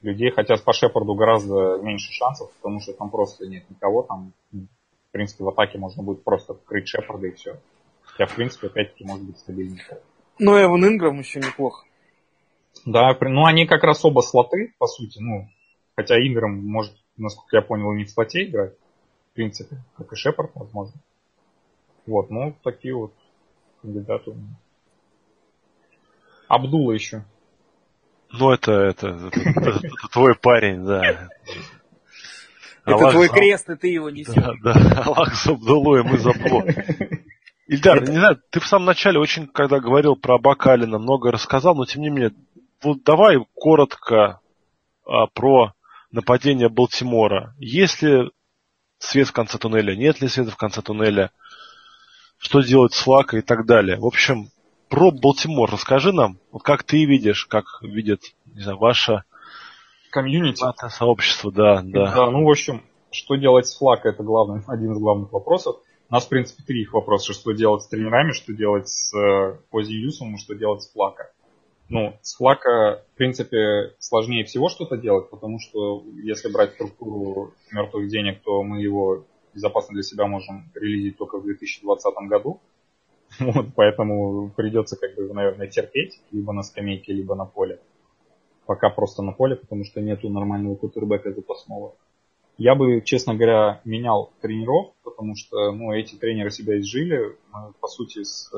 людей. 0.00 0.30
Хотя 0.30 0.56
по 0.56 0.72
Шепарду 0.72 1.14
гораздо 1.14 1.78
меньше 1.82 2.12
шансов, 2.12 2.50
потому 2.56 2.80
что 2.80 2.94
там 2.94 3.10
просто 3.10 3.46
нет 3.46 3.68
никого. 3.68 4.02
Там, 4.02 4.32
в 4.50 5.12
принципе, 5.12 5.44
в 5.44 5.48
атаке 5.48 5.78
можно 5.78 6.02
будет 6.02 6.24
просто 6.24 6.54
крыть 6.54 6.88
Шепарда 6.88 7.26
и 7.26 7.32
все. 7.32 7.60
Хотя, 8.02 8.26
в 8.26 8.34
принципе, 8.34 8.68
опять-таки, 8.68 9.04
может 9.04 9.24
быть 9.24 9.38
стабильнее. 9.38 9.82
Но 10.38 10.60
Эван 10.60 10.84
Инграм 10.86 11.18
еще 11.18 11.40
неплохо. 11.40 11.84
Да, 12.86 13.16
ну 13.20 13.44
они 13.44 13.66
как 13.66 13.82
раз 13.84 14.04
оба 14.04 14.20
слоты, 14.20 14.74
по 14.78 14.86
сути. 14.86 15.18
Ну, 15.20 15.48
хотя 15.96 16.16
Инграм 16.16 16.52
может 16.52 16.94
насколько 17.16 17.56
я 17.56 17.62
понял, 17.62 17.92
не 17.92 18.04
в 18.04 18.10
слоте 18.10 18.44
играть, 18.44 18.74
в 19.30 19.34
принципе, 19.34 19.76
как 19.96 20.12
и 20.12 20.16
Шепард, 20.16 20.50
возможно. 20.54 21.00
Вот, 22.06 22.30
ну, 22.30 22.54
такие 22.62 22.94
вот 22.94 23.12
кандидаты 23.80 24.30
у 24.30 24.34
меня. 24.34 24.56
Абдула 26.48 26.92
еще. 26.92 27.24
Ну, 28.30 28.50
это, 28.50 28.72
это, 28.72 29.30
твой 30.12 30.34
парень, 30.34 30.84
да. 30.84 31.28
Это 32.84 33.10
твой 33.10 33.28
крест, 33.28 33.70
и 33.70 33.76
ты 33.76 33.88
его 33.88 34.10
несешь. 34.10 34.34
Да, 34.34 34.52
да, 34.62 35.02
Аллах 35.04 35.34
с 35.34 35.46
Абдулой, 35.46 36.02
мы 36.02 36.18
за 36.18 36.32
Ильдар, 37.66 38.02
это... 38.02 38.10
не 38.10 38.18
знаю, 38.18 38.40
ты 38.50 38.60
в 38.60 38.66
самом 38.66 38.84
начале 38.86 39.18
очень, 39.18 39.46
когда 39.46 39.80
говорил 39.80 40.16
про 40.16 40.38
Бакалина, 40.38 40.98
много 40.98 41.30
рассказал, 41.30 41.74
но 41.74 41.86
тем 41.86 42.02
не 42.02 42.10
менее, 42.10 42.32
вот 42.82 43.02
давай 43.04 43.38
коротко 43.54 44.40
а, 45.06 45.26
про 45.28 45.72
нападения 46.14 46.68
Балтимора. 46.68 47.54
Есть 47.58 48.02
ли 48.02 48.30
свет 48.98 49.28
в 49.28 49.32
конце 49.32 49.58
туннеля, 49.58 49.94
нет 49.96 50.20
ли 50.20 50.28
света 50.28 50.50
в 50.50 50.56
конце 50.56 50.80
туннеля, 50.80 51.30
что 52.38 52.60
делать 52.60 52.94
с 52.94 53.02
Флакой 53.02 53.40
и 53.40 53.42
так 53.42 53.66
далее. 53.66 53.98
В 53.98 54.06
общем, 54.06 54.48
про 54.88 55.10
Балтимор 55.10 55.70
расскажи 55.70 56.12
нам, 56.12 56.38
вот 56.52 56.62
как 56.62 56.84
ты 56.84 57.04
видишь, 57.04 57.46
как 57.46 57.64
видит, 57.82 58.20
не 58.46 58.62
знаю, 58.62 58.78
ваше 58.78 59.24
комьюнити. 60.10 60.64
Сообщество, 60.88 61.50
да, 61.50 61.82
да. 61.82 62.14
Да, 62.14 62.30
ну, 62.30 62.44
в 62.44 62.50
общем, 62.50 62.82
что 63.10 63.34
делать 63.34 63.66
с 63.66 63.76
Флакой, 63.76 64.12
это 64.12 64.22
главный, 64.22 64.62
один 64.68 64.92
из 64.92 64.98
главных 64.98 65.32
вопросов. 65.32 65.76
У 66.08 66.14
нас, 66.14 66.26
в 66.26 66.28
принципе, 66.28 66.62
три 66.62 66.82
их 66.82 66.92
вопроса, 66.92 67.32
что 67.32 67.52
делать 67.52 67.82
с 67.82 67.88
тренерами, 67.88 68.32
что 68.32 68.52
делать 68.52 68.88
с 68.88 69.12
э, 69.16 69.58
Ози 69.72 69.94
Юсом 69.94 70.36
что 70.38 70.54
делать 70.54 70.82
с 70.82 70.92
Флакой 70.92 71.26
ну, 71.88 72.16
с 72.22 72.36
флака, 72.36 73.02
в 73.12 73.16
принципе, 73.16 73.94
сложнее 73.98 74.44
всего 74.44 74.68
что-то 74.68 74.96
делать, 74.96 75.28
потому 75.30 75.58
что 75.58 76.02
если 76.22 76.50
брать 76.50 76.72
структуру 76.72 77.52
мертвых 77.70 78.08
денег, 78.08 78.42
то 78.42 78.62
мы 78.62 78.80
его 78.80 79.24
безопасно 79.54 79.94
для 79.94 80.02
себя 80.02 80.26
можем 80.26 80.70
релизить 80.74 81.18
только 81.18 81.38
в 81.38 81.44
2020 81.44 82.14
году. 82.28 82.60
Вот, 83.40 83.66
поэтому 83.74 84.50
придется, 84.50 84.96
как 84.96 85.16
бы, 85.16 85.32
наверное, 85.34 85.66
терпеть 85.66 86.20
либо 86.30 86.52
на 86.52 86.62
скамейке, 86.62 87.12
либо 87.12 87.34
на 87.34 87.44
поле. 87.44 87.80
Пока 88.64 88.90
просто 88.90 89.22
на 89.22 89.32
поле, 89.32 89.56
потому 89.56 89.84
что 89.84 90.00
нету 90.00 90.28
нормального 90.28 90.76
кутербека 90.76 91.32
запасного. 91.32 91.96
Я 92.58 92.76
бы, 92.76 93.00
честно 93.00 93.34
говоря, 93.34 93.80
менял 93.84 94.32
тренеров, 94.40 94.92
потому 95.02 95.34
что 95.34 95.72
ну, 95.72 95.92
эти 95.92 96.14
тренеры 96.14 96.50
себя 96.50 96.78
изжили. 96.78 97.36
Мы, 97.52 97.72
по 97.80 97.88
сути, 97.88 98.22
с 98.22 98.52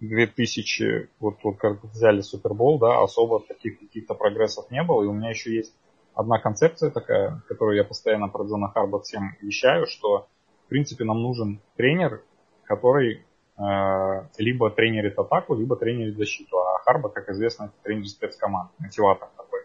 2000, 0.00 1.10
вот, 1.20 1.36
вот 1.42 1.56
как 1.56 1.82
взяли 1.84 2.20
Супербол, 2.20 2.78
да, 2.78 3.02
особо 3.02 3.40
таких 3.40 3.78
каких-то 3.78 4.14
прогрессов 4.14 4.70
не 4.70 4.82
было. 4.82 5.02
И 5.02 5.06
у 5.06 5.12
меня 5.12 5.30
еще 5.30 5.54
есть 5.54 5.74
одна 6.14 6.38
концепция 6.38 6.90
такая, 6.90 7.42
которую 7.48 7.76
я 7.76 7.84
постоянно 7.84 8.28
про 8.28 8.44
Джона 8.44 8.68
Харба 8.68 9.00
всем 9.00 9.36
вещаю, 9.40 9.86
что, 9.86 10.26
в 10.66 10.68
принципе, 10.68 11.04
нам 11.04 11.22
нужен 11.22 11.60
тренер, 11.76 12.22
который 12.64 13.24
э, 13.56 13.62
либо 14.38 14.70
тренерит 14.70 15.18
атаку, 15.18 15.54
либо 15.54 15.76
тренерит 15.76 16.16
защиту. 16.16 16.58
А 16.58 16.78
Харба, 16.84 17.08
как 17.08 17.28
известно, 17.30 17.72
тренер 17.82 18.06
спецкоманд, 18.08 18.70
мотиватор 18.78 19.28
такой. 19.36 19.60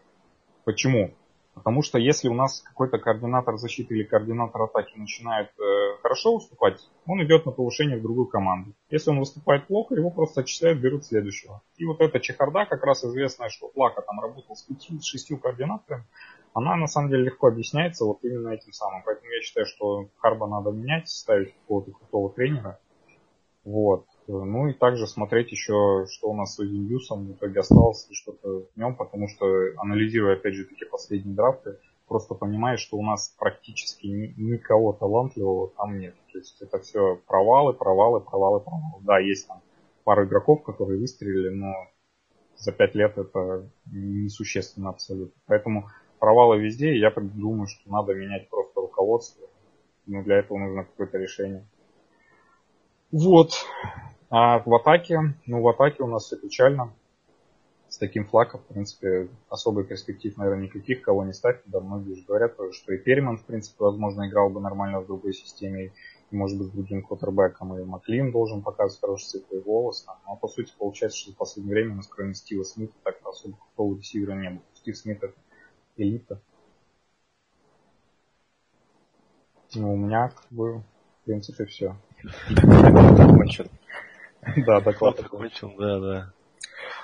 Почему? 0.63 1.11
Потому 1.59 1.81
что 1.81 1.99
если 1.99 2.29
у 2.29 2.33
нас 2.33 2.61
какой-то 2.61 2.99
координатор 2.99 3.57
защиты 3.57 3.93
или 3.93 4.03
координатор 4.03 4.61
атаки 4.61 4.93
начинает 4.95 5.49
э, 5.59 5.97
хорошо 6.01 6.35
выступать, 6.35 6.79
он 7.05 7.21
идет 7.23 7.45
на 7.45 7.51
повышение 7.51 7.97
в 7.97 8.01
другую 8.01 8.27
команду. 8.27 8.73
Если 8.89 9.09
он 9.09 9.19
выступает 9.19 9.67
плохо, 9.67 9.93
его 9.93 10.09
просто 10.09 10.41
отчисляют, 10.41 10.79
берут 10.79 11.05
следующего. 11.05 11.61
И 11.75 11.85
вот 11.85 11.99
эта 11.99 12.21
чехарда, 12.21 12.65
как 12.65 12.81
раз 12.85 13.03
известная, 13.03 13.49
что 13.49 13.67
Плака 13.67 14.01
там 14.01 14.21
работал 14.21 14.55
с 14.55 14.65
5-6 14.69 15.37
координаторами, 15.37 16.05
она 16.53 16.77
на 16.77 16.87
самом 16.87 17.09
деле 17.09 17.25
легко 17.25 17.47
объясняется 17.47 18.05
вот 18.05 18.19
именно 18.23 18.49
этим 18.49 18.71
самым. 18.71 19.03
Поэтому 19.05 19.29
я 19.29 19.41
считаю, 19.41 19.65
что 19.65 20.07
Харба 20.17 20.47
надо 20.47 20.71
менять, 20.71 21.09
ставить 21.09 21.53
какого-то 21.53 21.91
крутого 21.91 22.31
тренера. 22.31 22.79
Вот. 23.65 24.05
Ну 24.31 24.67
и 24.67 24.73
также 24.73 25.07
смотреть 25.07 25.51
еще, 25.51 26.05
что 26.07 26.29
у 26.29 26.35
нас 26.35 26.55
с 26.55 26.63
Юсом 26.63 27.25
в 27.25 27.31
итоге 27.31 27.61
осталось, 27.61 28.05
и 28.11 28.13
что-то 28.13 28.67
в 28.73 28.77
нем, 28.77 28.95
потому 28.95 29.27
что, 29.27 29.45
анализируя, 29.77 30.35
опять 30.35 30.53
же, 30.53 30.65
такие 30.65 30.87
последние 30.87 31.35
драфты, 31.35 31.79
просто 32.07 32.35
понимаешь, 32.35 32.79
что 32.79 32.97
у 32.97 33.01
нас 33.01 33.35
практически 33.39 34.05
никого 34.37 34.93
талантливого 34.93 35.71
там 35.75 35.97
нет. 35.97 36.13
То 36.31 36.37
есть 36.37 36.61
это 36.61 36.77
все 36.77 37.19
провалы, 37.25 37.73
провалы, 37.73 38.19
провалы, 38.19 38.59
провалы. 38.59 39.01
Да, 39.01 39.17
есть 39.17 39.47
там 39.47 39.61
пару 40.03 40.25
игроков, 40.25 40.61
которые 40.61 40.99
выстрелили, 40.99 41.49
но 41.49 41.73
за 42.55 42.71
пять 42.71 42.93
лет 42.93 43.17
это 43.17 43.67
несущественно 43.91 44.89
абсолютно. 44.89 45.41
Поэтому 45.47 45.89
провалы 46.19 46.59
везде, 46.59 46.93
и 46.93 46.99
я 46.99 47.11
думаю, 47.15 47.65
что 47.65 47.91
надо 47.91 48.13
менять 48.13 48.47
просто 48.49 48.79
руководство. 48.79 49.47
Но 50.05 50.21
для 50.21 50.37
этого 50.37 50.59
нужно 50.59 50.83
какое-то 50.83 51.17
решение. 51.17 51.65
Вот. 53.11 53.65
А 54.29 54.59
в 54.59 54.73
атаке, 54.75 55.19
ну 55.47 55.61
в 55.61 55.67
атаке 55.67 56.03
у 56.03 56.07
нас 56.07 56.25
все 56.25 56.37
печально. 56.37 56.93
С 57.87 57.97
таким 57.97 58.25
флаком, 58.25 58.59
в 58.59 58.65
принципе, 58.65 59.29
особой 59.49 59.83
перспектив, 59.83 60.37
наверное, 60.37 60.65
никаких, 60.65 61.01
кого 61.01 61.25
не 61.25 61.33
ставь. 61.33 61.59
Да, 61.65 61.79
многие 61.79 62.13
же 62.13 62.23
говорят, 62.23 62.53
что 62.71 62.93
и 62.93 62.99
Перриман, 62.99 63.37
в 63.37 63.45
принципе, 63.45 63.83
возможно, 63.83 64.27
играл 64.27 64.51
бы 64.51 64.61
нормально 64.61 64.99
в 64.99 65.07
другой 65.07 65.33
системе, 65.33 65.91
и, 66.29 66.35
может 66.35 66.59
быть, 66.59 66.67
с 66.67 66.71
другим 66.71 67.01
квотербеком, 67.01 67.75
и 67.75 67.83
Маклин 67.83 68.31
должен 68.31 68.61
показывать 68.61 69.01
хороший 69.01 69.25
цветовой 69.25 69.63
голос. 69.63 70.05
Но, 70.27 70.35
по 70.35 70.47
сути, 70.47 70.71
получается, 70.77 71.17
что 71.17 71.31
в 71.31 71.37
последнее 71.37 71.73
время 71.73 71.93
у 71.93 71.95
нас, 71.95 72.07
кроме 72.07 72.35
Стива 72.35 72.61
Смита, 72.61 72.93
так 73.03 73.17
особо 73.25 73.57
крутого 73.57 73.97
ресивера 73.97 74.33
не 74.33 74.51
было. 74.51 74.61
Стив 74.75 74.95
Смит 74.95 75.23
это 75.23 75.33
элита. 75.97 76.39
Ну, 79.73 79.93
у 79.93 79.97
меня, 79.97 80.29
как 80.29 80.45
бы, 80.51 80.83
в 81.21 81.25
принципе, 81.25 81.65
все. 81.65 81.95
Да, 84.65 84.81
доклад 84.81 85.19
закончил, 85.19 85.73
да, 85.77 85.99
да. 85.99 86.33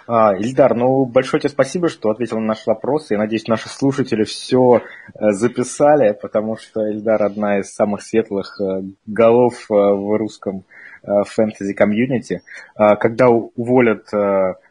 А, 0.08 0.36
Ильдар, 0.36 0.76
ну 0.76 1.06
большое 1.06 1.42
тебе 1.42 1.50
спасибо, 1.50 1.90
что 1.90 2.10
ответил 2.12 2.40
на 2.40 2.48
наши 2.48 2.64
вопросы. 2.68 3.16
Я 3.16 3.20
надеюсь, 3.20 3.48
наши 3.48 3.70
слушатели 3.70 4.24
все 4.24 4.78
э, 4.78 5.32
записали, 5.32 6.18
потому 6.20 6.58
что 6.58 6.88
Ильдар 6.88 7.24
одна 7.24 7.60
из 7.60 7.74
самых 7.74 8.04
светлых 8.04 8.60
э, 8.62 8.84
голов 9.06 9.66
э, 9.70 9.74
в 9.74 10.18
русском 10.18 10.64
фэнтези-комьюнити. 11.08 12.42
А, 12.74 12.96
когда 12.96 13.30
уволят 13.30 14.10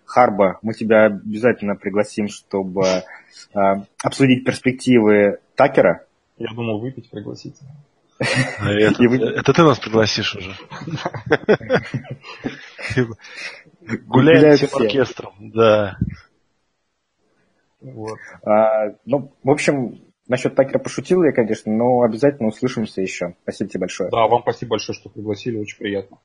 Харба, 0.05 0.59
мы 0.63 0.75
тебя 0.75 1.05
обязательно 1.05 1.77
пригласим, 1.77 2.27
чтобы 2.27 3.05
обсудить 4.03 4.45
перспективы 4.45 5.39
Такера. 5.55 6.05
Я 6.37 6.49
думал, 6.53 6.81
выпить 6.81 7.09
пригласить. 7.09 7.55
Это, 8.61 9.03
вы... 9.03 9.17
это 9.17 9.53
ты 9.53 9.63
нас 9.63 9.79
пригласишь 9.79 10.37
уже. 10.37 10.57
Гуляем 14.07 14.57
всем 14.57 14.69
оркестром, 14.75 15.33
да. 15.39 15.99
Вот. 17.81 18.19
А, 18.43 18.95
ну, 19.05 19.33
в 19.43 19.51
общем, 19.51 20.01
насчет 20.27 20.55
Такера 20.55 20.79
пошутил 20.79 21.23
я, 21.23 21.33
конечно, 21.33 21.71
но 21.73 22.03
обязательно 22.03 22.49
услышимся 22.49 23.03
еще. 23.03 23.37
Спасибо 23.43 23.71
тебе 23.71 23.81
большое. 23.81 24.11
Да, 24.11 24.27
вам 24.27 24.43
спасибо 24.43 24.71
большое, 24.71 24.97
что 24.99 25.11
пригласили, 25.11 25.59
очень 25.59 25.79
приятно. 25.79 26.19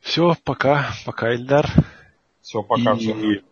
Все, 0.00 0.34
пока, 0.44 0.92
пока, 1.04 1.34
Эльдар. 1.34 1.66
Все, 2.40 2.62
пока. 2.62 2.94
И... 2.94 2.98
Всем. 2.98 3.42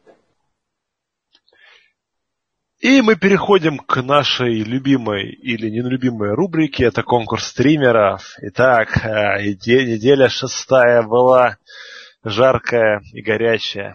И 2.80 3.02
мы 3.02 3.14
переходим 3.14 3.76
к 3.76 4.00
нашей 4.00 4.62
любимой 4.62 5.30
или 5.32 5.68
нелюбимой 5.68 6.32
рубрике. 6.32 6.84
Это 6.84 7.02
конкурс 7.02 7.48
стримеров. 7.48 8.34
Итак, 8.40 9.04
э, 9.04 9.42
неделя 9.42 10.30
шестая 10.30 11.02
была 11.02 11.58
жаркая 12.24 13.02
и 13.12 13.20
горячая. 13.20 13.94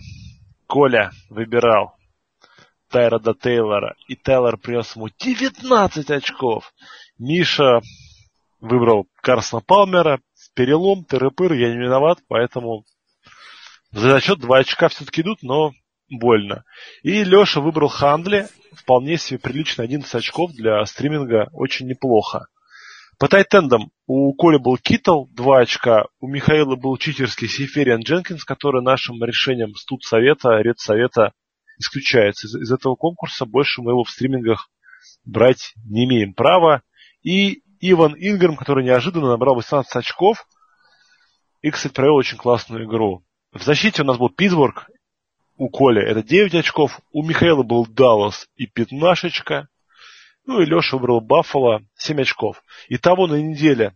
Коля 0.67 1.11
выбирал 1.31 1.95
Тайрода 2.91 3.33
Тейлора, 3.33 3.95
и 4.07 4.15
Тейлор 4.15 4.57
принес 4.57 4.95
ему 4.95 5.09
19 5.17 6.11
очков. 6.11 6.71
Миша 7.17 7.81
выбрал 8.61 9.07
Карсона 9.15 9.63
Палмера, 9.65 10.19
перелом, 10.53 11.05
тыры-пыр, 11.05 11.53
я 11.53 11.69
не 11.69 11.77
виноват, 11.77 12.19
поэтому 12.27 12.85
за 13.91 14.11
зачет 14.11 14.39
два 14.39 14.59
очка 14.59 14.89
все-таки 14.89 15.21
идут, 15.21 15.41
но 15.41 15.73
больно. 16.09 16.63
И 17.03 17.23
Леша 17.23 17.61
выбрал 17.61 17.87
Хандли, 17.87 18.47
вполне 18.73 19.17
себе 19.17 19.39
прилично 19.39 19.83
11 19.83 20.13
очков 20.13 20.51
для 20.53 20.85
стриминга, 20.85 21.49
очень 21.53 21.87
неплохо. 21.87 22.47
По 23.17 23.29
тайтендам 23.29 23.91
у 24.07 24.33
Коли 24.33 24.57
был 24.57 24.77
Китл 24.77 25.25
2 25.31 25.59
очка, 25.59 26.05
у 26.19 26.27
Михаила 26.27 26.75
был 26.75 26.97
читерский 26.97 27.47
Сейфериан 27.47 28.01
Дженкинс, 28.01 28.43
который 28.43 28.81
нашим 28.81 29.23
решением 29.23 29.73
студ 29.75 30.03
совета, 30.03 30.59
редсовета 30.59 31.31
исключается 31.79 32.47
из, 32.47 32.55
из 32.55 32.71
этого 32.71 32.95
конкурса. 32.95 33.45
Больше 33.45 33.81
мы 33.81 33.91
его 33.91 34.03
в 34.03 34.09
стримингах 34.09 34.69
брать 35.23 35.73
не 35.85 36.05
имеем 36.05 36.33
права. 36.33 36.81
И 37.23 37.61
Иван 37.79 38.15
Инграм, 38.17 38.57
который 38.57 38.83
неожиданно 38.83 39.29
набрал 39.29 39.55
18 39.55 39.95
очков 39.95 40.45
и, 41.61 41.71
кстати, 41.71 41.93
провел 41.93 42.15
очень 42.15 42.37
классную 42.37 42.85
игру. 42.85 43.23
В 43.51 43.63
защите 43.63 44.01
у 44.01 44.05
нас 44.05 44.17
был 44.17 44.29
Питтсбург, 44.29 44.89
у 45.57 45.69
Коли 45.69 46.01
это 46.03 46.23
9 46.23 46.55
очков, 46.55 46.99
у 47.11 47.23
Михаила 47.23 47.63
был 47.63 47.85
Даллас 47.85 48.47
и 48.55 48.67
пятнашечка, 48.67 49.67
ну 50.45 50.61
и 50.61 50.65
Леша 50.65 50.97
выбрал 50.97 51.21
Баффало 51.21 51.81
7 51.97 52.21
очков. 52.21 52.61
Итого 52.89 53.27
на 53.27 53.35
неделе 53.35 53.93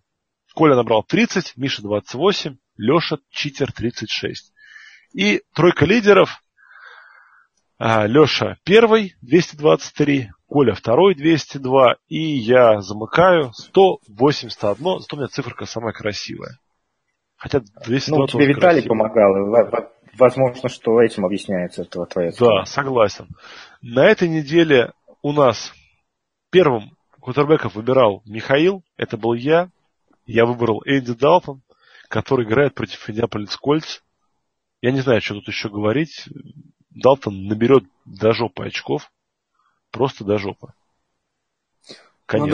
Коля 0.55 0.75
набрал 0.75 1.03
30, 1.03 1.53
Миша 1.57 1.81
28, 1.81 2.57
Леша 2.77 3.17
читер 3.29 3.71
36. 3.71 4.51
И 5.13 5.41
тройка 5.53 5.85
лидеров. 5.85 6.43
А, 7.77 8.05
Леша 8.07 8.57
первый, 8.65 9.15
223, 9.21 10.31
Коля 10.47 10.73
второй, 10.73 11.15
202, 11.15 11.95
и 12.09 12.19
я 12.19 12.81
замыкаю 12.81 13.53
181, 13.53 14.99
зато 14.99 15.15
у 15.15 15.19
меня 15.19 15.27
циферка 15.27 15.65
самая 15.65 15.93
красивая. 15.93 16.57
Хотя 17.37 17.61
202 17.85 18.17
Ну, 18.17 18.27
тебе 18.27 18.47
Виталий 18.47 18.81
красивая. 18.81 18.89
помогал, 18.89 19.91
возможно, 20.17 20.69
что 20.69 21.01
этим 21.01 21.25
объясняется 21.25 21.83
твоя 21.85 22.31
Да, 22.37 22.65
согласен. 22.65 23.27
На 23.81 24.05
этой 24.05 24.27
неделе 24.27 24.93
у 25.21 25.31
нас 25.31 25.73
Первым 26.51 26.97
квотербеков 27.21 27.75
выбирал 27.75 28.23
Михаил, 28.25 28.83
это 28.97 29.17
был 29.17 29.33
я. 29.33 29.69
Я 30.25 30.45
выбрал 30.45 30.81
Энди 30.85 31.13
Далтон, 31.13 31.61
который 32.07 32.45
играет 32.45 32.73
против 32.73 33.07
Индиаполис 33.09 33.55
Кольц. 33.55 33.99
Я 34.81 34.91
не 34.91 35.01
знаю, 35.01 35.21
что 35.21 35.35
тут 35.35 35.47
еще 35.47 35.69
говорить. 35.69 36.27
Далтон 36.89 37.45
наберет 37.45 37.83
до 38.05 38.31
жопы 38.31 38.65
очков. 38.65 39.11
Просто 39.91 40.23
до 40.23 40.37
жопы. 40.37 40.73
Конец. 42.25 42.45
Ну 42.45 42.51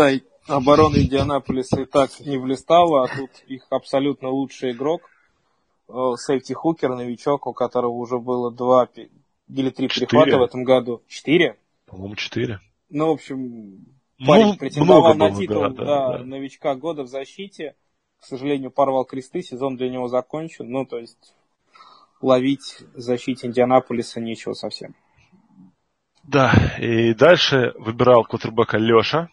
да, 0.47 0.55
оборона 0.55 0.97
Индианаполиса 0.97 1.81
и 1.81 1.85
так 1.85 2.11
не 2.21 2.37
блистала, 2.37 3.05
а 3.05 3.07
тут 3.07 3.31
их 3.47 3.65
абсолютно 3.69 4.29
лучший 4.29 4.71
игрок. 4.71 5.01
Э, 5.87 6.13
сейфти 6.17 6.53
Хукер, 6.53 6.95
новичок, 6.95 7.47
у 7.47 7.53
которого 7.53 7.91
уже 7.91 8.17
было 8.19 8.51
два 8.51 8.89
или 9.47 9.69
три 9.69 9.87
перехвата 9.87 10.37
в 10.37 10.43
этом 10.43 10.63
году. 10.63 11.03
Четыре? 11.07 11.57
По-моему, 11.85 12.15
четыре. 12.15 12.59
Ну, 12.89 13.07
в 13.09 13.11
общем, 13.11 13.85
ну, 14.17 14.27
парень 14.27 14.45
ну, 14.45 14.57
претендовал 14.57 15.13
на 15.15 15.31
титул 15.31 15.61
да, 15.61 15.69
да, 15.69 16.17
да. 16.17 16.23
новичка 16.23 16.75
года 16.75 17.03
в 17.03 17.07
защите. 17.07 17.75
К 18.19 18.25
сожалению, 18.25 18.71
порвал 18.71 19.05
кресты, 19.05 19.43
сезон 19.43 19.77
для 19.77 19.89
него 19.89 20.07
закончен. 20.07 20.67
Ну, 20.67 20.85
то 20.85 20.97
есть, 20.97 21.35
ловить 22.21 22.79
в 22.95 22.99
защите 22.99 23.47
Индианаполиса 23.47 24.19
нечего 24.19 24.53
совсем. 24.53 24.95
Да, 26.23 26.51
и 26.79 27.13
дальше 27.13 27.73
выбирал 27.77 28.23
квотербека 28.23 28.77
Леша. 28.77 29.29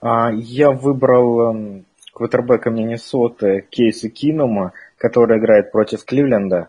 А, 0.00 0.32
я 0.32 0.72
выбрал 0.72 1.52
эм, 1.52 1.86
квотербека 2.12 2.70
Миннесоты 2.70 3.68
Кейса 3.70 4.08
Кинума, 4.08 4.72
который 5.00 5.38
играет 5.38 5.72
против 5.72 6.04
Кливленда. 6.04 6.68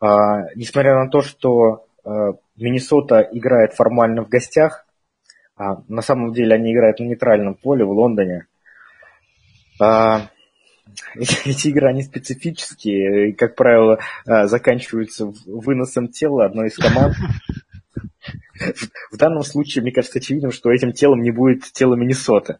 А, 0.00 0.54
несмотря 0.54 0.94
на 0.94 1.10
то, 1.10 1.20
что 1.20 1.84
э, 2.04 2.10
Миннесота 2.56 3.28
играет 3.32 3.74
формально 3.74 4.22
в 4.22 4.28
гостях, 4.28 4.86
а 5.56 5.82
на 5.88 6.00
самом 6.00 6.32
деле 6.32 6.54
они 6.54 6.72
играют 6.72 7.00
на 7.00 7.04
нейтральном 7.04 7.56
поле 7.56 7.84
в 7.84 7.90
Лондоне. 7.90 8.46
А, 9.80 10.28
эти 11.16 11.68
игры, 11.68 11.88
они 11.88 12.04
специфические, 12.04 13.30
и, 13.30 13.32
как 13.32 13.56
правило, 13.56 13.98
а, 14.24 14.46
заканчиваются 14.46 15.26
выносом 15.44 16.06
тела 16.06 16.44
одной 16.44 16.68
из 16.68 16.76
команд. 16.76 17.16
В 19.10 19.16
данном 19.16 19.42
случае, 19.42 19.82
мне 19.82 19.90
кажется, 19.90 20.20
очевидным, 20.20 20.52
что 20.52 20.70
этим 20.70 20.92
телом 20.92 21.22
не 21.22 21.32
будет 21.32 21.64
тело 21.72 21.96
Миннесоты. 21.96 22.58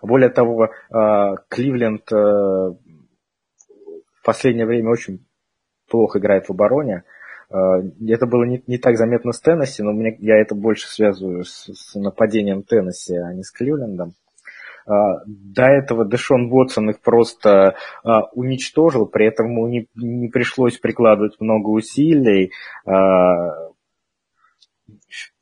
Более 0.00 0.30
того, 0.30 0.70
а, 0.90 1.36
Кливленд 1.48 2.10
а, 2.10 2.74
в 4.24 4.26
последнее 4.26 4.64
время 4.64 4.88
очень 4.88 5.26
плохо 5.90 6.18
играет 6.18 6.46
в 6.46 6.50
обороне. 6.50 7.04
Это 7.50 8.26
было 8.26 8.44
не, 8.44 8.62
не 8.66 8.78
так 8.78 8.96
заметно 8.96 9.32
с 9.32 9.40
Теннесси, 9.40 9.82
но 9.82 9.92
мне, 9.92 10.16
я 10.18 10.38
это 10.38 10.54
больше 10.54 10.88
связываю 10.88 11.44
с, 11.44 11.68
с 11.70 11.94
нападением 11.94 12.62
Теннесси, 12.62 13.16
а 13.16 13.34
не 13.34 13.42
с 13.42 13.50
Кливлендом. 13.50 14.14
А, 14.86 15.22
до 15.26 15.64
этого 15.64 16.06
Дэшон 16.06 16.48
Вотсон 16.48 16.88
их 16.88 17.02
просто 17.02 17.76
а, 18.02 18.22
уничтожил, 18.32 19.04
при 19.04 19.26
этом 19.26 19.50
ему 19.50 19.68
не, 19.68 19.88
не 19.94 20.28
пришлось 20.28 20.78
прикладывать 20.78 21.38
много 21.38 21.68
усилий. 21.68 22.50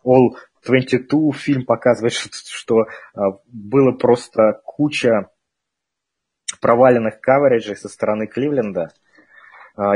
All 0.04 0.30
22 0.66 1.32
фильм 1.34 1.64
показывает, 1.64 2.12
что, 2.14 2.36
что 2.48 2.86
было 3.46 3.92
просто 3.92 4.60
куча 4.64 5.28
проваленных 6.62 7.20
кавериджей 7.20 7.76
со 7.76 7.88
стороны 7.90 8.26
Кливленда. 8.26 8.92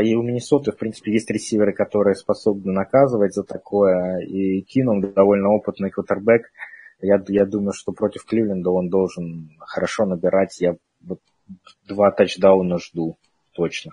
И 0.03 0.14
у 0.14 0.23
Миннесоты, 0.23 0.73
в 0.73 0.77
принципе, 0.77 1.12
есть 1.12 1.31
ресиверы, 1.31 1.73
которые 1.73 2.14
способны 2.17 2.73
наказывать 2.73 3.35
за 3.35 3.45
такое. 3.45 4.19
И 4.21 4.61
Кином 4.62 5.01
довольно 5.01 5.51
опытный 5.51 5.91
квотербек. 5.91 6.51
Я, 7.01 7.23
я 7.29 7.47
думаю, 7.47 7.73
что 7.73 7.93
против 7.93 8.25
Кливленда 8.25 8.71
он 8.71 8.89
должен 8.89 9.51
хорошо 9.61 10.07
набирать. 10.07 10.61
Я 10.61 10.77
вот 11.01 11.21
два 11.87 12.11
тачдауна 12.11 12.79
жду 12.79 13.17
точно. 13.53 13.93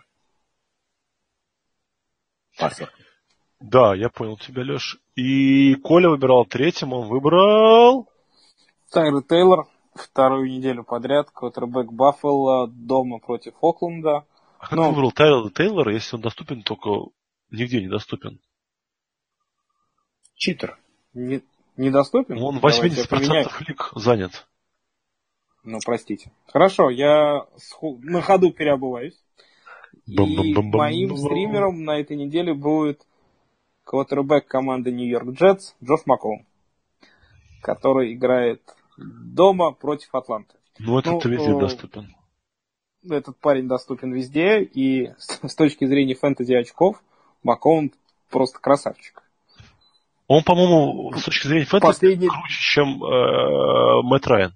Пассер. 2.57 2.89
Да, 3.59 3.93
я 3.93 4.09
понял 4.09 4.37
тебя, 4.37 4.63
Леш. 4.63 4.99
И 5.15 5.75
Коля 5.75 6.09
выбирал 6.09 6.45
третьим, 6.45 6.93
он 6.93 7.07
выбрал... 7.07 8.09
Тайра 8.91 9.21
Тейлор. 9.21 9.67
Вторую 9.95 10.49
неделю 10.49 10.83
подряд. 10.83 11.29
Квотербек 11.31 11.91
Баффало 11.91 12.67
дома 12.67 13.19
против 13.19 13.53
Окленда. 13.61 14.25
А 14.59 14.67
как 14.67 14.71
Но... 14.71 14.83
ты 14.83 14.89
выбрал 14.89 15.11
Тайра 15.11 15.49
Тейлора, 15.49 15.93
если 15.93 16.15
он 16.15 16.21
доступен, 16.21 16.63
только 16.63 16.89
нигде 17.51 17.81
не 17.81 17.89
доступен? 17.89 18.39
Читер. 20.35 20.79
Не, 21.13 21.43
Недоступен? 21.77 22.37
Он 22.41 22.59
80% 22.59 23.51
лиг 23.67 23.91
занят. 23.95 24.47
Ну, 25.63 25.79
простите. 25.83 26.31
Хорошо, 26.47 26.89
я 26.89 27.45
на 27.81 28.21
ходу 28.21 28.51
переобуваюсь. 28.51 29.17
И 30.05 30.17
моим 30.17 31.15
стримером 31.17 31.83
на 31.83 31.99
этой 31.99 32.17
неделе 32.17 32.53
будет 32.53 33.05
квотербек 33.83 34.45
команды 34.47 34.91
Нью-Йорк 34.91 35.29
Джетс 35.31 35.75
Джош 35.83 36.01
Маккоум, 36.05 36.45
который 37.61 38.13
играет 38.13 38.61
дома 38.97 39.71
против 39.71 40.13
Атланты. 40.13 40.55
Ну, 40.79 40.97
этот 40.97 41.23
ну, 41.23 41.31
везде 41.31 41.51
э, 41.51 41.59
доступен. 41.59 42.15
Этот 43.09 43.37
парень 43.37 43.67
доступен 43.67 44.13
везде, 44.13 44.61
и 44.61 45.13
с 45.17 45.55
точки 45.55 45.85
зрения 45.85 46.15
фэнтези 46.15 46.53
очков, 46.53 47.03
Маккоум 47.43 47.91
просто 48.29 48.59
красавчик. 48.59 49.21
Он, 50.27 50.43
по-моему, 50.43 51.11
с 51.15 51.23
точки 51.23 51.47
зрения 51.47 51.65
фэнтези 51.65 51.87
Последний... 51.87 52.27
круче, 52.27 52.59
чем 52.59 53.03
э, 53.03 54.01
Мэтт 54.03 54.27
Райан. 54.27 54.53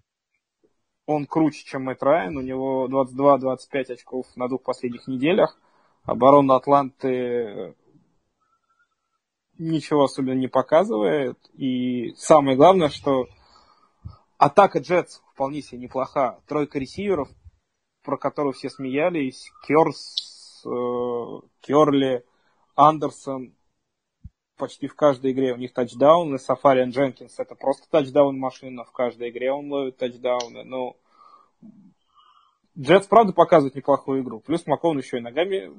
Он 1.05 1.25
круче, 1.25 1.63
чем 1.65 1.83
Мэтт 1.83 2.01
Райан. 2.03 2.38
У 2.38 2.41
него 2.41 2.88
22-25 2.88 3.93
очков 3.93 4.25
на 4.35 4.47
двух 4.47 4.63
последних 4.63 5.07
неделях. 5.07 5.57
Оборона 6.03 6.55
Атланты 6.55 7.09
э, 7.09 7.73
ничего 9.57 10.05
особенно 10.05 10.39
не 10.39 10.47
показывает. 10.47 11.38
И 11.53 12.13
самое 12.15 12.55
главное, 12.55 12.89
что 12.89 13.27
атака 14.38 14.79
Джетс 14.79 15.21
вполне 15.33 15.61
себе 15.61 15.81
неплоха. 15.81 16.39
Тройка 16.47 16.79
ресиверов, 16.79 17.29
про 18.03 18.17
которых 18.17 18.55
все 18.55 18.69
смеялись. 18.69 19.51
Керс, 19.67 20.63
э, 20.65 20.69
Керли, 21.61 22.25
Андерсон, 22.75 23.55
почти 24.57 24.88
в 24.88 24.95
каждой 24.95 25.31
игре 25.31 25.53
у 25.53 25.57
них 25.57 25.73
тачдауны. 25.73 26.39
Сафариан 26.39 26.89
Дженкинс 26.89 27.39
это 27.39 27.55
просто 27.55 27.89
тачдаун 27.89 28.38
машина, 28.38 28.83
в 28.83 28.91
каждой 28.91 29.29
игре 29.29 29.51
он 29.51 29.71
ловит 29.71 29.97
тачдауны. 29.97 30.63
Ну, 30.63 30.97
Джетс, 32.77 33.07
правда, 33.07 33.33
показывает 33.33 33.75
неплохую 33.75 34.21
игру. 34.21 34.39
Плюс 34.39 34.65
Макон 34.67 34.97
еще 34.97 35.17
и 35.17 35.21
ногами 35.21 35.71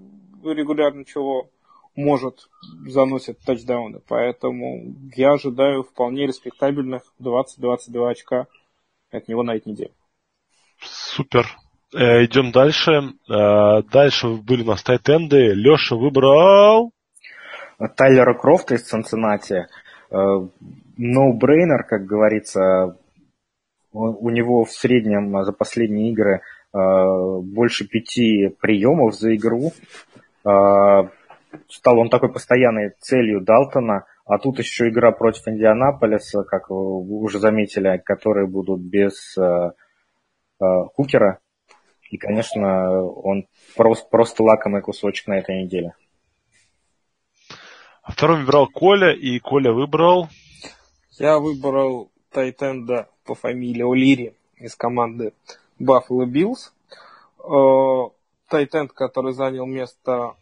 регулярно 0.42 1.04
чего 1.04 1.50
может, 1.99 2.49
заносит 2.86 3.40
тачдауны. 3.40 4.01
Поэтому 4.07 4.94
я 5.16 5.32
ожидаю 5.32 5.82
вполне 5.82 6.26
респектабельных 6.26 7.03
20-22 7.20 8.09
очка 8.09 8.46
от 9.11 9.26
него 9.26 9.42
на 9.42 9.57
этой 9.57 9.72
неделе. 9.72 9.90
Супер. 10.80 11.46
Э, 11.92 12.24
идем 12.24 12.53
дальше. 12.53 12.92
Э, 13.28 13.82
дальше 13.90 14.28
были 14.28 14.62
у 14.62 14.66
нас 14.66 14.82
тайтенды. 14.84 15.55
Леша 15.55 15.96
выбрал... 15.96 16.92
Тайлера 17.96 18.34
Крофта 18.34 18.74
из 18.74 18.82
Цинциннати. 18.82 19.66
No-brainer, 20.11 21.84
как 21.88 22.07
говорится, 22.07 22.96
у 23.92 24.30
него 24.30 24.64
в 24.64 24.72
среднем 24.72 25.44
за 25.44 25.53
последние 25.53 26.11
игры 26.11 26.40
э, 26.72 26.78
больше 27.42 27.86
пяти 27.86 28.49
приемов 28.61 29.14
за 29.14 29.36
игру. 29.36 29.72
Э, 31.53 31.57
стал 31.68 31.99
он 31.99 32.11
такой 32.11 32.32
постоянной 32.32 32.94
целью 33.01 33.40
Далтона, 33.40 34.07
а 34.24 34.38
тут 34.38 34.59
еще 34.59 34.88
игра 34.88 35.12
против 35.12 35.49
Индианаполиса, 35.49 36.42
как 36.44 36.70
вы 36.70 37.03
уже 37.20 37.38
заметили, 37.38 38.01
которые 38.05 38.46
будут 38.46 38.80
без 38.80 39.36
э, 39.38 39.70
Хукера. 40.94 41.40
И, 42.11 42.16
конечно, 42.16 43.03
он 43.03 43.46
просто, 43.76 44.09
просто 44.09 44.42
лакомый 44.42 44.82
кусочек 44.82 45.26
на 45.28 45.38
этой 45.38 45.62
неделе. 45.62 45.94
А 48.03 48.12
второй 48.12 48.38
выбрал 48.38 48.66
Коля, 48.68 49.12
и 49.12 49.38
Коля 49.38 49.72
выбрал... 49.72 50.28
Я 51.18 51.38
выбрал 51.38 52.11
Тайтенда 52.30 53.09
по 53.24 53.34
фамилии 53.34 53.82
Олири 53.82 54.34
из 54.57 54.74
команды 54.76 55.34
Buffalo 55.78 56.24
Bills. 56.24 56.72
Э, 57.44 58.11
Тайтенд, 58.49 58.92
который 58.92 59.34
занял 59.34 59.66
место 59.66 60.36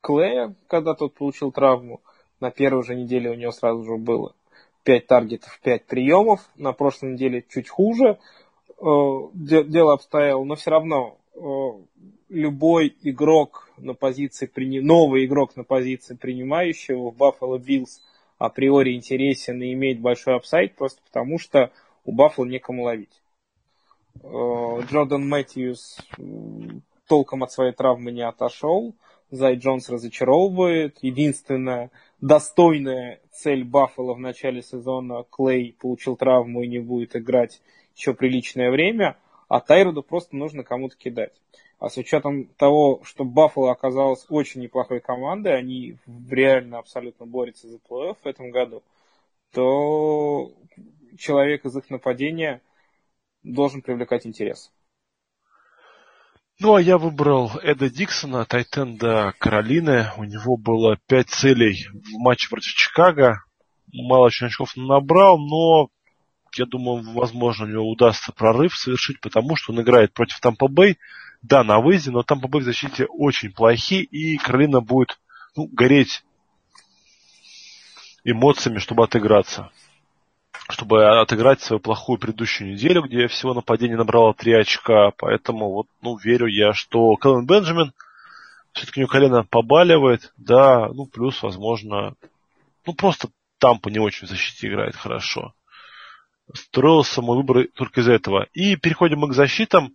Клея, 0.00 0.54
когда 0.66 0.94
тот 0.94 1.14
получил 1.14 1.52
травму. 1.52 2.00
На 2.40 2.50
первой 2.50 2.84
же 2.84 2.94
неделе 2.94 3.30
у 3.30 3.34
него 3.34 3.52
сразу 3.52 3.84
же 3.84 3.96
было 3.96 4.34
5 4.84 5.06
таргетов, 5.06 5.60
5 5.62 5.84
приемов. 5.84 6.40
На 6.56 6.72
прошлой 6.72 7.12
неделе 7.12 7.44
чуть 7.48 7.68
хуже 7.68 8.18
э, 8.78 8.82
дело 9.34 9.92
обстояло, 9.92 10.44
но 10.44 10.54
все 10.54 10.70
равно 10.70 11.18
э, 11.34 11.40
любой 12.30 12.96
игрок 13.02 13.68
на 13.76 13.94
позиции, 13.94 14.50
новый 14.80 15.26
игрок 15.26 15.56
на 15.56 15.64
позиции 15.64 16.14
принимающего 16.14 17.10
в 17.10 17.16
Buffalo 17.16 17.58
Bills 17.58 18.00
априори 18.38 18.94
интересен 18.94 19.60
и 19.62 19.74
имеет 19.74 20.00
большой 20.00 20.36
upside, 20.36 20.74
просто 20.76 21.02
потому 21.04 21.38
что 21.38 21.70
у 22.04 22.16
Buffalo 22.16 22.46
некому 22.46 22.84
ловить. 22.84 23.20
Э, 24.22 24.80
Джордан 24.90 25.28
Мэтьюс 25.28 25.98
толком 27.06 27.42
от 27.42 27.52
своей 27.52 27.72
травмы 27.72 28.12
не 28.12 28.22
отошел. 28.22 28.94
Зей 29.30 29.56
Джонс 29.56 29.88
разочаровывает. 29.88 30.98
Единственная 31.02 31.90
достойная 32.20 33.20
цель 33.32 33.64
Баффала 33.64 34.14
в 34.14 34.18
начале 34.18 34.62
сезона 34.62 35.24
Клей 35.30 35.74
получил 35.78 36.16
травму 36.16 36.62
и 36.62 36.68
не 36.68 36.80
будет 36.80 37.16
играть 37.16 37.60
еще 37.96 38.14
приличное 38.14 38.70
время, 38.70 39.16
а 39.48 39.60
Тайроду 39.60 40.02
просто 40.02 40.36
нужно 40.36 40.64
кому-то 40.64 40.96
кидать. 40.96 41.32
А 41.78 41.88
с 41.88 41.96
учетом 41.96 42.46
того, 42.56 43.00
что 43.04 43.24
Баффало 43.24 43.72
оказалась 43.72 44.26
очень 44.28 44.60
неплохой 44.60 45.00
командой, 45.00 45.56
они 45.56 45.96
реально 46.28 46.78
абсолютно 46.78 47.26
борются 47.26 47.68
за 47.68 47.78
плей-офф 47.78 48.16
в 48.22 48.26
этом 48.26 48.50
году, 48.50 48.82
то 49.52 50.52
человек 51.18 51.64
из 51.64 51.76
их 51.76 51.88
нападения 51.88 52.60
должен 53.42 53.80
привлекать 53.80 54.26
интерес. 54.26 54.70
Ну, 56.62 56.74
а 56.74 56.82
я 56.82 56.98
выбрал 56.98 57.52
Эда 57.62 57.88
Диксона, 57.88 58.44
Тайтенда 58.44 59.32
Каролины. 59.38 60.10
У 60.18 60.24
него 60.24 60.58
было 60.58 60.98
пять 61.06 61.30
целей 61.30 61.86
в 61.90 62.18
матче 62.18 62.50
против 62.50 62.74
Чикаго. 62.74 63.42
Мало 63.90 64.26
очень 64.26 64.48
очков 64.48 64.76
набрал, 64.76 65.38
но 65.38 65.88
я 66.54 66.66
думаю, 66.66 67.02
возможно, 67.14 67.64
у 67.64 67.68
него 67.68 67.90
удастся 67.90 68.32
прорыв 68.32 68.76
совершить, 68.76 69.22
потому 69.22 69.56
что 69.56 69.72
он 69.72 69.80
играет 69.80 70.12
против 70.12 70.38
Тампа 70.40 70.68
Бэй. 70.68 70.98
Да, 71.40 71.64
на 71.64 71.80
выезде, 71.80 72.10
но 72.10 72.22
Тампа 72.22 72.46
Бэй 72.46 72.60
в 72.60 72.64
защите 72.66 73.06
очень 73.06 73.52
плохи, 73.52 74.02
и 74.02 74.36
Каролина 74.36 74.82
будет 74.82 75.18
ну, 75.56 75.66
гореть 75.66 76.22
эмоциями, 78.22 78.80
чтобы 78.80 79.04
отыграться. 79.04 79.70
Чтобы 80.90 81.20
отыграть 81.20 81.60
свою 81.60 81.78
плохую 81.78 82.18
предыдущую 82.18 82.72
неделю, 82.72 83.02
где 83.02 83.28
всего 83.28 83.54
нападение 83.54 83.96
набрало 83.96 84.34
3 84.34 84.54
очка. 84.54 85.12
Поэтому 85.18 85.70
вот, 85.70 85.86
ну, 86.02 86.16
верю 86.16 86.46
я, 86.46 86.72
что 86.72 87.14
Кэлен 87.14 87.46
Бенджамин 87.46 87.92
все-таки 88.72 88.98
у 88.98 89.02
него 89.02 89.12
колено 89.12 89.44
побаливает, 89.48 90.32
да, 90.36 90.88
ну, 90.88 91.06
плюс, 91.06 91.44
возможно, 91.44 92.16
ну, 92.84 92.94
просто 92.94 93.28
Тампа 93.58 93.88
не 93.88 94.00
очень 94.00 94.26
в 94.26 94.30
защите 94.30 94.66
играет 94.66 94.96
хорошо. 94.96 95.54
Строился 96.52 97.22
мой 97.22 97.36
выбор 97.36 97.68
только 97.76 98.00
из 98.00 98.08
этого. 98.08 98.48
И 98.52 98.74
переходим 98.74 99.20
мы 99.20 99.28
к 99.28 99.34
защитам. 99.34 99.94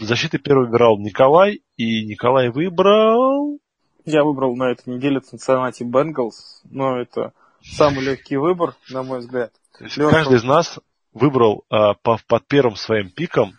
Защиты 0.00 0.38
первый 0.38 0.68
выбирал 0.68 0.96
Николай, 0.96 1.60
и 1.76 2.06
Николай 2.06 2.48
выбрал... 2.48 3.58
Я 4.06 4.24
выбрал 4.24 4.56
на 4.56 4.70
этой 4.70 4.94
неделе 4.94 5.20
Cincinnati 5.20 5.82
Bengals, 5.82 6.62
но 6.64 6.98
это 6.98 7.34
самый 7.60 8.02
легкий 8.02 8.38
выбор, 8.38 8.76
на 8.88 9.02
мой 9.02 9.18
взгляд. 9.18 9.52
Леша... 9.80 10.10
Каждый 10.10 10.36
из 10.36 10.44
нас 10.44 10.78
выбрал 11.12 11.64
а, 11.70 11.94
по, 11.94 12.18
под 12.26 12.46
первым 12.46 12.76
своим 12.76 13.10
пиком 13.10 13.54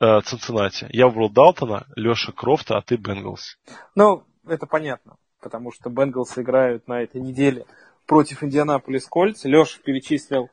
а, 0.00 0.20
Цинциннати. 0.20 0.86
Я 0.90 1.08
выбрал 1.08 1.30
Далтона, 1.30 1.86
Леша 1.96 2.32
Крофта, 2.32 2.76
а 2.76 2.82
ты 2.82 2.96
Бенгалс. 2.96 3.58
Ну, 3.94 4.24
это 4.46 4.66
понятно, 4.66 5.16
потому 5.40 5.72
что 5.72 5.90
Бенгалс 5.90 6.38
играют 6.38 6.88
на 6.88 7.02
этой 7.02 7.20
неделе 7.20 7.66
против 8.06 8.42
Индианаполис 8.42 9.06
Кольц. 9.06 9.44
Леша 9.44 9.80
перечислил 9.82 10.50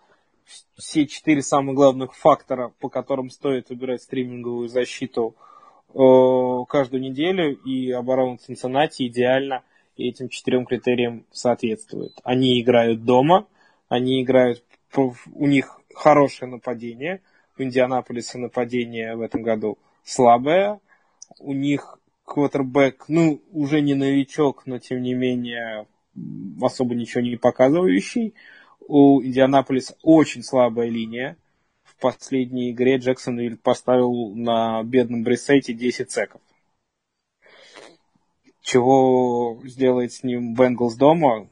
все 0.77 1.07
четыре 1.07 1.41
самых 1.41 1.75
главных 1.75 2.15
фактора, 2.15 2.73
по 2.79 2.89
которым 2.89 3.29
стоит 3.29 3.69
выбирать 3.69 4.01
стриминговую 4.01 4.67
защиту 4.67 5.35
э, 5.93 6.65
каждую 6.67 7.01
неделю, 7.01 7.55
и 7.55 7.91
оборона 7.91 8.37
Цинциннати 8.37 9.07
идеально 9.07 9.63
этим 9.97 10.29
четырем 10.29 10.65
критериям 10.65 11.25
соответствует. 11.31 12.13
Они 12.23 12.59
играют 12.59 13.03
дома, 13.03 13.45
они 13.87 14.23
играют, 14.23 14.63
у 14.97 15.47
них 15.47 15.79
хорошее 15.93 16.51
нападение, 16.51 17.21
у 17.57 17.63
Индианаполиса 17.63 18.37
нападение 18.37 19.15
в 19.15 19.21
этом 19.21 19.41
году 19.41 19.77
слабое, 20.03 20.79
у 21.39 21.53
них 21.53 21.99
квотербек, 22.25 23.05
ну, 23.07 23.41
уже 23.51 23.81
не 23.81 23.93
новичок, 23.93 24.63
но 24.65 24.79
тем 24.79 25.01
не 25.01 25.13
менее 25.13 25.85
особо 26.61 26.95
ничего 26.95 27.21
не 27.21 27.37
показывающий 27.37 28.33
у 28.91 29.21
Индианаполиса 29.23 29.95
очень 30.03 30.43
слабая 30.43 30.89
линия. 30.89 31.37
В 31.83 31.95
последней 31.95 32.71
игре 32.71 32.97
Джексонвилл 32.97 33.57
поставил 33.57 34.35
на 34.35 34.83
бедном 34.83 35.23
Брисейте 35.23 35.73
10 35.73 36.11
секов. 36.11 36.41
Чего 38.61 39.61
сделает 39.63 40.11
с 40.11 40.23
ним 40.23 40.55
Бенглс 40.55 40.95
дома, 40.95 41.47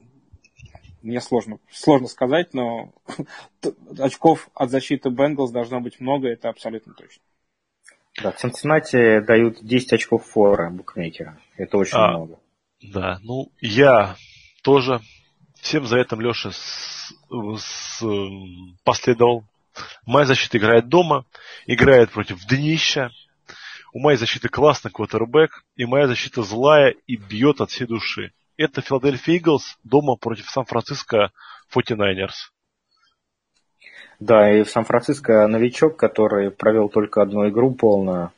мне 1.02 1.22
сложно, 1.22 1.60
сложно 1.72 2.08
сказать, 2.08 2.54
но 2.54 2.92
очков 3.98 4.50
от 4.54 4.70
защиты 4.70 5.10
Бенглс 5.10 5.52
должно 5.52 5.80
быть 5.80 6.00
много, 6.00 6.28
это 6.28 6.50
абсолютно 6.50 6.94
точно. 6.94 7.22
Да, 8.22 8.32
в 8.32 8.38
Цинциннати 8.38 9.22
дают 9.22 9.60
10 9.62 9.94
очков 9.94 10.26
фора 10.26 10.70
букмекера. 10.70 11.38
Это 11.56 11.78
очень 11.78 11.98
а, 11.98 12.10
много. 12.10 12.40
Да, 12.82 13.20
ну 13.24 13.52
я 13.62 14.16
тоже 14.62 15.00
всем 15.62 15.86
за 15.86 16.00
этим 16.00 16.20
Леша 16.22 16.52
с, 16.52 18.04
последовал. 18.84 19.46
Моя 20.06 20.26
защита 20.26 20.58
играет 20.58 20.90
дома, 20.90 21.26
играет 21.66 22.12
против 22.12 22.46
днища. 22.46 23.12
У 23.94 24.00
моей 24.00 24.18
защиты 24.18 24.50
классный 24.50 24.92
квотербек, 24.92 25.64
и 25.76 25.86
моя 25.86 26.08
защита 26.08 26.44
злая 26.44 26.96
и 27.08 27.16
бьет 27.16 27.62
от 27.62 27.72
всей 27.72 27.88
души. 27.88 28.32
Это 28.60 28.82
Филадельфия 28.82 29.38
Иглс 29.38 29.78
дома 29.86 30.18
против 30.18 30.50
Сан-Франциско 30.50 31.32
49ers. 31.74 32.52
Да, 34.20 34.52
и 34.52 34.64
в 34.64 34.70
Сан-Франциско 34.70 35.48
новичок, 35.48 35.96
который 35.96 36.52
провел 36.52 36.90
только 36.90 37.22
одну 37.22 37.48
игру 37.48 37.74
полную, 37.74 38.34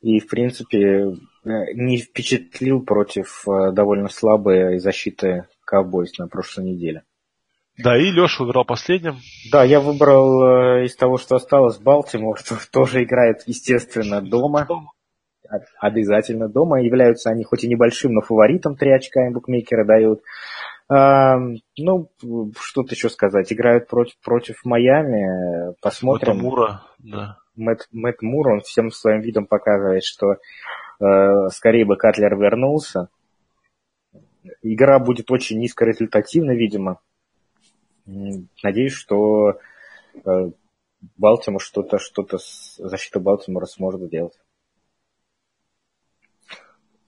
и, 0.00 0.20
в 0.20 0.26
принципе, 0.26 1.18
не 1.44 1.98
впечатлил 1.98 2.80
против 2.80 3.46
э, 3.46 3.72
довольно 3.72 4.08
слабой 4.08 4.78
защиты 4.78 5.46
Cowboys 5.70 6.12
на 6.16 6.28
прошлой 6.28 6.64
неделе. 6.64 7.02
Да, 7.76 7.98
и 7.98 8.10
Леша 8.10 8.44
выбрал 8.44 8.64
последним. 8.64 9.18
Да, 9.52 9.64
я 9.64 9.80
выбрал 9.80 10.78
э, 10.78 10.86
из 10.86 10.96
того, 10.96 11.18
что 11.18 11.36
осталось, 11.36 11.76
Балтимор, 11.76 12.38
что 12.38 12.56
тоже 12.72 13.04
играет, 13.04 13.42
естественно, 13.44 14.22
дома. 14.22 14.66
Обязательно 15.80 16.48
дома. 16.48 16.80
Являются 16.82 17.30
они 17.30 17.44
хоть 17.44 17.64
и 17.64 17.68
небольшим, 17.68 18.12
но 18.12 18.20
фаворитом. 18.20 18.76
Три 18.76 18.92
очка 18.92 19.26
им 19.26 19.32
букмекеры 19.32 19.84
дают. 19.84 20.22
Ну, 20.90 22.10
что 22.60 22.82
то 22.82 22.94
еще 22.94 23.08
сказать. 23.10 23.52
Играют 23.52 23.88
против, 23.88 24.18
против 24.24 24.64
Майами. 24.64 25.74
Посмотрим. 25.82 26.34
Мэтт 26.34 26.42
Мура, 26.42 26.82
да. 26.98 27.38
Мэтт, 27.56 27.88
Мэтт 27.92 28.22
Мур, 28.22 28.48
он 28.48 28.60
всем 28.60 28.90
своим 28.90 29.20
видом 29.20 29.46
показывает, 29.46 30.04
что 30.04 30.36
э, 31.00 31.48
скорее 31.50 31.84
бы 31.84 31.96
Катлер 31.96 32.36
вернулся. 32.36 33.08
Игра 34.62 34.98
будет 34.98 35.30
очень 35.30 35.58
низкорезультативна, 35.58 36.52
видимо. 36.52 37.00
Надеюсь, 38.62 38.92
что 38.92 39.58
э, 40.24 40.50
Балтимор 41.16 41.60
что-то, 41.60 41.98
что-то 41.98 42.38
с 42.38 42.76
защитой 42.78 43.20
Балтимора 43.20 43.66
сможет 43.66 44.02
сделать. 44.02 44.38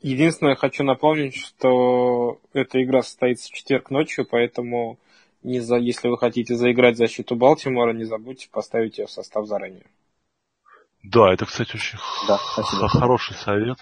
Единственное, 0.00 0.56
хочу 0.56 0.82
напомнить, 0.82 1.36
что 1.36 2.40
эта 2.54 2.82
игра 2.82 3.02
состоится 3.02 3.48
в 3.48 3.52
четверг 3.52 3.90
ночью, 3.90 4.26
поэтому 4.28 4.98
не 5.42 5.60
за, 5.60 5.76
если 5.76 6.08
вы 6.08 6.16
хотите 6.16 6.54
заиграть 6.54 6.96
защиту 6.96 7.36
Балтимора, 7.36 7.92
не 7.92 8.04
забудьте 8.04 8.48
поставить 8.50 8.98
ее 8.98 9.06
в 9.06 9.10
состав 9.10 9.46
заранее. 9.46 9.84
Да, 11.02 11.32
это, 11.32 11.46
кстати, 11.46 11.76
очень 11.76 11.98
да, 12.28 12.36
хороший 12.88 13.34
совет. 13.34 13.78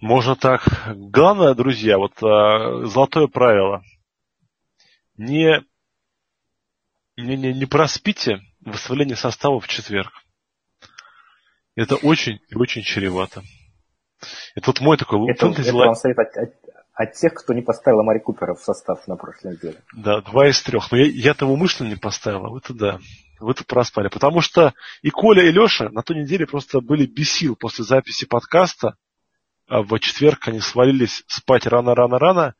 Можно 0.00 0.34
так. 0.34 0.66
Главное, 0.96 1.54
друзья, 1.54 1.96
вот 1.96 2.20
а, 2.22 2.84
золотое 2.86 3.28
правило 3.28 3.84
не, 5.16 5.64
не, 7.16 7.36
не, 7.36 7.52
не 7.52 7.66
проспите 7.66 8.40
выставление 8.60 9.16
состава 9.16 9.60
в 9.60 9.68
четверг. 9.68 10.12
Это 11.76 11.96
очень 11.96 12.40
и 12.48 12.56
очень 12.56 12.82
чревато. 12.82 13.42
Это 14.54 14.70
вот 14.70 14.80
мой 14.80 14.96
такой 14.96 15.30
это, 15.30 15.46
фэнтези 15.46 15.68
это 15.68 15.76
вам 15.76 15.94
совет 15.94 16.18
от, 16.18 16.36
от, 16.36 16.54
от 16.94 17.12
тех, 17.14 17.34
кто 17.34 17.54
не 17.54 17.62
поставил 17.62 18.00
Амари 18.00 18.20
Купера 18.20 18.54
в 18.54 18.60
состав 18.60 19.06
на 19.08 19.16
прошлой 19.16 19.54
неделе. 19.54 19.82
Да, 19.94 20.20
два 20.20 20.48
из 20.48 20.62
трех. 20.62 20.90
Но 20.92 20.98
я, 20.98 21.06
я-то 21.06 21.46
умышленно 21.46 21.88
не 21.88 21.96
поставил, 21.96 22.46
а 22.46 22.50
вы-то 22.50 22.74
да. 22.74 22.98
Вы-то 23.40 23.64
проспали. 23.64 24.08
Потому 24.08 24.40
что 24.40 24.72
и 25.02 25.10
Коля, 25.10 25.42
и 25.44 25.50
Леша 25.50 25.88
на 25.90 26.02
той 26.02 26.22
неделе 26.22 26.46
просто 26.46 26.80
были 26.80 27.06
без 27.06 27.32
сил 27.32 27.56
после 27.56 27.84
записи 27.84 28.26
подкаста. 28.26 28.96
А 29.68 29.82
в 29.82 29.98
четверг 29.98 30.46
они 30.48 30.60
свалились 30.60 31.24
спать 31.26 31.66
рано-рано-рано. 31.66 32.54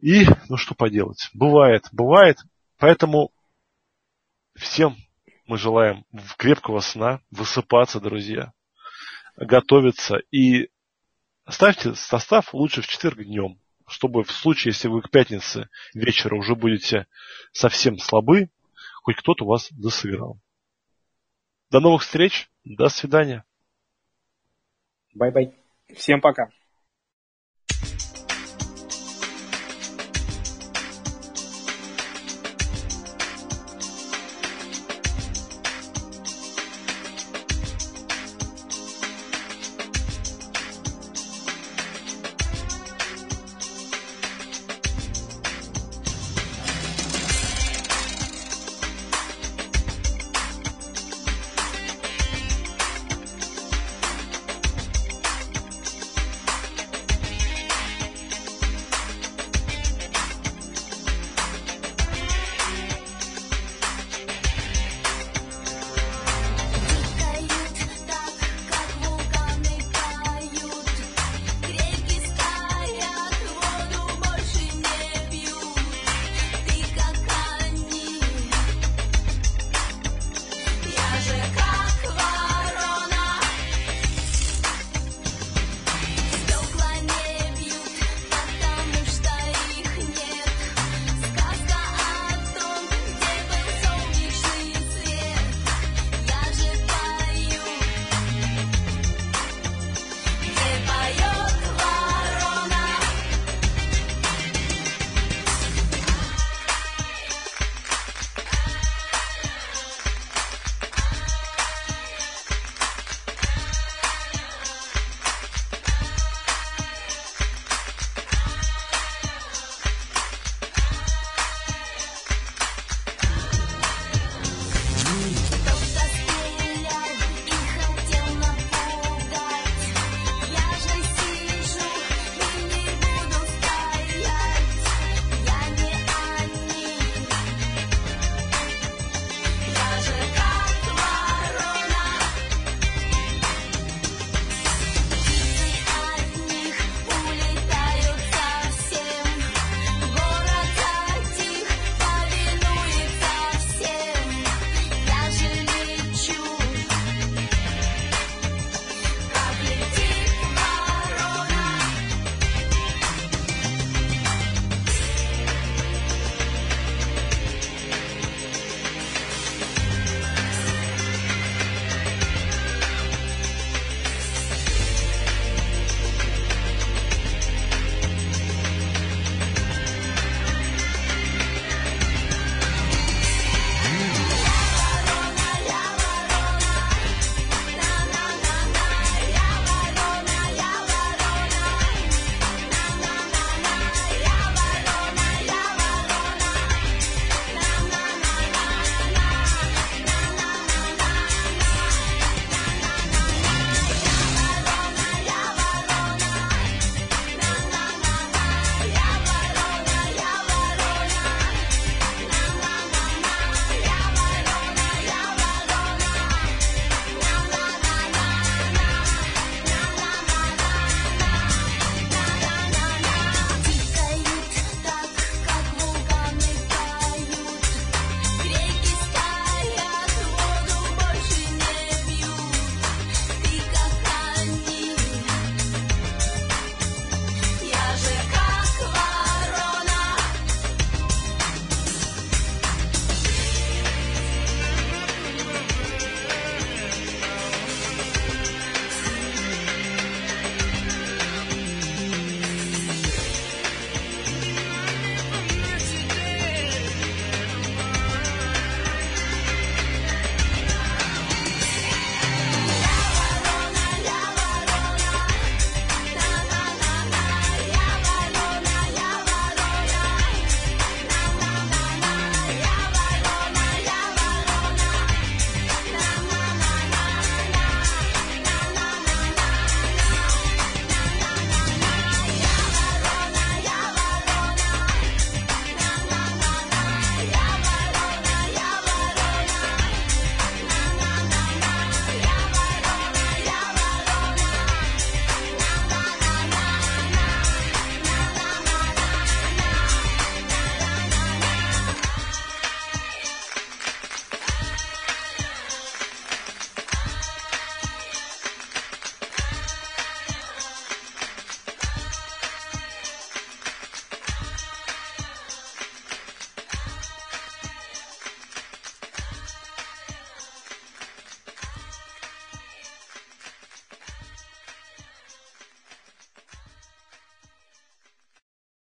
И, 0.00 0.26
ну 0.48 0.56
что 0.56 0.74
поделать, 0.74 1.30
бывает, 1.32 1.88
бывает. 1.92 2.38
Поэтому 2.78 3.30
всем 4.54 4.96
мы 5.46 5.58
желаем 5.58 6.04
крепкого 6.36 6.80
сна, 6.80 7.20
высыпаться, 7.30 8.00
друзья, 8.00 8.52
готовиться 9.36 10.18
и 10.30 10.68
ставьте 11.48 11.94
состав 11.94 12.54
лучше 12.54 12.82
в 12.82 12.86
четверг 12.86 13.22
днем, 13.22 13.58
чтобы 13.86 14.24
в 14.24 14.30
случае, 14.30 14.72
если 14.72 14.88
вы 14.88 15.02
к 15.02 15.10
пятнице 15.10 15.68
вечера 15.92 16.36
уже 16.36 16.54
будете 16.54 17.06
совсем 17.52 17.98
слабы, 17.98 18.50
хоть 19.02 19.16
кто-то 19.16 19.44
вас 19.44 19.68
досыграл. 19.72 20.38
До 21.70 21.80
новых 21.80 22.02
встреч, 22.02 22.48
до 22.64 22.88
свидания. 22.88 23.44
Bye-bye. 25.14 25.54
Всем 25.94 26.20
пока. 26.20 26.50